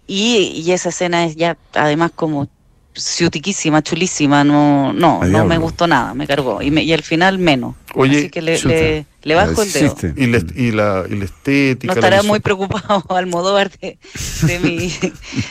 Y, 0.06 0.62
y 0.66 0.72
esa 0.72 0.88
escena 0.90 1.24
es 1.24 1.36
ya, 1.36 1.56
además, 1.74 2.10
como 2.14 2.48
ciutiquísima, 2.96 3.82
chulísima, 3.82 4.44
no, 4.44 4.92
no, 4.92 5.22
no 5.24 5.44
me 5.44 5.58
gustó 5.58 5.86
nada, 5.86 6.12
me 6.14 6.26
cargó. 6.26 6.60
Y, 6.62 6.70
me- 6.70 6.82
y 6.82 6.92
al 6.92 7.02
final 7.02 7.38
menos. 7.38 7.74
Oye, 7.94 8.18
Así 8.18 8.30
que 8.30 8.42
le, 8.42 8.60
le, 8.62 9.06
le 9.22 9.34
bajo 9.34 9.62
el 9.62 9.72
dedo. 9.72 9.96
Y, 10.16 10.26
la, 10.26 10.38
y, 10.54 10.70
la, 10.72 11.04
y 11.08 11.16
la 11.16 11.24
estética. 11.24 11.94
No 11.94 12.00
estará 12.00 12.22
muy 12.22 12.40
preocupado 12.40 13.04
Almodóvar 13.16 13.70
de, 13.80 13.98
de, 14.42 14.58
mi, 14.60 14.92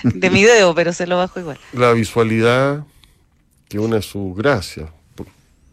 de 0.04 0.30
mi 0.30 0.43
dedo, 0.43 0.75
pero 0.75 0.93
se 0.93 1.08
lo 1.08 1.17
bajo 1.17 1.39
igual. 1.39 1.58
La 1.73 1.91
visualidad, 1.93 2.84
que 3.67 3.80
una 3.80 3.97
de 3.97 4.02
sus 4.02 4.36
gracias. 4.36 4.89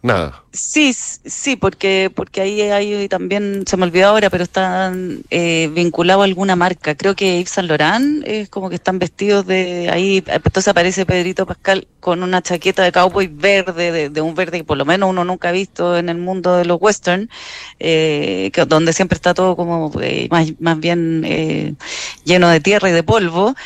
Nada. 0.07 0.45
Sí, 0.53 0.92
sí, 0.92 1.57
porque 1.57 2.12
porque 2.14 2.40
ahí 2.40 2.61
hay 2.61 3.09
también, 3.09 3.64
se 3.66 3.77
me 3.77 3.83
olvidó 3.83 4.07
ahora, 4.07 4.31
pero 4.31 4.45
están 4.45 5.23
eh, 5.31 5.69
vinculados 5.75 6.23
a 6.23 6.25
alguna 6.27 6.55
marca. 6.55 6.95
Creo 6.95 7.16
que 7.16 7.40
Yves 7.40 7.51
Saint 7.51 7.69
Laurent 7.69 8.23
es 8.25 8.49
como 8.49 8.69
que 8.69 8.77
están 8.77 9.01
vestidos 9.01 9.47
de 9.47 9.90
ahí. 9.90 10.23
Entonces 10.25 10.69
aparece 10.69 11.07
Pedrito 11.07 11.45
Pascal 11.45 11.88
con 11.99 12.23
una 12.23 12.40
chaqueta 12.40 12.85
de 12.85 12.92
cowboy 12.92 13.27
verde, 13.27 13.90
de, 13.90 14.09
de 14.09 14.21
un 14.21 14.37
verde 14.37 14.59
que 14.59 14.64
por 14.64 14.79
lo 14.79 14.85
menos 14.85 15.11
uno 15.11 15.25
nunca 15.25 15.49
ha 15.49 15.53
visto 15.53 15.99
en 15.99 16.09
el 16.09 16.19
mundo 16.19 16.57
de 16.57 16.64
los 16.64 16.81
western, 16.81 17.29
eh, 17.81 18.53
donde 18.69 18.92
siempre 18.92 19.16
está 19.16 19.35
todo 19.35 19.57
como 19.57 19.90
eh, 20.01 20.29
más, 20.31 20.53
más 20.61 20.79
bien 20.79 21.25
eh, 21.27 21.75
lleno 22.25 22.49
de 22.49 22.61
tierra 22.61 22.88
y 22.90 22.92
de 22.92 23.03
polvo 23.03 23.57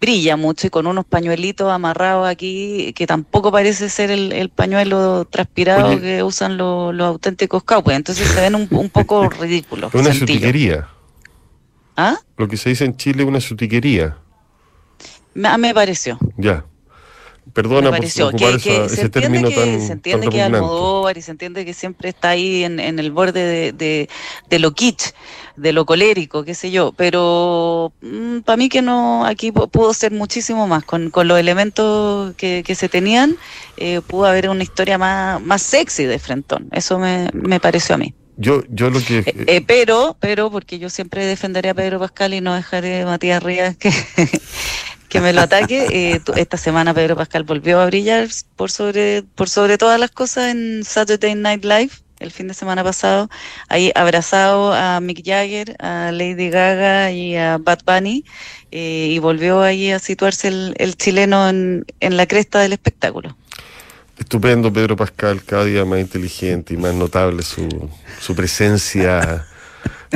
brilla 0.00 0.36
mucho 0.36 0.66
y 0.66 0.70
con 0.70 0.86
unos 0.86 1.04
pañuelitos 1.04 1.70
amarrados 1.70 2.28
aquí 2.28 2.92
que 2.94 3.06
tampoco 3.06 3.50
parece 3.50 3.88
ser 3.88 4.10
el, 4.10 4.32
el 4.32 4.50
pañuelo 4.50 5.24
transpirado 5.24 5.88
Oye. 5.88 6.00
que 6.00 6.22
usan 6.22 6.56
los, 6.56 6.94
los 6.94 7.06
auténticos 7.06 7.64
cowboys. 7.64 7.96
Entonces 7.96 8.28
se 8.28 8.40
ven 8.40 8.54
un, 8.54 8.68
un 8.70 8.90
poco 8.90 9.28
ridículos. 9.40 9.94
Es 9.94 10.00
una 10.00 10.14
sutiquería. 10.14 10.88
¿Ah? 11.96 12.16
Lo 12.36 12.46
que 12.46 12.56
se 12.56 12.68
dice 12.70 12.84
en 12.84 12.96
Chile 12.96 13.22
es 13.22 13.28
una 13.28 13.40
sutiquería. 13.40 14.18
Me, 15.34 15.56
me 15.58 15.72
pareció. 15.74 16.18
Ya. 16.36 16.64
Perdona 17.52 17.90
me 17.90 18.00
por 18.00 18.22
ocupar 18.24 18.52
que, 18.52 18.58
que 18.58 18.76
esa- 18.76 18.88
se 18.88 18.94
ese 18.94 19.02
entiende 19.02 19.38
término 19.40 19.48
que 19.48 19.54
tan, 19.54 19.80
se 19.80 19.86
tan 19.88 19.92
entiende 19.96 20.20
que 20.20 20.26
repugnante. 20.38 20.56
Almodóvar 20.56 21.16
y 21.18 21.22
se 21.22 21.30
entiende 21.30 21.64
que 21.64 21.74
siempre 21.74 22.08
está 22.08 22.30
ahí 22.30 22.64
en, 22.64 22.80
en 22.80 22.98
el 22.98 23.10
borde 23.12 23.44
de, 23.44 23.72
de, 23.72 24.08
de 24.50 24.58
lo 24.58 24.72
kitsch, 24.72 25.12
de 25.56 25.72
lo 25.72 25.86
colérico, 25.86 26.44
qué 26.44 26.54
sé 26.54 26.70
yo, 26.70 26.92
pero 26.96 27.92
para 28.44 28.56
mí 28.56 28.68
que 28.68 28.82
no, 28.82 29.24
aquí 29.24 29.52
pu- 29.52 29.70
pudo 29.70 29.94
ser 29.94 30.12
muchísimo 30.12 30.66
más, 30.66 30.84
con, 30.84 31.10
con 31.10 31.28
los 31.28 31.38
elementos 31.38 32.34
que, 32.36 32.62
que 32.66 32.74
se 32.74 32.88
tenían, 32.88 33.36
eh, 33.78 34.00
pudo 34.06 34.26
haber 34.26 34.50
una 34.50 34.62
historia 34.62 34.98
más, 34.98 35.40
más 35.40 35.62
sexy 35.62 36.04
de 36.04 36.18
Frentón, 36.18 36.68
eso 36.72 36.98
me, 36.98 37.30
me 37.32 37.58
pareció 37.60 37.94
a 37.94 37.98
mí. 37.98 38.12
Yo, 38.38 38.64
yo 38.68 38.90
lo 38.90 39.00
que... 39.00 39.20
Eh, 39.20 39.44
eh, 39.46 39.64
pero, 39.66 40.14
pero, 40.20 40.50
porque 40.50 40.78
yo 40.78 40.90
siempre 40.90 41.24
defenderé 41.24 41.70
a 41.70 41.74
Pedro 41.74 41.98
Pascal 41.98 42.34
y 42.34 42.42
no 42.42 42.54
dejaré 42.54 43.00
a 43.00 43.06
Matías 43.06 43.42
Rías 43.42 43.78
que, 43.78 43.90
que 45.16 45.22
me 45.22 45.32
lo 45.32 45.40
ataque. 45.40 45.86
eh, 45.90 46.20
esta 46.36 46.58
semana 46.58 46.92
Pedro 46.92 47.16
Pascal 47.16 47.44
volvió 47.44 47.80
a 47.80 47.86
brillar 47.86 48.28
por 48.54 48.70
sobre, 48.70 49.22
por 49.22 49.48
sobre 49.48 49.78
todas 49.78 49.98
las 49.98 50.10
cosas 50.10 50.50
en 50.50 50.84
Saturday 50.84 51.34
Night 51.34 51.64
Live 51.64 51.90
el 52.18 52.30
fin 52.30 52.48
de 52.48 52.54
semana 52.54 52.82
pasado, 52.82 53.28
ahí 53.68 53.92
abrazado 53.94 54.72
a 54.72 55.00
Mick 55.00 55.22
Jagger, 55.22 55.76
a 55.80 56.10
Lady 56.12 56.48
Gaga 56.48 57.12
y 57.12 57.36
a 57.36 57.58
Bad 57.58 57.80
Bunny, 57.84 58.24
eh, 58.70 59.08
y 59.10 59.18
volvió 59.18 59.60
ahí 59.60 59.90
a 59.90 59.98
situarse 59.98 60.48
el, 60.48 60.74
el 60.78 60.96
chileno 60.96 61.46
en, 61.48 61.84
en 62.00 62.16
la 62.16 62.26
cresta 62.26 62.60
del 62.60 62.72
espectáculo. 62.72 63.36
Estupendo, 64.18 64.72
Pedro 64.72 64.96
Pascal, 64.96 65.42
cada 65.44 65.66
día 65.66 65.84
más 65.84 66.00
inteligente 66.00 66.72
y 66.72 66.78
más 66.78 66.94
notable 66.94 67.42
su, 67.42 67.90
su 68.18 68.34
presencia. 68.34 69.46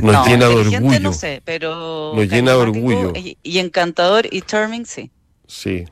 Nos 0.03 0.13
No, 0.13 0.27
llena 0.27 0.49
de 0.49 0.55
orgullo. 0.55 1.01
No 1.01 1.13
sé, 1.13 1.43
pero. 1.45 2.13
Nos 2.15 2.29
llena 2.29 2.53
de 2.53 2.57
orgullo. 2.57 3.13
Y, 3.17 3.37
y 3.43 3.59
encantador 3.59 4.27
y 4.31 4.43
charming, 4.43 4.87
sí. 4.87 5.11
Sí. 5.47 5.85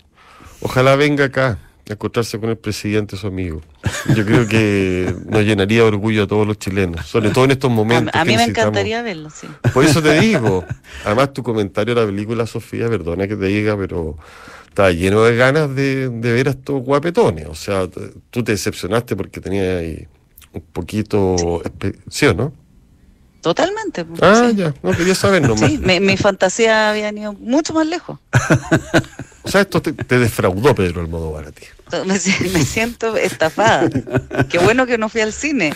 Ojalá 0.60 0.96
venga 0.96 1.24
acá 1.24 1.58
a 1.88 1.92
encontrarse 1.92 2.38
con 2.38 2.50
el 2.50 2.58
presidente, 2.58 3.16
su 3.16 3.26
amigo. 3.26 3.60
Yo 4.14 4.24
creo 4.24 4.46
que 4.46 5.14
nos 5.26 5.42
llenaría 5.44 5.78
de 5.78 5.84
orgullo 5.84 6.24
a 6.24 6.26
todos 6.26 6.46
los 6.46 6.58
chilenos, 6.58 7.06
sobre 7.06 7.30
todo 7.30 7.44
en 7.44 7.52
estos 7.52 7.70
momentos. 7.70 8.14
a 8.14 8.24
mí 8.24 8.36
me 8.36 8.44
encantaría 8.44 9.02
verlo, 9.02 9.30
sí. 9.30 9.46
Por 9.72 9.84
eso 9.84 10.02
te 10.02 10.20
digo. 10.20 10.64
Además, 11.04 11.32
tu 11.32 11.42
comentario 11.42 11.94
de 11.94 12.00
la 12.00 12.06
película, 12.06 12.46
Sofía, 12.46 12.88
perdona 12.88 13.26
que 13.26 13.36
te 13.36 13.46
diga, 13.46 13.76
pero 13.76 14.16
estaba 14.68 14.90
lleno 14.92 15.22
de 15.24 15.36
ganas 15.36 15.74
de, 15.74 16.08
de 16.08 16.32
ver 16.32 16.48
a 16.48 16.50
estos 16.50 16.82
guapetones. 16.82 17.46
O 17.46 17.54
sea, 17.54 17.88
tú 18.30 18.44
te 18.44 18.52
decepcionaste 18.52 19.16
porque 19.16 19.40
tenías 19.40 19.80
ahí 19.80 20.06
un 20.52 20.62
poquito... 20.72 21.62
¿Sí 22.10 22.26
o 22.26 22.34
no? 22.34 22.52
Totalmente. 23.54 24.04
pues, 24.04 24.20
Ah, 24.22 24.48
sí. 24.50 24.56
ya. 24.56 24.74
No, 24.82 24.90
quería 24.92 25.14
saber 25.14 25.40
nomás. 25.48 25.70
Sí, 25.70 25.78
mi, 25.78 26.00
mi 26.00 26.16
fantasía 26.16 26.90
había 26.90 27.10
ido 27.12 27.32
mucho 27.34 27.72
más 27.74 27.86
lejos. 27.86 28.18
O 29.44 29.50
sea, 29.50 29.62
esto 29.62 29.80
te, 29.80 29.94
te 29.94 30.18
defraudó 30.18 30.74
Pedro 30.74 31.00
Almodóvar 31.00 31.46
a 31.46 31.52
ti. 31.52 31.62
Me, 32.04 32.18
si- 32.18 32.50
me 32.50 32.62
siento 32.66 33.16
estafada. 33.16 33.88
Qué 34.50 34.58
bueno 34.58 34.84
que 34.84 34.98
no 34.98 35.08
fui 35.08 35.22
al 35.22 35.32
cine. 35.32 35.72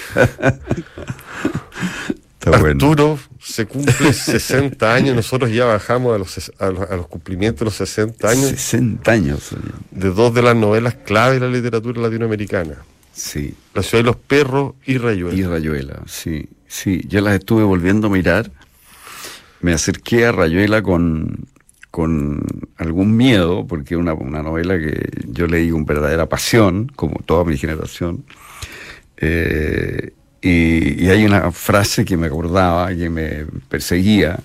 Está 2.38 2.58
bueno. 2.58 2.66
Arturo 2.87 3.18
se 3.40 3.64
cumple 3.66 4.12
60 4.12 4.92
años, 4.94 5.16
nosotros 5.16 5.50
ya 5.52 5.64
bajamos 5.64 6.14
a 6.14 6.18
los, 6.18 6.52
a 6.58 6.66
los, 6.70 6.90
a 6.90 6.96
los 6.96 7.06
cumplimientos 7.06 7.61
de 7.61 7.64
los 7.66 7.74
60 7.76 8.28
años 8.28 8.46
60 8.50 9.11
años. 9.11 9.52
oye. 9.52 9.62
de 9.90 10.11
dos 10.11 10.35
de 10.35 10.42
las 10.42 10.54
novelas 10.56 10.94
clave 11.06 11.35
de 11.35 11.40
la 11.40 11.48
literatura 11.48 12.02
latinoamericana. 12.02 12.74
Sí. 13.14 13.54
La 13.74 13.82
ciudad 13.82 14.02
de 14.04 14.06
los 14.08 14.16
perros 14.16 14.74
y 14.85 14.98
Rayuela. 14.98 15.35
Y 15.38 15.44
Rayuela, 15.44 16.02
sí, 16.06 16.46
sí. 16.72 17.02
Yo 17.08 17.20
las 17.20 17.35
estuve 17.35 17.62
volviendo 17.62 18.06
a 18.06 18.11
mirar. 18.11 18.50
Me 19.61 19.72
acerqué 19.72 20.26
a 20.26 20.32
Rayuela 20.32 20.82
con, 20.82 21.46
con 21.90 22.42
algún 22.78 23.16
miedo, 23.16 23.66
porque 23.66 23.94
es 23.94 24.00
una, 24.00 24.14
una 24.14 24.42
novela 24.42 24.78
que 24.78 25.08
yo 25.26 25.46
leí 25.46 25.70
con 25.70 25.85
verdadera 25.85 26.26
pasión, 26.28 26.90
como 26.96 27.20
toda 27.24 27.44
mi 27.44 27.56
generación. 27.56 28.24
Eh, 29.18 30.12
y, 30.40 31.04
y 31.04 31.11
hay 31.11 31.24
una 31.24 31.52
frase 31.52 32.04
que 32.04 32.16
me 32.16 32.26
acordaba, 32.26 32.88
que 32.88 33.08
me 33.08 33.46
perseguía, 33.68 34.40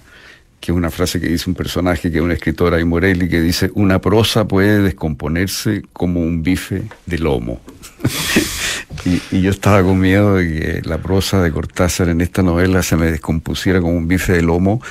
que 0.59 0.71
es 0.71 0.77
una 0.77 0.91
frase 0.91 1.19
que 1.19 1.27
dice 1.27 1.49
un 1.49 1.55
personaje 1.55 2.11
que 2.11 2.17
es 2.17 2.23
un 2.23 2.31
escritor 2.31 2.73
ahí 2.73 2.83
Morelli, 2.83 3.29
que 3.29 3.41
dice, 3.41 3.71
una 3.75 3.99
prosa 4.01 4.47
puede 4.47 4.81
descomponerse 4.81 5.83
como 5.93 6.19
un 6.19 6.43
bife 6.43 6.83
de 7.05 7.17
lomo. 7.19 7.61
y, 9.31 9.41
yo 9.41 9.51
estaba 9.51 9.83
con 9.83 9.99
miedo 9.99 10.35
de 10.35 10.47
que 10.47 10.81
la 10.83 10.97
prosa 10.97 11.41
de 11.41 11.51
Cortázar 11.51 12.09
en 12.09 12.21
esta 12.21 12.43
novela 12.43 12.83
se 12.83 12.95
me 12.95 13.11
descompusiera 13.11 13.79
como 13.81 13.93
un 13.93 14.07
bife 14.07 14.33
de 14.33 14.41
lomo. 14.41 14.81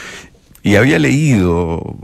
Y 0.63 0.75
había 0.75 0.99
leído 0.99 1.97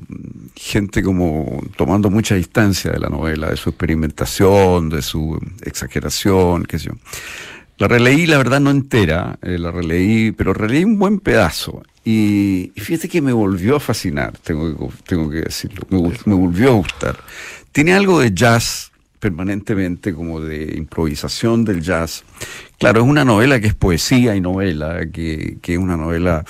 gente 0.55 1.03
como 1.03 1.61
tomando 1.77 2.11
mucha 2.11 2.37
distancia 2.37 2.93
de 2.93 3.01
la 3.01 3.09
novela, 3.09 3.51
de 3.51 3.57
su 3.57 3.71
experimentación, 3.71 4.89
de 4.89 5.03
su 5.03 5.41
exageración, 5.63 6.65
qué 6.65 6.79
sé 6.79 6.87
yo. 6.87 6.93
La 7.79 7.89
releí, 7.89 8.27
la 8.27 8.39
verdad, 8.39 8.61
no 8.61 8.71
entera, 8.71 9.39
eh, 9.43 9.59
la 9.59 9.73
releí, 9.73 10.31
pero 10.31 10.55
releí 10.55 10.85
un 10.85 10.99
buen 10.99 11.19
pedazo. 11.19 11.83
Y, 12.05 12.71
y 12.77 12.81
fíjate 12.81 13.09
que 13.09 13.21
me 13.21 13.33
volvió 13.33 13.77
a 13.77 13.81
fascinar, 13.81 14.39
tengo 14.39 14.77
que, 14.77 14.95
tengo 15.07 15.29
que 15.29 15.41
decirlo, 15.41 15.85
me, 15.91 16.13
me 16.27 16.35
volvió 16.35 16.69
a 16.69 16.75
gustar. 16.75 17.17
Tiene 17.73 17.95
algo 17.95 18.21
de 18.21 18.33
jazz 18.33 18.92
permanentemente, 19.23 20.13
como 20.13 20.41
de 20.41 20.75
improvisación 20.77 21.65
del 21.65 21.81
jazz. 21.81 22.25
Claro, 22.77 23.03
es 23.03 23.07
una 23.07 23.25
novela 23.25 23.61
que 23.61 23.69
es 23.69 23.75
poesía 23.75 24.35
y 24.35 24.41
novela, 24.41 25.07
que, 25.13 25.59
que 25.63 25.75
es 25.75 25.79
una 25.79 25.97
novela 25.97 26.45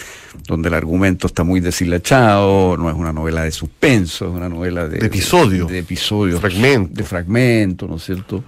donde 0.49 0.69
el 0.71 0.75
argumento 0.75 1.27
está 1.27 1.45
muy 1.45 1.61
deshilachado, 1.61 2.79
no 2.79 2.89
es 2.89 2.97
una 2.97 3.13
novela 3.13 3.43
de 3.45 3.51
suspenso, 3.51 4.25
es 4.25 4.33
una 4.33 4.49
novela 4.49 4.89
de, 4.89 5.01
De 5.01 5.07
episodio. 5.07 5.67
de, 5.67 5.81
episodios, 5.81 6.41
Fragmento. 6.41 6.95
de 6.95 7.05
fragmentos, 7.05 7.91
¿no 7.91 7.97
es 7.97 8.05
cierto? 8.05 8.43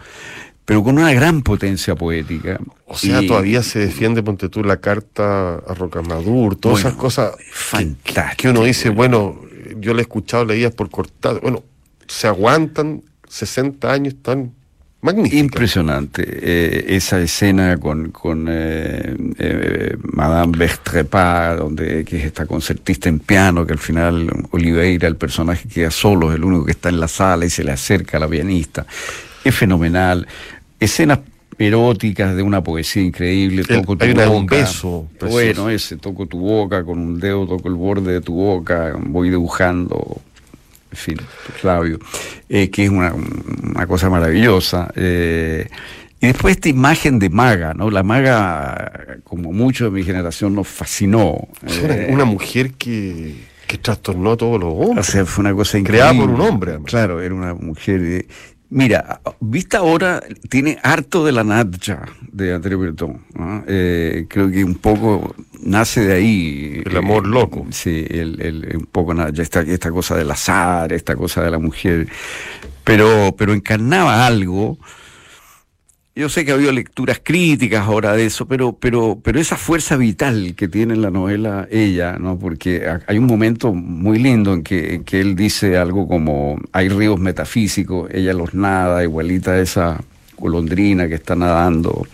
Pero 0.64 0.82
con 0.82 0.96
una 0.98 1.12
gran 1.12 1.42
potencia 1.42 1.94
poética. 1.94 2.58
O 2.86 2.96
sea, 2.96 3.20
Y- 3.20 3.26
todavía 3.26 3.62
se 3.62 3.80
defiende, 3.80 4.22
ponte 4.22 4.48
tú, 4.48 4.64
la 4.64 4.78
carta 4.78 5.56
a 5.56 5.74
Rocamadur, 5.74 6.56
todas 6.56 6.76
Bueno, 6.82 6.88
esas 6.88 6.98
cosas 6.98 7.36
que- 7.36 7.44
fantástico, 7.52 8.36
que 8.38 8.48
uno 8.48 8.64
dice, 8.64 8.88
bueno, 8.88 9.38
yo 9.80 9.92
le 9.92 9.98
he 9.98 10.02
escuchado 10.04 10.46
leídas 10.46 10.72
por 10.72 10.88
cortado. 10.88 11.40
Bueno, 11.42 11.62
se 12.06 12.26
aguantan 12.26 13.02
60 13.34 13.92
años 13.92 14.14
tan 14.22 14.52
magníficas. 15.00 15.40
Impresionante 15.40 16.22
eh, 16.24 16.84
esa 16.96 17.20
escena 17.20 17.76
con, 17.78 18.10
con 18.12 18.46
eh, 18.48 19.16
eh, 19.38 19.96
Madame 20.12 20.56
Bestrepas, 20.56 21.58
donde 21.58 22.04
que 22.04 22.18
es 22.18 22.26
esta 22.26 22.46
concertista 22.46 23.08
en 23.08 23.18
piano, 23.18 23.66
que 23.66 23.72
al 23.72 23.80
final 23.80 24.30
Oliveira, 24.52 25.08
el 25.08 25.16
personaje 25.16 25.68
queda 25.68 25.90
solo, 25.90 26.30
es 26.30 26.36
el 26.36 26.44
único 26.44 26.64
que 26.64 26.70
está 26.70 26.90
en 26.90 27.00
la 27.00 27.08
sala 27.08 27.44
y 27.44 27.50
se 27.50 27.64
le 27.64 27.72
acerca 27.72 28.18
a 28.18 28.20
la 28.20 28.28
pianista. 28.28 28.86
Es 29.44 29.54
fenomenal. 29.54 30.28
Escenas 30.78 31.18
eróticas 31.58 32.36
de 32.36 32.42
una 32.42 32.62
poesía 32.62 33.02
increíble. 33.02 33.62
El- 33.68 33.80
Toco 33.80 33.96
tu 33.96 34.06
boca. 34.06 34.30
un 34.30 34.46
beso 34.46 35.08
precioso. 35.18 35.32
Bueno, 35.32 35.70
ese, 35.70 35.96
toco 35.96 36.26
tu 36.26 36.38
boca, 36.38 36.84
con 36.84 37.00
un 37.00 37.18
dedo 37.18 37.46
toco 37.48 37.68
el 37.68 37.74
borde 37.74 38.12
de 38.12 38.20
tu 38.20 38.34
boca, 38.34 38.94
voy 38.96 39.28
dibujando 39.28 40.20
en 40.94 40.96
fin, 40.96 41.16
labios, 41.64 41.98
eh, 42.48 42.70
que 42.70 42.84
es 42.84 42.90
una, 42.90 43.12
una 43.12 43.86
cosa 43.86 44.08
maravillosa. 44.08 44.92
eh, 44.94 45.66
y 46.20 46.28
después 46.28 46.54
esta 46.54 46.68
imagen 46.68 47.18
de 47.18 47.28
maga, 47.28 47.74
¿no? 47.74 47.90
La 47.90 48.02
maga, 48.02 49.18
como 49.24 49.52
mucho 49.52 49.86
de 49.86 49.90
mi 49.90 50.04
generación, 50.04 50.54
nos 50.54 50.68
fascinó. 50.68 51.48
Una, 51.82 51.94
eh, 51.94 52.08
una 52.10 52.24
mujer 52.24 52.72
que, 52.78 53.34
que 53.66 53.76
trastornó 53.78 54.32
a 54.32 54.36
todos 54.36 54.58
los 54.58 54.72
o 54.72 54.76
hombres. 54.76 55.06
sea, 55.06 55.26
fue 55.26 55.42
una 55.42 55.52
cosa 55.52 55.76
increíble. 55.76 56.08
Creada 56.08 56.18
por 56.18 56.30
un 56.30 56.40
hombre, 56.40 56.70
además. 56.70 56.90
Claro, 56.90 57.20
era 57.20 57.34
una 57.34 57.52
mujer. 57.54 58.24
Mira, 58.74 59.20
vista 59.40 59.78
ahora, 59.78 60.22
tiene 60.50 60.78
harto 60.82 61.24
de 61.24 61.32
la 61.32 61.44
Nadja 61.44 62.04
de 62.32 62.52
André 62.52 62.74
Breton. 62.74 63.22
¿no? 63.34 63.64
Eh, 63.68 64.26
creo 64.28 64.50
que 64.50 64.64
un 64.64 64.74
poco 64.74 65.34
nace 65.62 66.00
de 66.04 66.14
ahí. 66.14 66.82
El 66.84 66.96
amor 66.96 67.24
eh, 67.24 67.28
loco. 67.28 67.66
Sí, 67.70 68.04
el, 68.10 68.40
el- 68.42 68.76
un 68.76 68.86
poco 68.86 69.14
esta, 69.38 69.60
esta 69.60 69.90
cosa 69.90 70.16
del 70.16 70.30
azar, 70.30 70.92
esta 70.92 71.14
cosa 71.16 71.42
de 71.42 71.50
la 71.50 71.58
mujer. 71.58 72.08
Pero, 72.82 73.34
pero 73.38 73.54
encarnaba 73.54 74.26
algo. 74.26 74.78
Yo 76.16 76.28
sé 76.28 76.44
que 76.44 76.52
ha 76.52 76.54
habido 76.54 76.70
lecturas 76.70 77.20
críticas 77.22 77.86
ahora 77.88 78.12
de 78.12 78.26
eso, 78.26 78.46
pero, 78.46 78.72
pero, 78.78 79.18
pero 79.20 79.40
esa 79.40 79.56
fuerza 79.56 79.96
vital 79.96 80.54
que 80.56 80.68
tiene 80.68 80.94
en 80.94 81.02
la 81.02 81.10
novela 81.10 81.66
ella, 81.72 82.18
¿no? 82.20 82.38
Porque 82.38 82.86
ha- 82.86 83.00
hay 83.08 83.18
un 83.18 83.26
momento 83.26 83.74
muy 83.74 84.20
lindo 84.20 84.54
en 84.54 84.62
que, 84.62 85.02
él 85.20 85.34
dice 85.34 85.76
algo 85.76 86.06
como 86.06 86.60
hay 86.70 86.88
ríos 86.88 87.18
metafísicos, 87.18 88.08
ella 88.14 88.32
los 88.32 88.54
nada, 88.54 89.02
igualita 89.02 89.58
esa 89.60 90.00
golondrina 90.38 91.08
que 91.08 91.14
está 91.14 91.34
nadando 91.34 92.06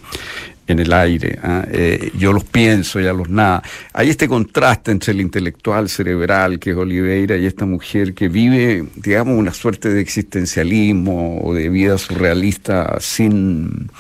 en 0.71 0.79
el 0.79 0.93
aire. 0.93 1.39
¿ah? 1.43 1.65
Eh, 1.71 2.11
yo 2.17 2.33
los 2.33 2.45
pienso, 2.45 2.99
ella 2.99 3.13
los 3.13 3.29
nada. 3.29 3.63
Hay 3.93 4.11
este 4.11 4.29
contraste 4.29 4.91
entre 4.91 5.13
el 5.13 5.21
intelectual 5.21 5.89
cerebral, 5.89 6.59
que 6.59 6.71
es 6.71 6.77
Oliveira, 6.77 7.37
y 7.37 7.47
esta 7.47 7.67
mujer 7.67 8.15
que 8.15 8.29
vive, 8.29 8.85
digamos, 8.97 9.39
una 9.39 9.53
suerte 9.53 9.89
de 9.89 10.01
existencialismo 10.01 11.41
o 11.43 11.55
de 11.55 11.69
vida 11.69 11.99
surrealista 11.99 12.97
sin... 13.01 13.91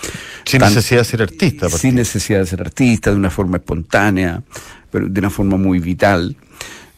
Sin 0.45 0.61
tan- 0.61 0.75
necesidad 0.75 1.01
de 1.01 1.05
ser 1.05 1.23
artista. 1.23 1.69
sin 1.69 1.95
necesidad 1.95 2.41
de 2.41 2.47
ser 2.47 2.61
artista, 2.61 3.11
de 3.11 3.17
una 3.17 3.31
forma 3.31 3.59
espontánea, 3.59 4.43
pero 4.91 5.09
de 5.09 5.21
una 5.21 5.31
forma 5.31 5.57
muy 5.57 5.79
vital. 5.79 6.37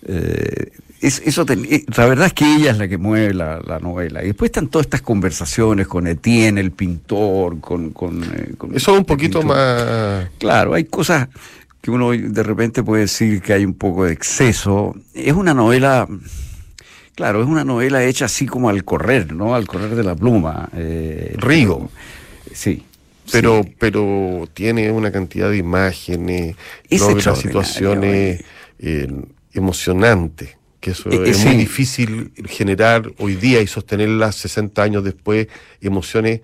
Eh, 0.07 0.71
es- 1.03 1.23
eso 1.27 1.45
eh, 1.49 1.85
la 1.97 2.07
verdad 2.07 2.27
es 2.27 2.33
que 2.33 2.45
ella 2.57 2.71
es 2.71 2.79
la 2.79 2.89
que 2.89 2.97
mueve 2.99 3.35
la, 3.35 3.61
la 3.67 3.79
novela. 3.79 4.23
Y 4.23 4.29
después 4.29 4.49
están 4.51 4.69
todas 4.69 4.87
estas 4.87 5.03
conversaciones 5.03 5.87
con 5.87 6.07
Etienne, 6.07 6.59
el 6.61 6.71
pintor, 6.73 7.61
con... 7.61 7.91
con, 7.91 8.23
eh, 8.25 8.55
con 8.57 8.75
Eso 8.75 8.93
es 8.93 8.99
un 8.99 9.05
poquito 9.05 9.41
pintor. 9.41 9.57
más... 9.57 10.29
Claro, 10.39 10.75
hay 10.75 10.85
cosas 10.85 11.29
que 11.81 11.91
uno 11.91 12.13
de 12.13 12.43
repente 12.43 12.83
puede 12.83 13.03
decir 13.03 13.43
que 13.43 13.53
hay 13.53 13.65
un 13.65 13.75
poco 13.75 14.05
de 14.05 14.13
exceso. 14.13 14.95
Es 15.15 15.33
una 15.33 15.53
novela, 15.53 16.07
claro, 17.17 17.43
es 17.43 17.49
una 17.49 17.65
novela 17.65 18.05
hecha 18.05 18.27
así 18.27 18.47
como 18.47 18.69
al 18.69 18.85
correr, 18.85 19.33
¿no? 19.35 19.55
Al 19.55 19.67
correr 19.67 19.95
de 19.97 20.05
la 20.05 20.15
pluma. 20.15 20.69
eh, 20.75 21.35
Río. 21.39 21.91
Sí. 22.55 22.85
Pero, 23.31 23.63
sí. 23.65 23.75
pero 23.79 24.49
tiene 24.53 24.91
una 24.91 25.11
cantidad 25.11 25.49
de 25.51 25.57
imágenes, 25.57 26.55
Es 26.89 27.01
logra 27.01 27.35
situaciones 27.35 28.45
eh, 28.79 29.09
emocionantes, 29.53 30.51
que 30.83 30.91
eso 30.91 31.09
Eh, 31.11 31.17
eh, 31.25 31.31
es 31.31 31.39
sí. 31.39 31.47
muy 31.47 31.57
difícil 31.57 32.33
generar 32.47 33.11
hoy 33.19 33.37
día 33.37 33.63
y 33.63 33.67
sostenerlas 33.67 34.37
60 34.37 34.83
años 34.83 35.05
después, 35.05 35.47
emociones 35.81 36.43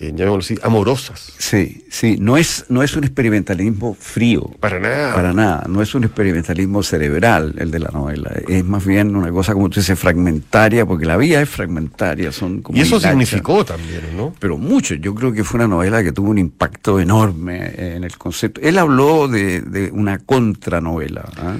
eh, 0.00 0.12
llamémoslo 0.14 0.38
así, 0.38 0.58
amorosas. 0.62 1.32
Sí, 1.38 1.84
sí, 1.90 2.16
no 2.18 2.36
es, 2.36 2.64
no 2.68 2.82
es 2.82 2.96
un 2.96 3.04
experimentalismo 3.04 3.94
frío. 3.98 4.50
Para 4.58 4.80
nada. 4.80 5.14
Para 5.14 5.32
nada, 5.32 5.64
no 5.68 5.82
es 5.82 5.94
un 5.94 6.04
experimentalismo 6.04 6.82
cerebral 6.82 7.54
el 7.58 7.70
de 7.70 7.78
la 7.78 7.90
novela, 7.90 8.32
es 8.48 8.64
más 8.64 8.84
bien 8.84 9.14
una 9.14 9.30
cosa 9.30 9.52
como 9.52 9.68
tú 9.68 9.80
dices, 9.80 9.98
fragmentaria, 9.98 10.86
porque 10.86 11.04
la 11.04 11.16
vida 11.16 11.40
es 11.42 11.48
fragmentaria, 11.48 12.32
son 12.32 12.62
como 12.62 12.78
Y 12.78 12.80
eso 12.80 12.98
significó 12.98 13.64
también, 13.64 14.16
¿no? 14.16 14.34
Pero 14.38 14.56
mucho, 14.56 14.94
yo 14.94 15.14
creo 15.14 15.32
que 15.32 15.44
fue 15.44 15.58
una 15.58 15.68
novela 15.68 16.02
que 16.02 16.12
tuvo 16.12 16.30
un 16.30 16.38
impacto 16.38 16.98
enorme 16.98 17.72
en 17.76 18.04
el 18.04 18.16
concepto. 18.16 18.60
Él 18.62 18.78
habló 18.78 19.28
de, 19.28 19.60
de 19.60 19.90
una 19.90 20.18
contranovela. 20.18 21.28
¿ah? 21.36 21.56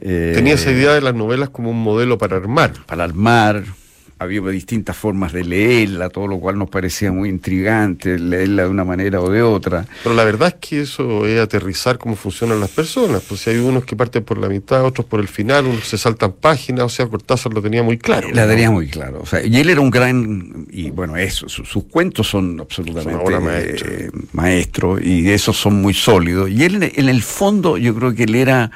Eh, 0.00 0.32
Tenía 0.34 0.54
esa 0.54 0.70
idea 0.70 0.92
de 0.92 1.00
las 1.00 1.14
novelas 1.14 1.48
como 1.50 1.70
un 1.70 1.82
modelo 1.82 2.18
para 2.18 2.36
armar. 2.36 2.72
para 2.86 3.04
armar, 3.04 3.64
había 4.20 4.42
distintas 4.42 4.96
formas 4.96 5.32
de 5.32 5.42
leerla, 5.44 6.10
todo 6.10 6.26
lo 6.26 6.38
cual 6.38 6.58
nos 6.58 6.68
parecía 6.68 7.10
muy 7.10 7.30
intrigante, 7.30 8.18
leerla 8.18 8.64
de 8.64 8.68
una 8.68 8.84
manera 8.84 9.20
o 9.20 9.30
de 9.30 9.40
otra. 9.42 9.86
Pero 10.02 10.14
la 10.14 10.24
verdad 10.24 10.48
es 10.48 10.54
que 10.68 10.80
eso 10.82 11.26
es 11.26 11.40
aterrizar 11.40 11.96
cómo 11.96 12.16
funcionan 12.16 12.60
las 12.60 12.68
personas. 12.70 13.22
Pues 13.26 13.40
si 13.40 13.50
hay 13.50 13.56
unos 13.56 13.84
que 13.86 13.96
parten 13.96 14.22
por 14.22 14.36
la 14.36 14.48
mitad, 14.48 14.84
otros 14.84 15.06
por 15.06 15.20
el 15.20 15.28
final, 15.28 15.64
unos 15.66 15.86
se 15.88 15.96
saltan 15.96 16.32
páginas, 16.32 16.84
o 16.84 16.88
sea, 16.90 17.06
Cortázar 17.06 17.54
lo 17.54 17.62
tenía 17.62 17.82
muy 17.82 17.96
claro. 17.96 18.28
La 18.32 18.42
¿no? 18.44 18.48
tenía 18.50 18.70
muy 18.70 18.88
claro. 18.88 19.20
O 19.22 19.26
sea, 19.26 19.44
y 19.44 19.56
él 19.58 19.70
era 19.70 19.80
un 19.80 19.90
gran, 19.90 20.66
y 20.70 20.90
bueno, 20.90 21.16
eso, 21.16 21.48
su- 21.48 21.64
sus 21.64 21.84
cuentos 21.84 22.28
son 22.28 22.60
absolutamente 22.60 23.24
Son 23.24 23.42
maestra. 23.44 23.88
eh, 23.90 24.10
maestros, 24.32 25.00
y 25.02 25.30
esos 25.30 25.56
son 25.56 25.80
muy 25.80 25.94
sólidos. 25.94 26.50
Y 26.50 26.64
él 26.64 26.92
en 26.94 27.08
el 27.08 27.22
fondo, 27.22 27.78
yo 27.78 27.94
creo 27.94 28.14
que 28.14 28.24
él 28.24 28.34
era, 28.34 28.70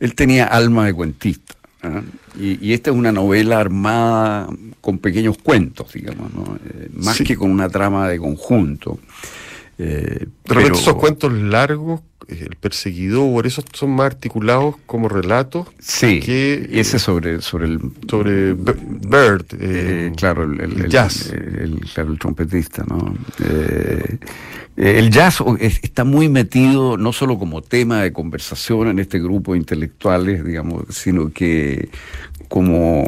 él 0.00 0.14
tenía 0.16 0.46
alma 0.46 0.86
de 0.86 0.92
cuentista. 0.92 1.54
¿Ah? 1.82 2.02
Y, 2.38 2.64
y 2.66 2.72
esta 2.72 2.90
es 2.90 2.96
una 2.96 3.12
novela 3.12 3.58
armada 3.60 4.48
con 4.80 4.98
pequeños 4.98 5.38
cuentos, 5.38 5.92
digamos, 5.92 6.32
¿no? 6.34 6.56
Eh, 6.64 6.88
más 6.94 7.16
Sí. 7.16 7.24
que 7.24 7.36
con 7.36 7.50
una 7.50 7.68
trama 7.68 8.08
de 8.08 8.18
conjunto. 8.18 8.98
Eh, 9.80 10.26
De 10.44 10.54
repente 10.54 10.78
esos 10.80 10.94
cuentos 10.96 11.32
largos, 11.32 12.00
eh, 12.26 12.46
El 12.50 12.56
Perseguidor, 12.56 13.46
esos 13.46 13.64
son 13.72 13.90
más 13.90 14.06
articulados 14.06 14.74
como 14.86 15.08
relatos 15.08 15.68
Sí, 15.78 16.18
que, 16.18 16.68
ese 16.72 16.98
sobre, 16.98 17.40
sobre 17.42 17.66
el 17.68 17.78
sobre 18.10 18.54
Bird. 18.54 19.46
eh, 19.60 20.12
claro, 20.16 20.42
el, 20.42 20.60
el- 20.60 20.72
el 20.72 20.80
el- 20.86 20.90
jazz. 20.90 21.30
el- 21.32 21.58
el- 21.60 21.80
claro, 21.94 22.10
el 22.12 22.18
trompetista, 22.18 22.84
¿no? 22.88 23.14
Eh, 24.80 24.98
el 25.00 25.10
jazz 25.10 25.42
está 25.58 26.04
muy 26.04 26.28
metido 26.28 26.96
no 26.96 27.12
solo 27.12 27.36
como 27.36 27.62
tema 27.62 28.00
de 28.02 28.12
conversación 28.12 28.86
en 28.88 29.00
este 29.00 29.18
grupo 29.18 29.52
de 29.52 29.58
intelectuales, 29.58 30.44
digamos, 30.44 30.84
sino 30.90 31.32
que 31.32 31.88
como, 32.46 33.04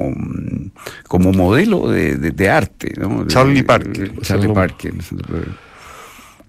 como 1.07 1.33
modelo 1.33 1.89
de, 1.89 2.17
de- 2.17 2.33
de 2.33 2.51
arte, 2.51 2.93
¿no? 2.99 3.25
Charlie 3.29 3.63
Parker, 3.63 4.13
Charlie 4.21 4.49
Parker. 4.55 4.95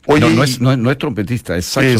Oye, 0.08 0.22
no, 0.22 0.30
no 0.32 0.44
es, 0.44 0.60
no 0.60 0.72
es- 0.72 0.78
no 0.80 0.90
es 0.92 0.98
trompetista, 0.98 1.56
es 1.56 1.66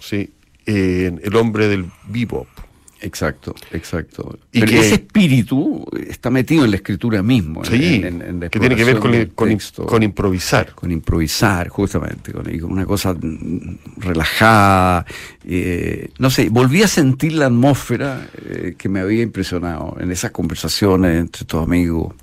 sí. 0.00 0.30
Eh, 0.66 1.12
el 1.22 1.36
hombre 1.36 1.68
del 1.68 1.86
bebop. 2.08 2.48
Exacto, 3.02 3.54
exacto. 3.72 4.38
Y 4.52 4.60
Pero 4.60 4.72
que- 4.72 4.80
ese 4.80 4.94
espíritu 4.96 5.86
está 6.06 6.28
metido 6.30 6.64
en 6.64 6.70
la 6.70 6.76
escritura 6.76 7.22
mismo. 7.22 7.62
en- 7.64 7.70
Sí, 7.70 7.94
en- 8.04 8.20
en 8.22 8.40
la 8.40 8.48
que 8.50 8.60
tiene 8.60 8.76
que 8.76 8.84
ver 8.84 8.98
con, 8.98 9.14
exploración 9.14 9.28
del 9.28 9.34
con, 9.34 9.48
texto. 9.48 9.86
con 9.86 10.02
improvisar. 10.02 10.74
con 10.74 10.90
improvisar, 10.92 11.68
justamente, 11.68 12.32
con, 12.32 12.44
con 12.44 12.72
una 12.72 12.84
cosa 12.84 13.14
mm, 13.14 13.78
relajada. 13.98 15.06
eh, 15.46 16.10
no 16.18 16.28
sé, 16.30 16.48
volví 16.50 16.82
a 16.82 16.88
sentir 16.88 17.32
la 17.32 17.46
atmósfera 17.46 18.28
eh, 18.44 18.74
que 18.76 18.88
me 18.88 19.00
había 19.00 19.22
impresionado 19.22 19.96
en 19.98 20.10
esas 20.12 20.30
conversaciones 20.32 21.18
entre 21.18 21.44
tus 21.46 21.62
amigos. 21.62 22.14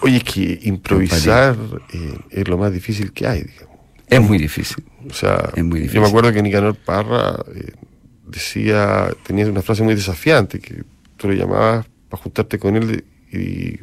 Oye, 0.00 0.16
es 0.18 0.24
que 0.24 0.58
improvisar 0.62 1.56
eh, 1.92 2.14
es 2.30 2.48
lo 2.48 2.56
más 2.56 2.72
difícil 2.72 3.12
que 3.12 3.26
hay, 3.26 3.42
digamos. 3.42 3.76
Es 4.06 4.22
muy 4.22 4.38
difícil. 4.38 4.82
O 5.08 5.12
sea, 5.12 5.50
Es 5.54 5.62
muy 5.64 5.86
yo 5.88 6.00
me 6.00 6.08
acuerdo 6.08 6.32
que 6.32 6.42
Nicanor 6.42 6.74
Parra 6.76 7.36
decía, 8.30 9.10
tenía 9.26 9.46
una 9.46 9.62
frase 9.62 9.82
muy 9.82 9.94
desafiante, 9.94 10.60
que 10.60 10.84
tú 11.16 11.28
le 11.28 11.36
llamabas 11.36 11.86
para 12.08 12.22
juntarte 12.22 12.58
con 12.58 12.76
él 12.76 13.04
y 13.32 13.78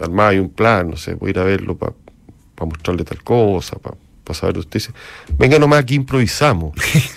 armabas 0.00 0.32
ahí 0.32 0.38
un 0.38 0.50
plan, 0.50 0.90
no 0.90 0.96
sé, 0.96 1.14
voy 1.14 1.28
a 1.28 1.30
ir 1.30 1.38
a 1.38 1.44
verlo 1.44 1.76
para 1.76 1.92
mostrarle 2.60 3.04
tal 3.04 3.22
cosa, 3.22 3.76
para 3.78 3.96
saber 4.38 4.58
usted. 4.58 4.80
Dice, 4.80 4.92
venga 5.38 5.58
nomás 5.58 5.80
aquí 5.80 5.94
improvisamos. 5.94 6.72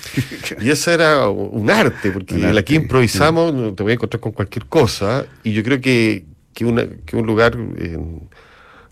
y 0.61 0.69
ese 0.69 0.93
era 0.93 1.27
un 1.27 1.69
arte, 1.69 2.11
porque 2.11 2.35
Un 2.35 2.57
aquí 2.57 2.75
improvisamos, 2.75 3.75
te 3.75 3.83
voy 3.83 3.91
a 3.91 3.95
encontrar 3.95 4.19
con 4.19 4.31
cualquier 4.31 4.65
cosa, 4.65 5.25
y 5.43 5.53
yo 5.53 5.63
creo 5.63 5.81
que, 5.81 6.25
que, 6.53 6.65
una, 6.65 6.85
que 7.05 7.15
un 7.15 7.25
lugar 7.25 7.57
eh, 7.77 7.97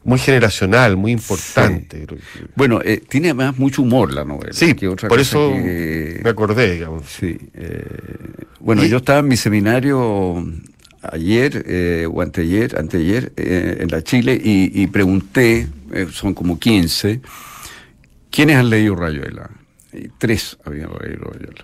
muy 0.04 0.18
generacional, 0.20 0.96
muy 0.98 1.12
importante. 1.12 2.06
Bueno, 2.56 2.80
eh, 2.84 3.02
tiene 3.08 3.28
además 3.30 3.58
mucho 3.58 3.82
humor 3.82 4.12
la 4.14 4.24
novela. 4.26 4.54
Sí, 4.54 4.74
que 4.74 4.88
otra 4.88 5.10
por 5.10 5.20
eso 5.20 5.52
que- 5.54 6.22
me 6.24 6.30
acordé, 6.30 6.74
digamos. 6.74 7.04
Sí. 7.08 7.38
eh, 7.54 7.84
bueno, 8.60 8.84
Y- 8.86 8.90
yo 8.90 8.98
estaba 8.98 9.20
en 9.20 9.28
mi 9.28 9.38
seminario 9.38 10.44
ayer 11.02 11.64
eh, 11.68 12.08
o 12.12 12.22
anteayer, 12.22 12.78
anteayer 12.78 13.32
eh, 13.38 13.78
en 13.82 13.90
la 13.90 14.02
Chile 14.04 14.40
y, 14.42 14.82
y 14.82 14.88
pregunté, 14.88 15.68
eh, 15.94 16.08
son 16.12 16.34
como 16.34 16.60
15, 16.60 17.22
¿quiénes 18.30 18.58
han 18.58 18.70
leído 18.70 18.96
Rayuela? 18.96 19.50
Y 19.94 20.08
tres 20.18 20.58
habían 20.66 20.90
leído 21.02 21.24
Rayuela. 21.26 21.64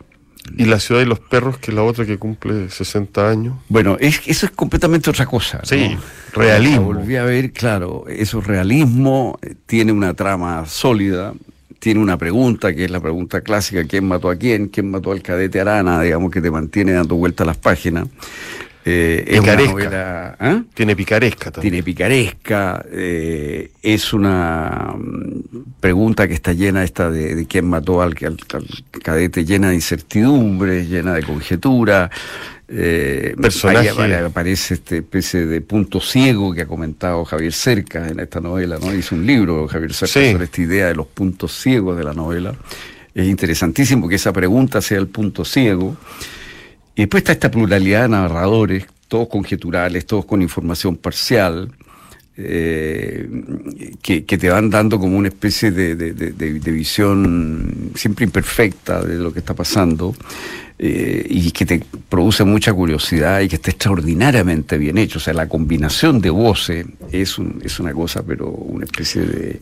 Y 0.57 0.65
La 0.65 0.79
ciudad 0.79 1.01
de 1.01 1.07
los 1.07 1.19
perros, 1.19 1.57
que 1.57 1.71
es 1.71 1.75
la 1.75 1.83
otra 1.83 2.05
que 2.05 2.17
cumple 2.17 2.69
60 2.69 3.29
años. 3.29 3.55
Bueno, 3.69 3.97
es, 3.99 4.21
eso 4.25 4.45
es 4.45 4.51
completamente 4.51 5.09
otra 5.09 5.25
cosa. 5.25 5.57
¿no? 5.57 5.65
Sí, 5.65 5.97
realismo. 6.33 6.83
Volví 6.83 7.15
a 7.15 7.23
ver, 7.23 7.51
claro, 7.51 8.05
eso 8.07 8.39
es 8.39 8.47
realismo, 8.47 9.37
eh, 9.41 9.55
tiene 9.65 9.91
una 9.91 10.13
trama 10.13 10.65
sólida, 10.65 11.33
tiene 11.79 11.99
una 11.99 12.17
pregunta, 12.17 12.73
que 12.73 12.85
es 12.85 12.91
la 12.91 12.99
pregunta 12.99 13.41
clásica, 13.41 13.83
¿quién 13.85 14.07
mató 14.07 14.29
a 14.29 14.35
quién? 14.35 14.69
¿Quién 14.69 14.89
mató 14.89 15.11
al 15.11 15.21
cadete 15.21 15.61
Arana? 15.61 16.01
Digamos 16.01 16.31
que 16.31 16.41
te 16.41 16.49
mantiene 16.49 16.93
dando 16.93 17.15
vuelta 17.15 17.43
a 17.43 17.47
las 17.47 17.57
páginas. 17.57 18.07
Eh, 18.87 19.23
es 19.27 19.39
una 19.39 19.53
Picaresca. 19.57 19.71
novela, 19.73 20.35
¿ah? 20.39 20.61
Tiene 20.75 20.95
picaresca 20.95 21.49
también. 21.49 21.71
Tiene 21.71 21.83
picaresca, 21.83 22.85
eh, 22.91 23.71
es 23.81 24.13
una 24.13 24.93
mm, 24.95 25.39
pregunta 25.79 26.27
que 26.27 26.35
está 26.35 26.53
llena 26.53 26.83
esta 26.83 27.09
de, 27.09 27.33
de 27.33 27.45
quién 27.47 27.67
mató 27.67 28.03
al, 28.03 28.13
al- 28.21 28.37
al 28.53 29.01
cadete, 29.01 29.43
llena 29.43 29.69
de 29.69 29.75
incertidumbres, 29.75 30.87
llena 30.87 31.15
de 31.15 31.23
conjetura. 31.23 32.11
Eh, 32.67 33.35
Personaje. 33.41 33.89
ahí 33.89 33.95
apare- 33.95 34.25
aparece 34.25 34.75
este 34.75 34.97
especie 34.97 35.45
de 35.47 35.61
punto 35.61 35.99
ciego 35.99 36.53
que 36.53 36.61
ha 36.61 36.67
comentado 36.67 37.25
Javier 37.25 37.53
Cerca 37.53 38.07
en 38.07 38.19
esta 38.19 38.39
novela, 38.39 38.77
¿no? 38.79 38.93
Hizo 38.93 39.15
un 39.15 39.25
libro 39.25 39.67
Javier 39.67 39.93
Cerca 39.93 40.19
Sí. 40.19 40.31
sobre 40.31 40.45
esta 40.45 40.61
idea 40.61 40.87
de 40.87 40.95
los 40.95 41.07
puntos 41.07 41.53
ciegos 41.59 41.97
de 41.97 42.03
la 42.03 42.13
novela. 42.13 42.53
Es 43.15 43.27
interesantísimo 43.27 44.07
que 44.07 44.15
esa 44.15 44.31
pregunta 44.33 44.79
sea 44.81 44.99
el 44.99 45.07
punto 45.07 45.43
ciego. 45.43 45.95
Y 46.95 47.01
después 47.03 47.21
está 47.21 47.33
esta 47.33 47.51
pluralidad 47.51 48.03
de 48.03 48.09
narradores, 48.09 48.85
todos 49.07 49.27
conjeturales, 49.27 50.05
todos 50.05 50.25
con 50.25 50.41
información 50.41 50.95
parcial, 50.95 51.71
eh, 52.37 53.29
que, 54.01 54.21
te 54.23 54.49
van 54.49 54.69
dando 54.69 54.99
como 54.99 55.17
una 55.17 55.29
especie 55.29 55.71
de- 55.71 55.95
de- 55.95 56.13
de 56.13 56.71
visión 56.71 57.91
siempre 57.95 58.25
imperfecta 58.25 59.01
de 59.03 59.15
lo 59.17 59.31
que 59.33 59.39
está 59.39 59.53
pasando. 59.53 60.13
eh, 60.77 61.25
y 61.29 61.51
que 61.51 61.65
te 61.65 61.81
produce 62.09 62.43
mucha 62.43 62.73
curiosidad 62.73 63.39
y 63.39 63.47
que 63.47 63.55
está 63.55 63.71
extraordinariamente 63.71 64.77
bien 64.77 64.97
hecho. 64.97 65.19
O 65.19 65.21
sea, 65.21 65.33
la 65.33 65.47
combinación 65.47 66.19
de 66.19 66.29
voces 66.29 66.85
es, 67.13 67.37
un- 67.37 67.61
es 67.63 67.79
una 67.79 67.93
cosa, 67.93 68.23
pero 68.23 68.49
una 68.49 68.83
especie 68.83 69.21
de 69.21 69.59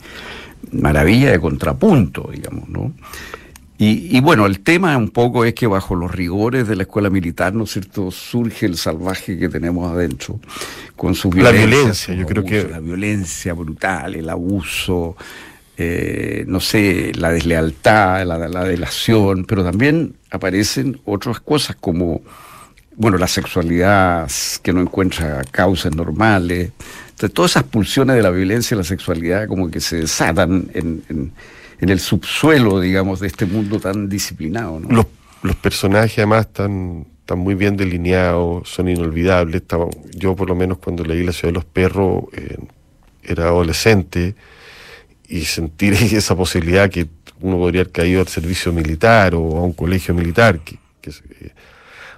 maravilla 0.72 1.30
de 1.30 1.40
contrapunto, 1.40 2.32
digamos, 2.34 2.68
¿no? 2.68 2.94
Y, 3.78 4.16
y 4.16 4.22
bueno, 4.22 4.46
el 4.46 4.60
tema 4.60 4.96
un 4.98 5.10
poco 5.10 5.46
es 5.46 5.54
que 5.56 5.66
bajo 5.68 5.96
los 5.96 6.12
rigores 6.12 6.68
de 6.68 6.76
la 6.76 6.84
escuela 6.84 7.10
militar, 7.10 7.54
¿no 7.54 7.64
es 7.64 7.72
cierto?, 7.72 8.12
surge 8.12 8.66
el 8.68 8.78
salvaje 8.78 9.38
que 9.38 9.50
tenemos 9.50 9.92
adentro, 9.92 10.40
con 10.96 11.16
sus 11.16 11.34
La 11.36 11.52
violencias, 11.52 12.08
violencia, 12.08 12.14
yo 12.16 12.26
creo 12.28 12.44
que- 12.46 12.70
La 12.70 12.80
violencia 12.80 13.54
brutal, 13.54 14.16
el 14.16 14.30
abuso, 14.30 15.18
eh, 15.76 16.46
no 16.48 16.60
sé, 16.60 17.12
la 17.16 17.32
deslealtad, 17.32 18.26
la, 18.26 18.48
la 18.48 18.64
delación, 18.64 19.44
pero 19.46 19.64
también 19.64 20.14
aparecen 20.30 21.00
otras 21.04 21.40
cosas 21.40 21.76
como, 21.76 22.22
bueno, 22.96 23.18
la 23.18 23.28
sexualidad 23.28 24.30
que 24.62 24.72
no 24.72 24.82
encuentra 24.82 25.44
causas 25.50 25.96
normales. 25.96 26.72
Entonces, 27.10 27.34
todas 27.34 27.52
esas 27.52 27.64
pulsiones 27.64 28.16
de 28.16 28.22
la 28.22 28.30
violencia 28.30 28.76
y 28.76 28.78
la 28.78 28.84
sexualidad 28.84 29.48
como 29.48 29.70
que 29.72 29.80
se 29.82 29.98
desatan 29.98 30.70
en, 30.76 31.04
en- 31.10 31.32
en 31.80 31.90
el 31.90 32.00
subsuelo, 32.00 32.80
digamos, 32.80 33.20
de 33.20 33.28
este 33.28 33.46
mundo 33.46 33.80
tan 33.80 34.10
disciplinado. 34.10 34.80
¿no? 34.80 34.90
Los, 34.90 35.06
los 35.44 35.56
personajes 35.58 36.18
además 36.20 36.48
están, 36.48 37.06
están 37.20 37.40
muy 37.40 37.56
bien 37.56 37.78
delineados, 37.78 38.70
son 38.70 38.88
inolvidables. 38.90 39.64
Yo 40.14 40.36
por 40.36 40.48
lo 40.50 40.56
menos 40.56 40.78
cuando 40.78 41.04
leí 41.04 41.24
La 41.24 41.34
ciudad 41.34 41.50
de 41.50 41.56
los 41.56 41.66
perros 41.66 42.24
eh, 42.34 42.58
era 43.24 43.46
adolescente 43.46 44.36
y 45.28 45.42
sentir 45.46 45.94
esa 46.14 46.36
posibilidad 46.36 46.90
que 46.90 47.08
uno 47.42 47.58
podría 47.58 47.82
haber 47.82 47.92
caído 47.92 48.22
al 48.22 48.28
servicio 48.28 48.72
militar 48.72 49.36
o 49.36 49.58
a 49.58 49.62
un 49.62 49.74
colegio 49.74 50.14
militar. 50.14 50.60
Que, 50.60 50.78
eh, 51.10 51.52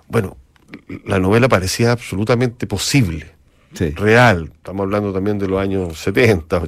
bueno, 0.07 0.37
la 1.05 1.19
novela 1.19 1.49
parecía 1.49 1.91
absolutamente 1.91 2.67
posible. 2.67 3.31
real. 3.95 4.51
Estamos 4.55 4.83
hablando 4.83 5.11
también 5.11 5.39
de 5.39 5.47
los 5.47 5.59
años 5.59 5.97
70. 5.97 6.61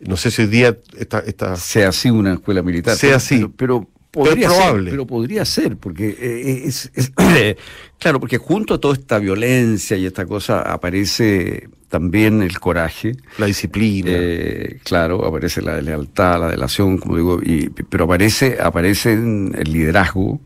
No 0.00 0.16
sé 0.16 0.30
si 0.30 0.42
hoy 0.42 0.48
día 0.48 0.76
esta, 0.98 1.20
esta... 1.20 1.56
sea 1.56 1.88
así 1.88 2.10
una 2.10 2.34
escuela 2.34 2.62
militar. 2.62 2.96
Sea 2.96 3.16
así. 3.16 3.46
pero 3.56 3.88
Podría 4.14 4.48
Ser, 4.48 4.84
pero 4.84 5.06
podría 5.08 5.44
ser, 5.44 5.76
porque 5.76 6.10
eh, 6.10 6.16
eh, 6.20 6.62
es, 6.66 6.92
claro, 7.98 8.20
porque 8.20 8.38
junto 8.38 8.74
a 8.74 8.78
toda 8.78 8.94
esta 8.94 9.18
violencia 9.18 9.96
y 9.96 10.06
esta 10.06 10.24
cosa 10.24 10.60
aparece 10.60 11.68
también 11.88 12.40
el 12.40 12.60
coraje, 12.60 13.16
la 13.38 13.46
disciplina, 13.46 14.10
eh, 14.12 14.78
claro, 14.84 15.26
aparece 15.26 15.62
la 15.62 15.80
lealtad, 15.80 16.38
la 16.38 16.48
delación, 16.48 16.98
como 16.98 17.16
digo, 17.16 17.40
y, 17.42 17.70
pero 17.70 18.04
aparece, 18.04 18.58
aparece 18.62 19.14
el 19.14 19.64
liderazgo, 19.64 20.40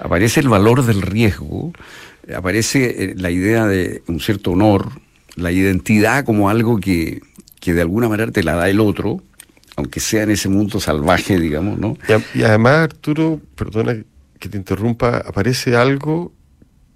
aparece 0.00 0.40
el 0.40 0.50
valor 0.50 0.84
del 0.84 1.00
riesgo, 1.00 1.72
aparece 2.34 3.14
la 3.16 3.30
idea 3.30 3.66
de 3.66 4.02
un 4.06 4.20
cierto 4.20 4.50
honor, 4.50 4.90
la 5.36 5.50
identidad 5.50 6.26
como 6.26 6.50
algo 6.50 6.78
que, 6.78 7.22
que 7.64 7.72
de 7.72 7.80
alguna 7.80 8.08
manera 8.08 8.30
te 8.30 8.42
la 8.42 8.54
da 8.54 8.68
el 8.68 8.78
otro 8.78 9.22
aunque 9.76 10.00
sea 10.00 10.22
en 10.22 10.30
ese 10.30 10.48
mundo 10.48 10.80
salvaje, 10.80 11.38
digamos, 11.38 11.78
¿no? 11.78 11.96
Y, 12.34 12.42
además, 12.42 12.74
Arturo, 12.74 13.40
perdona 13.56 13.96
que 14.38 14.48
te 14.48 14.56
interrumpa, 14.56 15.18
aparece 15.18 15.76
algo 15.76 16.32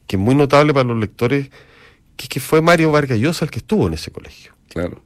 que 0.06 0.16
es 0.16 0.22
muy 0.22 0.34
notable 0.34 0.72
para 0.72 0.84
los 0.84 0.98
lectores, 0.98 1.50
que, 2.16 2.28
que 2.28 2.40
fue 2.40 2.62
Mario 2.62 2.92
Vargas 2.92 3.18
Llosa 3.18 3.44
el 3.44 3.50
que 3.50 3.58
estuvo 3.58 3.86
en 3.88 3.94
ese 3.94 4.10
colegio. 4.10 4.52
Claro. 4.68 5.02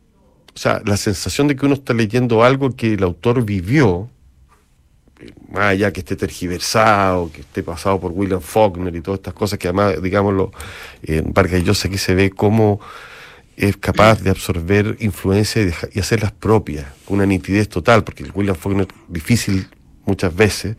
O 0.55 0.59
sea, 0.59 0.83
la 0.85 0.96
sensación 0.96 1.48
de 1.48 1.57
que 1.57 1.64
uno 1.64 1.75
está 1.75 1.94
leyendo 1.94 2.44
algo 2.44 2.77
que 2.77 2.94
el 2.94 3.03
autor 3.03 3.42
vivió, 3.44 4.11
más 5.51 5.64
allá 5.64 5.92
que 5.92 6.01
esté 6.01 6.14
tergiversado, 6.14 7.31
que 7.33 7.40
esté 7.40 7.62
pasado 7.62 7.98
por 8.01 8.12
William 8.12 8.40
Faulkner 8.40 8.94
y 8.94 9.01
todas 9.01 9.20
estas 9.20 9.35
cosas 9.35 9.59
que 9.59 9.68
además, 9.68 10.03
digámoslo, 10.03 10.53
en 11.03 11.33
Vargas 11.33 11.64
Llosa 11.64 11.88
aquí 11.88 11.96
se 11.96 12.14
ve 12.14 12.31
como 12.31 12.81
es 13.56 13.76
capaz 13.76 14.22
de 14.22 14.30
absorber 14.30 14.96
influencias 15.00 15.88
y, 15.92 16.00
hacerlas 16.00 16.32
propias, 16.32 16.86
con 17.04 17.16
una 17.16 17.26
nitidez 17.26 17.68
total, 17.68 18.04
porque 18.04 18.24
el 18.24 18.32
William 18.34 18.56
Faulkner, 18.56 18.88
difícil 19.08 19.68
muchas 20.04 20.34
veces, 20.34 20.76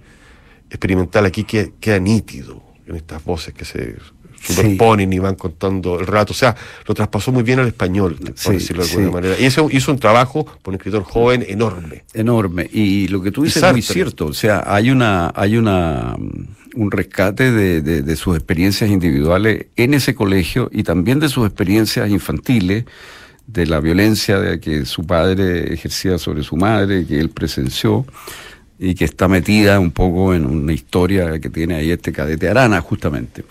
experimental 0.70 1.26
aquí 1.26 1.44
queda, 1.44 1.70
queda 1.80 2.00
nítido 2.00 2.64
en 2.88 2.96
estas 2.96 3.24
voces 3.24 3.54
que 3.54 3.66
se 3.66 3.96
superponen 4.44 5.12
y 5.14 5.20
van 5.20 5.36
contando 5.36 6.00
el 6.00 6.08
rato. 6.08 6.34
O 6.34 6.36
sea, 6.36 6.56
lo 6.88 6.94
traspasó 6.94 7.32
muy 7.32 7.44
bien 7.44 7.60
al 7.60 7.68
español, 7.68 8.18
por 8.44 8.54
decirlo 8.54 8.84
de 8.84 8.92
alguna 8.92 9.12
manera. 9.12 9.36
Y 9.40 9.46
eso 9.46 9.68
hizo 9.72 9.92
un 9.92 10.00
trabajo 10.00 10.46
por 10.46 10.74
un 10.74 10.76
escritor 10.76 11.04
joven 11.04 11.46
enorme. 11.48 12.04
Enorme. 12.14 12.70
Y 12.72 13.08
lo 13.08 13.22
que 13.22 13.32
tú 13.32 13.44
dices 13.44 13.64
es 13.64 13.72
muy 13.72 13.82
cierto. 13.82 14.26
O 14.28 14.34
sea, 14.34 14.64
hay 14.66 14.92
una, 14.92 15.32
hay 15.36 15.58
una 15.58 16.18
un 16.76 16.92
rescate 16.92 17.52
de, 17.52 17.82
de, 17.82 18.16
sus 18.16 18.36
experiencias 18.36 18.90
individuales 18.90 19.68
en 19.76 19.94
ese 19.94 20.16
colegio 20.16 20.70
y 20.72 20.84
también 20.84 21.20
de 21.20 21.30
sus 21.30 21.46
experiencias 21.46 22.10
infantiles, 22.10 22.86
de 23.46 23.66
la 23.66 23.80
violencia 23.80 24.40
de 24.40 24.60
que 24.60 24.86
su 24.86 25.06
padre 25.06 25.74
ejercía 25.74 26.18
sobre 26.18 26.44
su 26.44 26.56
madre, 26.56 27.06
que 27.06 27.20
él 27.20 27.30
presenció 27.30 28.06
y 28.80 28.96
que 28.96 29.06
está 29.06 29.28
metida 29.28 29.80
un 29.80 29.92
poco 29.92 30.34
en 30.34 30.46
una 30.46 30.74
historia 30.74 31.40
que 31.40 31.50
tiene 31.50 31.76
ahí 31.76 31.92
este 31.92 32.12
cadete 32.12 32.50
Arana, 32.50 32.82
justamente. 32.82 33.44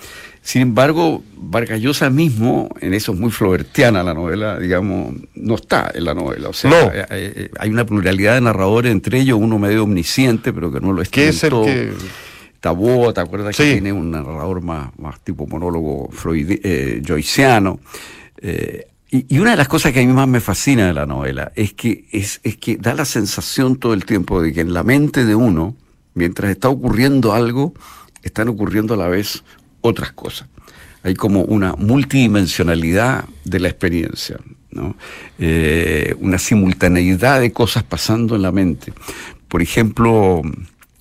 Sin 0.43 0.63
embargo, 0.63 1.23
Vargas 1.37 1.81
Llosa 1.81 2.11
mismo, 2.11 2.69
en 2.81 2.95
eso 2.95 3.13
es 3.13 3.19
muy 3.19 3.31
flobertiana 3.31 4.03
la 4.03 4.13
novela, 4.13 4.59
digamos, 4.59 5.15
no 5.37 5.55
está 5.55 5.93
en 5.95 6.05
la 6.05 6.15
novela. 6.15 6.49
O 6.49 6.53
sea, 6.53 7.07
hay, 7.09 7.49
hay, 7.59 7.71
una 7.71 7.87
pluralidad 7.87 8.35
de 8.35 8.41
narradores, 8.41 8.91
entre 8.91 9.21
ellos 9.21 9.39
uno 9.41 9.61
medio 9.61 9.85
omnisciente, 9.85 10.53
pero 10.53 10.73
que 10.73 10.81
no 10.81 10.93
lo 10.93 11.01
es. 11.01 11.09
¿Qué 11.09 11.29
es 11.29 11.45
el 11.45 11.51
que 11.51 11.93
Tabó, 12.63 13.13
¿te 13.13 13.21
acuerdas 13.21 13.57
que 13.57 13.73
tiene 13.73 13.93
un 13.93 14.13
narrador 14.13 14.63
más, 14.63 14.97
más 14.97 15.19
tipo 15.21 15.49
monólogo 15.49 16.09
Freud, 16.13 16.61
eh, 16.63 17.03
joyceano? 17.05 17.81
Eh, 18.37 18.87
y, 19.11 19.39
una 19.41 19.51
de 19.51 19.57
las 19.57 19.67
cosas 19.67 19.93
que 19.93 20.01
a 20.01 20.07
mí 20.07 20.13
más 20.13 20.29
me 20.29 20.39
fascina 20.39 20.87
de 20.87 20.95
la 20.95 21.05
novela 21.05 21.51
es 21.57 21.73
que, 21.73 22.05
es, 22.13 22.41
es 22.45 22.57
que 22.59 22.77
da 22.77 22.95
la 22.95 23.05
sensación 23.05 23.77
todo 23.77 23.95
el 23.95 24.05
tiempo 24.05 24.41
de 24.41 24.53
que 24.53 24.61
en 24.61 24.73
la 24.73 24.85
mente 24.85 25.25
de 25.25 25.35
uno, 25.35 25.75
mientras 26.15 26.53
está 26.53 26.69
ocurriendo 26.69 27.33
algo, 27.33 27.75
están 28.23 28.47
ocurriendo 28.47 28.95
a 28.95 28.97
la 28.97 29.09
vez 29.09 29.43
otras 29.83 30.13
cosas. 30.13 30.49
Hay 31.03 31.15
como 31.15 31.43
una 31.43 31.75
multidimensionalidad 31.75 33.25
de 33.45 33.61
la 33.61 33.69
experiencia. 33.69 34.39
Eh, 35.39 36.15
una 36.19 36.39
simultaneidad 36.39 37.41
de 37.41 37.53
cosas 37.53 37.83
pasando 37.83 38.37
en 38.37 38.43
la 38.43 38.53
mente. 38.53 38.93
Por 39.49 39.61
ejemplo, 39.61 40.41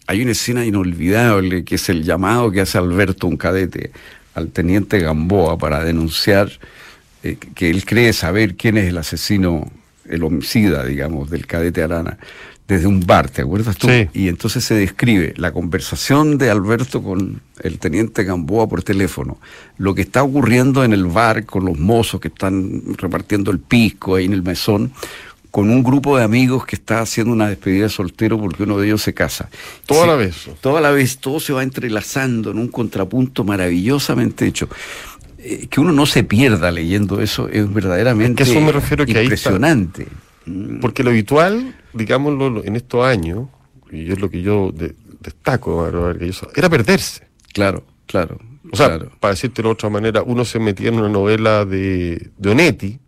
hay 0.08 0.22
una 0.22 0.32
escena 0.32 0.66
inolvidable 0.66 1.64
que 1.64 1.76
es 1.76 1.88
el 1.88 2.04
llamado 2.04 2.52
que 2.52 2.62
hace 2.62 2.78
Alberto, 2.78 3.28
un 3.28 3.38
cadete, 3.38 3.92
al 4.34 4.50
teniente 4.50 5.00
Gamboa 5.00 5.58
para 5.58 5.84
denunciar 5.84 6.52
eh, 7.24 7.38
que 7.56 7.70
él 7.70 7.86
cree 7.86 8.12
saber 8.14 8.56
quién 8.56 8.78
es 8.78 8.90
el 8.90 8.98
asesino, 8.98 9.72
el 10.06 10.24
homicida, 10.24 10.84
digamos, 10.86 11.30
del 11.30 11.46
cadete 11.46 11.84
Arana, 11.84 12.18
desde 12.72 12.88
un 12.88 13.06
bar, 13.06 13.30
¿te 13.30 13.42
acuerdas 13.42 13.76
tú? 13.76 13.88
Y 14.14 14.30
entonces 14.30 14.64
se 14.64 14.76
describe 14.76 15.34
la 15.36 15.52
conversación 15.52 16.38
de 16.38 16.50
Alberto 16.50 17.04
con 17.04 17.42
el 17.62 17.80
teniente 17.80 18.24
Gamboa 18.24 18.68
por 18.68 18.82
teléfono, 18.82 19.40
lo 19.78 19.94
que 19.94 20.02
está 20.02 20.24
ocurriendo 20.24 20.84
en 20.84 20.94
el 20.94 21.06
bar 21.06 21.46
con 21.46 21.66
los 21.66 21.78
mozos 21.78 22.22
que 22.22 22.30
están 22.30 22.82
repartiendo 22.98 23.52
el 23.52 23.60
pisco 23.60 24.16
ahí 24.16 24.26
en 24.26 24.34
el 24.34 24.42
mesón, 24.42 24.94
con 25.52 25.70
un 25.70 25.84
grupo 25.84 26.18
de 26.18 26.24
amigos 26.24 26.66
que 26.66 26.78
está 26.78 27.02
haciendo 27.02 27.34
una 27.34 27.50
despedida 27.50 27.84
de 27.84 27.90
soltero 27.90 28.40
porque 28.40 28.64
uno 28.64 28.78
de 28.78 28.88
ellos 28.88 29.02
se 29.02 29.14
casa. 29.14 29.50
Toda 29.86 30.08
la 30.08 30.16
vez. 30.16 30.50
Toda 30.62 30.80
la 30.80 30.92
vez, 30.92 31.18
todo 31.18 31.42
se 31.42 31.52
va 31.52 31.64
entrelazando 31.64 32.52
en 32.52 32.58
un 32.58 32.70
contrapunto 32.70 33.44
maravillosamente 33.44 34.48
hecho. 34.48 34.70
Eh, 35.38 35.68
que 35.70 35.82
uno 35.82 35.92
no 35.92 36.06
se 36.06 36.24
pierda 36.24 36.72
leyendo 36.72 37.20
eso 37.20 37.50
es 37.50 37.74
verdaderamente 37.74 38.44
eso 38.44 38.62
me 38.62 38.72
refiero 38.72 39.06
que 39.06 39.24
impresionante. 39.24 40.08
Porque 40.80 41.04
lo 41.04 41.10
habitual, 41.10 41.76
digámoslo, 41.94 42.64
en 42.64 42.76
estos 42.76 43.06
años, 43.06 43.48
y 43.92 44.12
es 44.12 44.20
lo 44.20 44.30
que 44.30 44.42
yo 44.42 44.72
destaco, 45.20 45.88
era 46.56 46.70
perderse. 46.70 47.28
Claro, 47.54 47.84
claro. 48.06 48.40
O 48.72 48.76
sea, 48.76 49.00
para 49.20 49.34
decirte 49.34 49.62
de 49.62 49.68
otra 49.68 49.90
manera, 49.90 50.24
uno 50.24 50.46
se 50.46 50.60
metía 50.60 50.90
en 50.90 50.96
una 50.96 51.10
novela 51.10 51.66
de, 51.66 52.30
de 52.38 52.50
Onetti, 52.50 53.00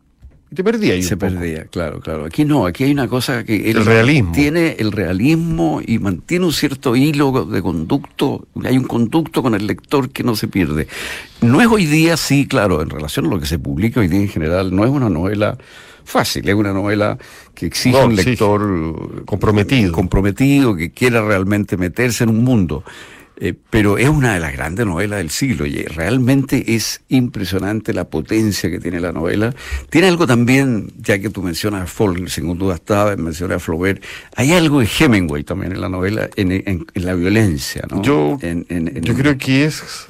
te 0.54 0.64
perdía 0.64 1.02
Se 1.02 1.18
perdía, 1.18 1.66
claro, 1.66 2.00
claro. 2.00 2.26
Aquí 2.26 2.46
no, 2.46 2.66
aquí 2.66 2.84
hay 2.84 2.92
una 2.92 3.08
cosa 3.08 3.44
que... 3.44 3.72
El 3.72 3.86
realismo. 3.86 4.34
Tiene 4.34 4.76
el 4.78 4.92
realismo 4.92 5.82
y 5.86 5.98
mantiene 6.00 6.46
un 6.46 6.54
cierto 6.54 6.96
hilo 6.96 7.46
de 7.46 7.62
conducto, 7.62 8.48
hay 8.64 8.78
un 8.78 8.84
conducto 8.84 9.42
con 9.42 9.56
el 9.56 9.66
lector 9.66 10.10
que 10.10 10.24
no 10.24 10.36
se 10.36 10.48
pierde. 10.48 10.88
No 11.42 11.60
es 11.62 11.68
hoy 11.68 11.86
día, 11.86 12.18
sí, 12.18 12.48
claro, 12.48 12.82
en 12.82 12.90
relación 12.90 13.26
a 13.26 13.30
lo 13.30 13.40
que 13.40 13.48
se 13.48 13.58
publica 13.58 14.00
hoy 14.00 14.08
día 14.08 14.20
en 14.20 14.30
general, 14.30 14.76
no 14.76 14.86
es 14.86 14.92
una 14.92 15.10
novela 15.10 15.58
fácil, 16.04 16.48
es 16.48 16.56
una 16.56 16.74
novela 16.74 17.18
que 17.54 17.66
exige 17.68 18.04
un 18.04 18.16
lector 18.16 19.26
comprometido. 19.26 19.92
comprometido, 19.92 20.76
que 20.76 20.92
quiera 20.92 21.22
realmente 21.22 21.78
meterse 21.78 22.24
en 22.24 22.30
un 22.30 22.44
mundo. 22.44 22.84
Eh, 23.36 23.54
pero 23.70 23.98
es 23.98 24.08
una 24.08 24.36
de 24.36 24.40
las 24.40 24.54
grandes 24.54 24.86
novelas 24.86 25.18
del 25.18 25.32
siglo 25.32 25.66
y 25.66 25.84
realmente 25.84 26.76
es 26.76 27.02
impresionante 27.10 27.92
la 27.92 28.06
potencia 28.06 28.70
que 28.70 28.80
tiene 28.80 29.00
la 29.00 29.12
novela. 29.12 29.54
Tiene 29.90 30.08
algo 30.08 30.28
también, 30.28 30.94
ya 30.98 31.18
que 31.20 31.30
tú 31.30 31.42
mencionas 31.42 31.82
a 31.82 31.86
Faulkner, 31.88 32.30
sin 32.30 32.56
duda 32.58 32.76
estaba, 32.76 33.16
mencioné 33.16 33.56
a 33.56 33.60
Flaubert, 33.60 34.04
hay 34.36 34.54
algo 34.54 34.82
de 34.82 34.88
Hemingway 35.00 35.44
también 35.44 35.72
en 35.72 35.82
la 35.82 35.90
novela, 35.90 36.30
en, 36.36 36.86
la 36.94 37.16
violencia. 37.16 37.84
¿no? 37.90 38.04
Yo, 38.04 38.38
yo 38.40 39.14
creo 39.16 39.38
que 39.38 39.66
es, 39.66 40.06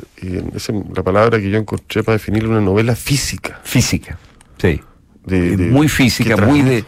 la 0.93 1.03
palabra 1.03 1.39
que 1.39 1.49
yo 1.49 1.57
encontré 1.57 2.03
para 2.03 2.17
definir 2.17 2.45
una 2.45 2.61
novela 2.61 2.95
física. 2.95 3.61
Física, 3.63 4.19
sí. 4.57 4.81
Muy 5.25 5.87
física, 5.87 6.37
muy 6.37 6.61
de 6.61 6.83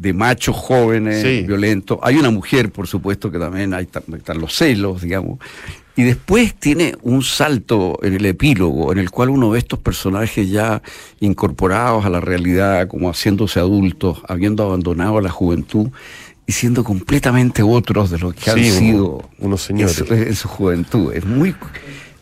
de 0.00 0.14
machos 0.14 0.56
jóvenes, 0.56 1.46
violentos. 1.46 1.98
Hay 2.02 2.16
una 2.16 2.30
mujer, 2.30 2.72
por 2.72 2.86
supuesto, 2.86 3.30
que 3.30 3.38
también 3.38 3.74
hay, 3.74 3.86
están 4.16 4.40
los 4.40 4.56
celos, 4.56 5.02
digamos. 5.02 5.38
Y 5.94 6.04
después 6.04 6.54
tiene 6.54 6.94
un 7.02 7.22
salto 7.22 7.98
en 8.02 8.14
el 8.14 8.24
epílogo, 8.24 8.92
en 8.92 8.98
el 8.98 9.10
cual 9.10 9.28
uno 9.28 9.50
ve 9.50 9.58
estos 9.58 9.78
personajes 9.78 10.48
ya 10.48 10.80
incorporados 11.20 12.06
a 12.06 12.08
la 12.08 12.20
realidad, 12.20 12.88
como 12.88 13.10
haciéndose 13.10 13.60
adultos, 13.60 14.22
habiendo 14.26 14.62
abandonado 14.62 15.20
la 15.20 15.28
juventud 15.28 15.88
y 16.46 16.52
siendo 16.52 16.82
completamente 16.82 17.62
otros 17.62 18.10
de 18.10 18.18
lo 18.18 18.32
que 18.32 18.50
han 18.50 18.64
sido 18.64 19.28
unos 19.38 19.60
señores 19.60 20.02
en 20.10 20.34
su 20.34 20.48
juventud. 20.48 21.12
Es 21.12 21.26
muy 21.26 21.54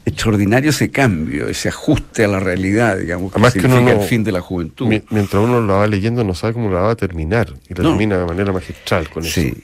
extraordinario 0.09 0.71
ese 0.71 0.91
cambio, 0.91 1.49
ese 1.49 1.69
ajuste 1.69 2.25
a 2.25 2.29
la 2.29 2.41
realidad, 2.41 2.99
digamos, 2.99 3.33
que 3.33 3.51
significa 3.51 3.93
el 3.93 4.01
fin 4.01 4.25
de 4.25 4.33
la 4.33 4.41
juventud. 4.41 4.87
Mientras 4.87 5.43
uno 5.43 5.61
lo 5.61 5.75
va 5.75 5.87
leyendo 5.87 6.25
no 6.25 6.35
sabe 6.35 6.55
cómo 6.55 6.71
la 6.71 6.81
va 6.81 6.91
a 6.93 6.97
terminar 6.97 7.55
y 7.69 7.75
la 7.75 7.83
termina 7.83 8.19
de 8.19 8.27
manera 8.27 8.53
magistral 8.53 9.09
con 9.09 9.25
sí. 9.25 9.55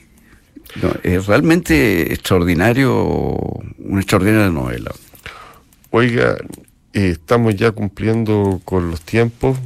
es 1.03 1.25
realmente 1.25 2.13
extraordinario, 2.13 3.05
una 3.79 3.99
extraordinaria 3.99 4.49
novela. 4.49 4.91
Oiga, 5.91 6.37
eh, 6.93 7.09
estamos 7.09 7.55
ya 7.55 7.71
cumpliendo 7.71 8.61
con 8.65 8.91
los 8.91 9.01
tiempos. 9.01 9.57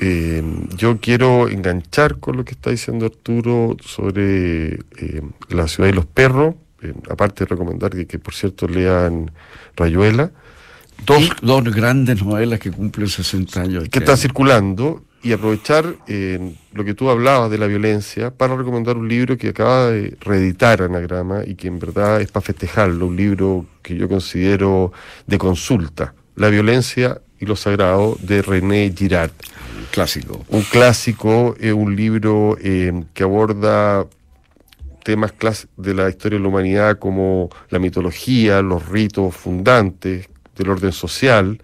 Eh, 0.00 0.42
yo 0.76 0.98
quiero 0.98 1.48
enganchar 1.48 2.18
con 2.18 2.36
lo 2.36 2.44
que 2.44 2.52
está 2.52 2.70
diciendo 2.70 3.06
Arturo 3.06 3.76
sobre 3.84 4.74
eh, 4.74 5.22
la 5.50 5.68
ciudad 5.68 5.88
y 5.88 5.92
los 5.92 6.06
perros 6.06 6.56
aparte 7.08 7.44
de 7.44 7.48
recomendar 7.50 7.90
que, 8.06 8.18
por 8.18 8.34
cierto 8.34 8.66
lean 8.66 9.30
Rayuela. 9.76 10.30
Dos, 11.04 11.30
dos 11.42 11.64
grandes 11.64 12.22
novelas 12.22 12.60
que 12.60 12.70
cumplen 12.70 13.08
60 13.08 13.60
años. 13.60 13.88
Que 13.88 13.98
están 13.98 14.16
circulando. 14.16 15.02
y 15.22 15.32
aprovechar 15.32 15.96
eh, 16.06 16.54
lo 16.74 16.84
que 16.84 16.92
tú 16.92 17.08
hablabas 17.08 17.50
de 17.50 17.56
la 17.56 17.66
violencia 17.66 18.30
para 18.30 18.56
recomendar 18.56 18.98
un 18.98 19.08
libro 19.08 19.38
que 19.38 19.48
acaba 19.48 19.86
de 19.86 20.16
reeditar 20.20 20.82
Anagrama 20.82 21.44
y 21.46 21.54
que 21.54 21.66
en 21.68 21.78
verdad 21.78 22.20
es 22.20 22.30
para 22.30 22.44
festejarlo, 22.44 23.06
un 23.06 23.16
libro 23.16 23.64
que 23.82 23.96
yo 23.96 24.06
considero 24.06 24.92
de 25.26 25.38
consulta, 25.38 26.14
La 26.36 26.50
violencia 26.50 27.22
y 27.40 27.46
lo 27.46 27.56
sagrado 27.56 28.18
de 28.20 28.42
René 28.42 28.92
Girard. 28.96 29.32
Clásico. 29.90 30.44
Un 30.48 30.62
clásico, 30.62 31.54
es 31.60 31.72
un 31.72 31.94
libro 31.94 32.58
eh, 32.60 33.04
que 33.14 33.22
aborda 33.22 34.06
temas 35.04 35.32
de 35.76 35.94
la 35.94 36.08
historia 36.08 36.38
de 36.38 36.42
la 36.42 36.48
humanidad 36.48 36.98
como 36.98 37.50
la 37.70 37.78
mitología, 37.78 38.60
los 38.62 38.88
ritos 38.88 39.36
fundantes 39.36 40.28
del 40.56 40.70
orden 40.70 40.92
social, 40.92 41.60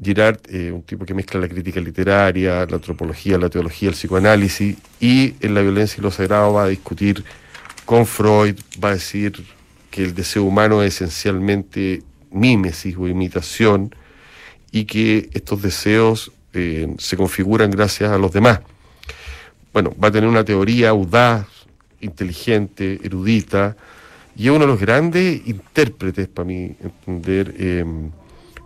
Girard, 0.00 0.38
eh, 0.48 0.70
un 0.70 0.82
tipo 0.82 1.04
que 1.04 1.12
mezcla 1.12 1.40
la 1.40 1.48
crítica 1.48 1.80
literaria, 1.80 2.64
la 2.66 2.76
antropología, 2.76 3.36
la 3.36 3.50
teología, 3.50 3.88
el 3.88 3.96
psicoanálisis, 3.96 4.76
y 5.00 5.34
en 5.40 5.54
la 5.54 5.60
violencia 5.60 5.96
y 5.98 6.02
lo 6.02 6.12
sagrado 6.12 6.52
va 6.52 6.64
a 6.64 6.68
discutir 6.68 7.24
con 7.84 8.06
Freud, 8.06 8.54
va 8.82 8.90
a 8.90 8.92
decir 8.92 9.32
que 9.90 10.04
el 10.04 10.14
deseo 10.14 10.44
humano 10.44 10.82
es 10.82 10.94
esencialmente 10.94 12.02
mímesis 12.30 12.96
o 12.96 13.08
imitación, 13.08 13.92
y 14.70 14.84
que 14.84 15.30
estos 15.32 15.62
deseos 15.62 16.30
eh, 16.52 16.94
se 16.98 17.16
configuran 17.16 17.70
gracias 17.70 18.12
a 18.12 18.18
los 18.18 18.32
demás. 18.32 18.60
Bueno, 19.72 19.94
va 20.02 20.08
a 20.08 20.10
tener 20.10 20.28
una 20.28 20.44
teoría 20.44 20.90
audaz, 20.90 21.46
inteligente, 22.00 23.00
erudita, 23.02 23.76
y 24.36 24.46
es 24.46 24.50
uno 24.50 24.60
de 24.60 24.66
los 24.66 24.80
grandes 24.80 25.46
intérpretes, 25.46 26.28
para 26.28 26.46
mí 26.46 26.76
entender, 26.80 27.54
eh, 27.58 27.84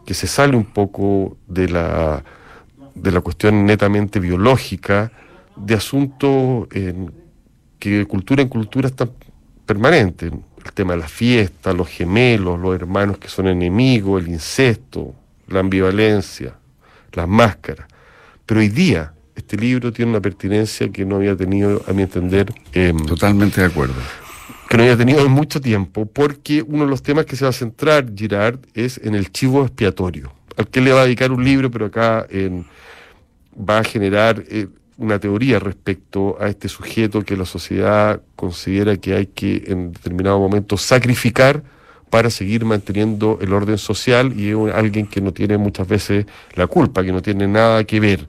que 0.05 0.15
se 0.15 0.27
sale 0.27 0.57
un 0.57 0.67
poco 0.67 1.37
de 1.47 1.69
la, 1.69 2.23
de 2.95 3.11
la 3.11 3.21
cuestión 3.21 3.65
netamente 3.65 4.21
biológica, 4.21 5.11
de 5.57 5.75
asuntos 5.75 6.69
que 6.69 7.91
de 7.91 8.07
cultura 8.07 8.43
en 8.43 8.49
cultura 8.49 8.89
están 8.89 9.11
permanentes. 9.65 10.33
El 10.65 10.73
tema 10.73 10.93
de 10.93 11.01
la 11.01 11.09
fiesta, 11.09 11.73
los 11.73 11.89
gemelos, 11.89 12.59
los 12.59 12.75
hermanos 12.75 13.19
que 13.19 13.29
son 13.29 13.49
enemigos, 13.49 14.23
el 14.23 14.29
incesto, 14.29 15.15
la 15.49 15.61
ambivalencia, 15.61 16.55
las 17.13 17.29
máscaras. 17.29 17.89
Pero 18.47 18.61
hoy 18.61 18.69
día 18.69 19.13
este 19.43 19.57
libro 19.57 19.93
tiene 19.93 20.11
una 20.13 20.21
pertinencia 20.21 20.91
que 20.91 21.05
no 21.05 21.17
había 21.17 21.37
tenido, 21.37 21.83
a 21.87 21.93
mi 21.93 22.03
entender. 22.03 22.53
Em, 22.73 22.97
Totalmente 22.97 23.61
de 23.61 23.67
acuerdo 23.67 23.95
que 24.69 24.79
no 24.79 24.85
había 24.85 24.97
tenido 24.97 25.21
en 25.21 25.31
mucho 25.31 25.61
tiempo, 25.61 26.07
porque 26.07 26.63
uno 26.67 26.85
de 26.85 26.91
los 26.91 27.03
temas 27.03 27.27
que 27.27 27.37
se 27.37 27.45
va 27.45 27.51
a 27.51 27.53
centrar 27.53 28.07
Girard 28.17 28.59
es 28.73 28.99
en 29.05 29.15
el 29.15 29.31
chivo 29.31 29.65
expiatorio, 29.67 30.33
al 30.57 30.67
que 30.67 30.81
le 30.81 30.93
va 30.93 31.03
a 31.03 31.05
dedicar 31.05 31.31
un 31.31 31.45
libro, 31.45 31.71
pero 31.71 31.85
acá 31.85 32.27
va 33.55 33.79
a 33.81 33.85
generar 33.85 34.43
eh, 34.49 34.69
una 34.97 35.19
teoría 35.19 35.59
respecto 35.59 36.39
a 36.41 36.49
este 36.49 36.71
sujeto 36.71 37.23
que 37.23 37.37
la 37.37 37.45
sociedad 37.45 38.23
considera 38.35 38.97
que 38.97 39.13
hay 39.13 39.27
que 39.27 39.65
en 39.67 39.93
determinado 39.93 40.39
momento 40.39 40.79
sacrificar 40.79 41.63
para 42.09 42.31
seguir 42.31 42.65
manteniendo 42.65 43.41
el 43.43 43.53
orden 43.53 43.77
social 43.77 44.33
y 44.41 44.53
es 44.53 44.75
alguien 44.75 45.07
que 45.07 45.21
no 45.21 45.33
tiene 45.33 45.59
muchas 45.59 45.87
veces 45.87 46.25
la 46.55 46.67
culpa, 46.67 47.05
que 47.05 47.13
no 47.13 47.21
tiene 47.21 47.47
nada 47.47 47.85
que 47.85 48.01
ver 48.01 48.27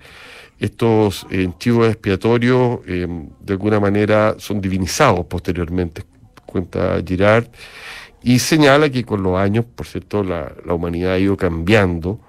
estos 0.63 1.27
eh, 1.29 1.49
chivos 1.59 1.89
expiatorios 1.89 2.79
eh, 2.87 3.05
de 3.41 3.53
alguna 3.53 3.81
manera 3.81 4.35
son 4.37 4.61
divinizados 4.61 5.25
posteriormente 5.25 6.03
cuenta 6.45 7.01
Girard, 7.05 7.47
y 8.21 8.39
señala 8.39 8.89
que 8.89 9.03
con 9.03 9.23
los 9.23 9.37
años, 9.37 9.65
por 9.65 9.87
cierto, 9.87 10.23
la, 10.23 10.53
humanidad 10.67 11.13
ha 11.13 11.19
ido 11.19 11.35
cambiando, 11.35 12.19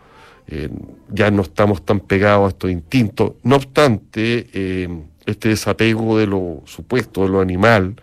eh, 0.49 0.69
ya 1.11 1.31
no 1.31 1.43
estamos 1.43 1.85
tan 1.85 2.01
pegados 2.01 2.47
a 2.47 2.49
estos 2.49 2.71
instintos, 2.71 3.35
no 3.45 3.57
obstante, 3.57 4.49
eh, 4.53 4.89
este 5.27 5.51
desapego 5.51 6.19
de 6.19 6.27
lo 6.27 6.63
supuesto, 6.65 7.23
de 7.23 7.29
lo 7.29 7.41
animal, 7.41 7.95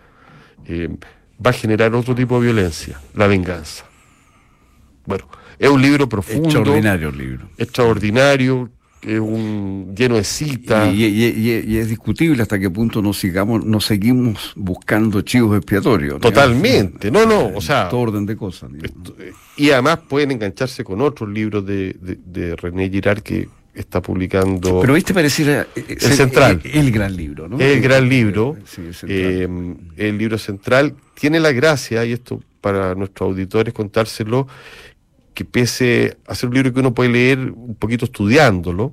va 1.44 1.50
a 1.50 1.52
generar 1.52 1.94
otro 1.94 2.14
tipo 2.14 2.40
de 2.40 2.46
violencia, 2.46 3.00
la 3.14 3.26
venganza. 3.26 3.84
Bueno, 5.04 5.26
es 5.58 5.68
un 5.68 5.82
libro 5.82 6.08
profundo. 6.08 6.44
Extraordinario 6.44 7.10
libro. 7.10 7.48
Extraordinario, 7.58 8.70
es 9.02 9.18
un 9.18 9.94
lleno 9.96 10.16
de 10.16 10.24
citas. 10.24 10.92
Y, 10.94 11.76
es 11.76 11.88
discutible 11.88 12.42
hasta 12.42 12.58
qué 12.58 12.70
punto 12.70 13.02
nos 13.02 13.18
sigamos, 13.18 13.64
nos 13.64 13.84
seguimos 13.84 14.52
buscando 14.56 15.22
chivos 15.22 15.56
expiatorios. 15.56 16.20
Totalmente, 16.20 17.10
no, 17.10 17.26
no, 17.26 17.50
o 17.54 17.60
sea. 17.60 17.88
Todo 17.88 18.00
orden 18.00 18.26
de 18.26 18.36
cosas. 18.36 18.70
Eh, 19.18 19.32
y 19.56 19.70
además 19.70 20.00
pueden 20.08 20.30
engancharse 20.30 20.84
con 20.84 21.00
otros 21.00 21.28
libros 21.28 21.66
de, 21.66 21.96
de, 22.00 22.56
René 22.56 22.88
Girard 22.88 23.22
que 23.22 23.48
está 23.74 24.00
publicando. 24.00 24.80
Pero 24.80 24.96
este 24.96 25.12
pareciera 25.12 25.66
eh, 25.74 25.84
el 25.88 26.00
central. 26.00 26.60
El, 26.64 26.90
gran 26.92 27.16
libro, 27.16 27.48
¿no? 27.48 27.58
El 27.58 27.80
gran 27.80 28.08
libro. 28.08 28.56
el, 29.02 29.76
el 29.96 30.18
libro 30.18 30.38
central 30.38 30.94
tiene 31.14 31.40
la 31.40 31.52
gracia, 31.52 32.04
y 32.04 32.12
esto 32.12 32.40
para 32.60 32.94
nuestros 32.94 33.28
auditores 33.28 33.74
contárselo, 33.74 34.46
que 35.34 35.44
pese 35.44 36.18
a 36.26 36.34
ser 36.34 36.48
un 36.48 36.54
libro 36.54 36.72
que 36.72 36.80
uno 36.80 36.94
puede 36.94 37.10
leer 37.10 37.38
un 37.38 37.74
poquito 37.74 38.04
estudiándolo, 38.04 38.92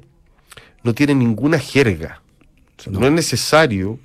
no 0.84 0.94
tiene 0.94 1.16
ninguna 1.16 1.60
jerga. 1.60 2.22
no. 2.90 3.06
es 3.06 3.12
necesario, 3.12 4.00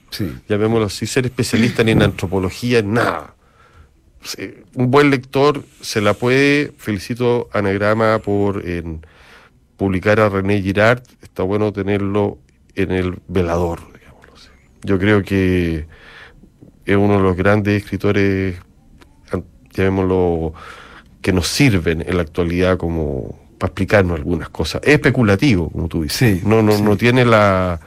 llamémoslo 0.48 0.86
así, 0.86 1.06
ser 1.06 1.26
especialista 1.26 1.84
ni 1.84 1.92
en 1.92 2.02
antropología, 2.02 2.80
en 2.80 2.94
nada. 2.94 3.34
Un 4.74 4.90
buen 4.90 5.10
lector 5.10 5.62
se 5.80 6.00
la 6.00 6.14
puede, 6.14 6.72
felicito 6.78 7.48
a 7.52 7.58
Anagrama 7.58 8.18
por 8.20 8.64
publicar 9.76 10.20
a 10.20 10.28
René 10.28 10.62
Girard, 10.62 11.02
está 11.22 11.42
bueno 11.42 11.72
tenerlo 11.72 12.38
en 12.74 12.90
el 12.90 13.18
velador, 13.28 13.80
digámoslo 13.92 14.34
así. 14.34 14.48
Yo 14.82 14.98
creo 14.98 15.22
que 15.22 15.86
es 16.84 16.96
uno 16.96 17.16
de 17.16 17.22
los 17.22 17.36
grandes 17.36 17.82
escritores, 17.82 18.56
llamémoslo, 19.72 20.54
que 21.24 21.32
nos 21.32 21.48
sirven 21.48 22.04
en 22.06 22.18
la 22.18 22.22
actualidad 22.22 22.76
como 22.76 23.40
para 23.58 23.70
explicarnos 23.70 24.18
algunas 24.18 24.50
cosas. 24.50 24.82
Es 24.84 24.96
especulativo, 24.96 25.70
como 25.70 25.88
tú 25.88 26.02
dices. 26.02 26.44
no, 26.44 26.62
no, 26.62 26.76
no 26.76 26.98
tiene 26.98 27.24
la 27.24 27.80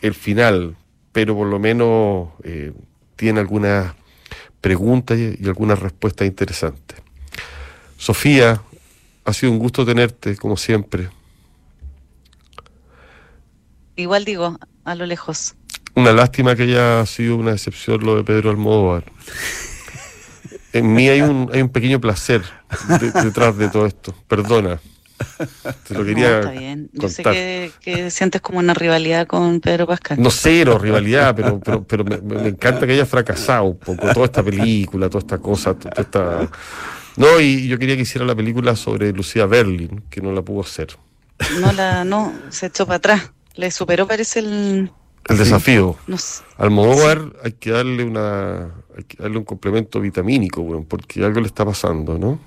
el 0.00 0.14
final, 0.14 0.74
pero 1.12 1.36
por 1.36 1.46
lo 1.46 1.58
menos 1.58 2.30
eh, 2.42 2.72
tiene 3.16 3.40
algunas 3.40 3.94
preguntas 4.62 5.18
y, 5.18 5.46
algunas 5.46 5.78
respuestas 5.78 6.26
interesantes. 6.26 7.02
Sofía, 7.98 8.62
ha 9.26 9.32
sido 9.34 9.52
un 9.52 9.58
gusto 9.58 9.84
tenerte, 9.84 10.34
como 10.36 10.56
siempre. 10.56 11.10
Igual 13.94 14.24
digo, 14.24 14.58
a 14.84 14.94
lo 14.94 15.04
lejos. 15.04 15.54
Una 15.94 16.14
lástima 16.14 16.56
que 16.56 16.62
haya 16.62 17.04
sido 17.04 17.36
una 17.36 17.52
excepción 17.52 18.02
lo 18.02 18.16
de 18.16 18.24
Pedro 18.24 18.48
Almodóvar 18.48 19.04
en 20.74 20.92
mí 20.92 21.08
hay 21.08 21.22
un, 21.22 21.48
hay 21.52 21.62
un 21.62 21.68
pequeño 21.68 22.00
placer 22.00 22.42
detrás 23.22 23.56
de 23.56 23.68
todo 23.68 23.86
esto. 23.86 24.14
Perdona. 24.26 24.80
Te 25.86 25.94
lo 25.94 26.04
quería. 26.04 26.40
está 26.40 26.50
bien. 26.50 26.90
Yo 26.92 27.08
sé 27.08 27.70
que, 27.80 28.10
sientes 28.10 28.40
como 28.40 28.58
una 28.58 28.74
rivalidad 28.74 29.28
con 29.28 29.60
Pedro 29.60 29.86
Pascal. 29.86 30.20
No 30.20 30.30
cero 30.30 30.76
rivalidad, 30.78 31.34
pero, 31.36 31.60
pero, 31.60 31.84
pero 31.84 32.04
me, 32.04 32.48
encanta 32.48 32.86
que 32.86 32.94
haya 32.94 33.06
fracasado 33.06 33.64
un 33.64 33.78
poco 33.78 34.12
toda 34.12 34.26
esta 34.26 34.42
película, 34.42 35.08
toda 35.08 35.20
esta 35.20 35.38
cosa, 35.38 35.74
toda 35.74 35.94
esta. 35.96 36.50
No, 37.16 37.38
y 37.38 37.68
yo 37.68 37.78
quería 37.78 37.94
que 37.94 38.02
hiciera 38.02 38.26
la 38.26 38.34
película 38.34 38.74
sobre 38.74 39.12
Lucía 39.12 39.46
Berlin, 39.46 40.02
que 40.10 40.20
no 40.20 40.32
la 40.32 40.42
pudo 40.42 40.62
hacer. 40.62 40.88
No 41.60 41.70
la, 41.72 42.04
no, 42.04 42.32
se 42.48 42.66
echó 42.66 42.84
para 42.84 42.96
atrás. 42.96 43.30
Le 43.54 43.70
superó, 43.70 44.08
parece 44.08 44.40
el. 44.40 44.90
El 45.28 45.38
desafío. 45.38 45.96
No 46.08 46.16
Al 46.58 47.32
hay 47.44 47.52
que 47.52 47.70
darle 47.70 48.02
una 48.02 48.72
hay 48.96 49.04
que 49.04 49.22
darle 49.22 49.38
un 49.38 49.44
complemento 49.44 50.00
vitamínico, 50.00 50.62
bueno, 50.62 50.84
porque 50.88 51.24
algo 51.24 51.40
le 51.40 51.46
está 51.46 51.64
pasando, 51.64 52.18
¿no? 52.18 52.38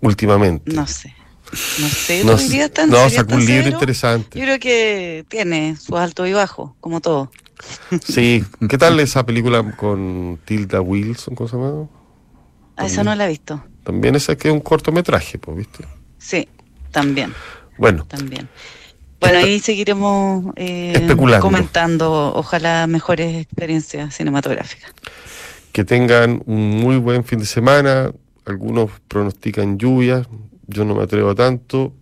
Últimamente. 0.00 0.72
No 0.72 0.86
sé. 0.86 1.14
No 1.52 1.88
sé, 1.88 2.24
no, 2.24 2.36
día 2.36 2.68
tan, 2.68 2.90
no 2.90 3.08
sacó 3.08 3.36
un 3.36 3.46
libro 3.46 3.68
interesante. 3.68 4.38
Yo 4.38 4.44
creo 4.44 4.58
que 4.58 5.24
tiene 5.28 5.76
su 5.76 5.96
alto 5.96 6.26
y 6.26 6.32
bajo, 6.32 6.76
como 6.80 7.00
todo. 7.00 7.30
Sí, 8.04 8.44
¿qué 8.68 8.78
tal 8.78 8.98
esa 8.98 9.24
película 9.24 9.76
con 9.76 10.40
Tilda 10.44 10.80
Wilson, 10.80 11.36
¿cómo 11.36 11.48
se 11.48 11.56
llama? 11.56 11.88
A 12.76 12.86
esa 12.86 13.04
no 13.04 13.14
la 13.14 13.26
he 13.26 13.28
visto. 13.28 13.64
También 13.84 14.16
esa 14.16 14.36
que 14.36 14.48
es 14.48 14.54
un 14.54 14.60
cortometraje, 14.60 15.38
pues, 15.38 15.56
¿viste? 15.56 15.84
Sí, 16.18 16.48
también. 16.90 17.32
Bueno. 17.78 18.04
También. 18.06 18.48
Bueno, 19.20 19.38
ahí 19.38 19.58
seguiremos 19.60 20.52
eh, 20.56 21.08
comentando, 21.40 22.34
ojalá 22.34 22.86
mejores 22.86 23.42
experiencias 23.42 24.14
cinematográficas. 24.14 24.92
Que 25.72 25.84
tengan 25.84 26.42
un 26.46 26.70
muy 26.80 26.96
buen 26.96 27.24
fin 27.24 27.38
de 27.38 27.46
semana. 27.46 28.12
Algunos 28.44 28.90
pronostican 29.08 29.78
lluvias, 29.78 30.28
yo 30.68 30.84
no 30.84 30.94
me 30.94 31.02
atrevo 31.02 31.30
a 31.30 31.34
tanto, 31.34 31.92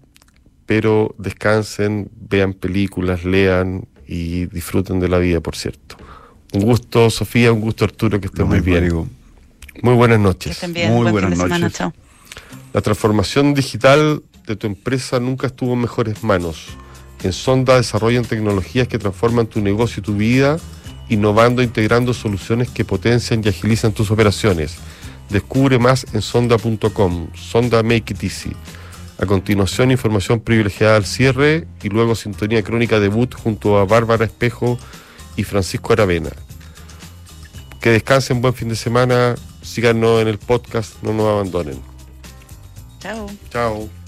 pero 0.66 1.14
descansen, 1.18 2.10
vean 2.14 2.52
películas, 2.52 3.24
lean 3.24 3.86
y 4.06 4.46
disfruten 4.46 5.00
de 5.00 5.08
la 5.08 5.18
vida, 5.18 5.40
por 5.40 5.56
cierto. 5.56 5.96
Un 6.52 6.60
gusto, 6.60 7.08
Sofía, 7.08 7.52
un 7.52 7.60
gusto, 7.60 7.84
Arturo, 7.84 8.20
que 8.20 8.26
estén 8.26 8.46
muy 8.46 8.60
bien. 8.60 9.08
Muy 9.82 9.94
buenas 9.94 10.20
noches. 10.20 10.60
Muy 10.68 11.10
buenas 11.10 11.38
noches. 11.38 11.78
La 12.74 12.80
transformación 12.82 13.54
digital 13.54 14.22
de 14.46 14.56
tu 14.56 14.66
empresa 14.66 15.18
nunca 15.20 15.46
estuvo 15.46 15.72
en 15.72 15.80
mejores 15.80 16.22
manos 16.22 16.76
En 17.24 17.32
Sonda 17.32 17.76
desarrollan 17.76 18.26
tecnologías 18.26 18.86
que 18.86 18.98
transforman 18.98 19.46
tu 19.46 19.62
negocio 19.62 20.00
y 20.00 20.04
tu 20.04 20.14
vida, 20.14 20.58
innovando 21.08 21.62
e 21.62 21.64
integrando 21.64 22.12
soluciones 22.12 22.68
que 22.68 22.84
potencian 22.84 23.42
y 23.42 23.48
agilizan 23.48 23.92
tus 23.92 24.10
operaciones. 24.10 24.76
Descubre 25.30 25.78
más 25.78 26.06
en 26.12 26.20
sonda.com. 26.20 27.28
Sonda 27.34 27.82
Make 27.82 28.12
It 28.12 28.22
Easy. 28.22 28.52
A 29.18 29.24
continuación, 29.24 29.90
información 29.90 30.38
privilegiada 30.40 30.96
al 30.96 31.06
cierre 31.06 31.66
y 31.82 31.88
luego 31.88 32.14
sintonía 32.14 32.62
crónica 32.62 33.00
debut 33.00 33.34
junto 33.34 33.78
a 33.78 33.86
Bárbara 33.86 34.26
Espejo 34.26 34.78
y 35.34 35.44
Francisco 35.44 35.94
Aravena. 35.94 36.30
Que 37.80 37.88
descansen, 37.88 38.42
buen 38.42 38.52
fin 38.52 38.68
de 38.68 38.76
semana, 38.76 39.34
síganos 39.62 40.20
en 40.20 40.28
el 40.28 40.36
podcast, 40.38 41.02
no 41.02 41.14
nos 41.14 41.26
abandonen. 41.26 41.80
Chao. 43.00 43.30
Chao. 43.50 44.03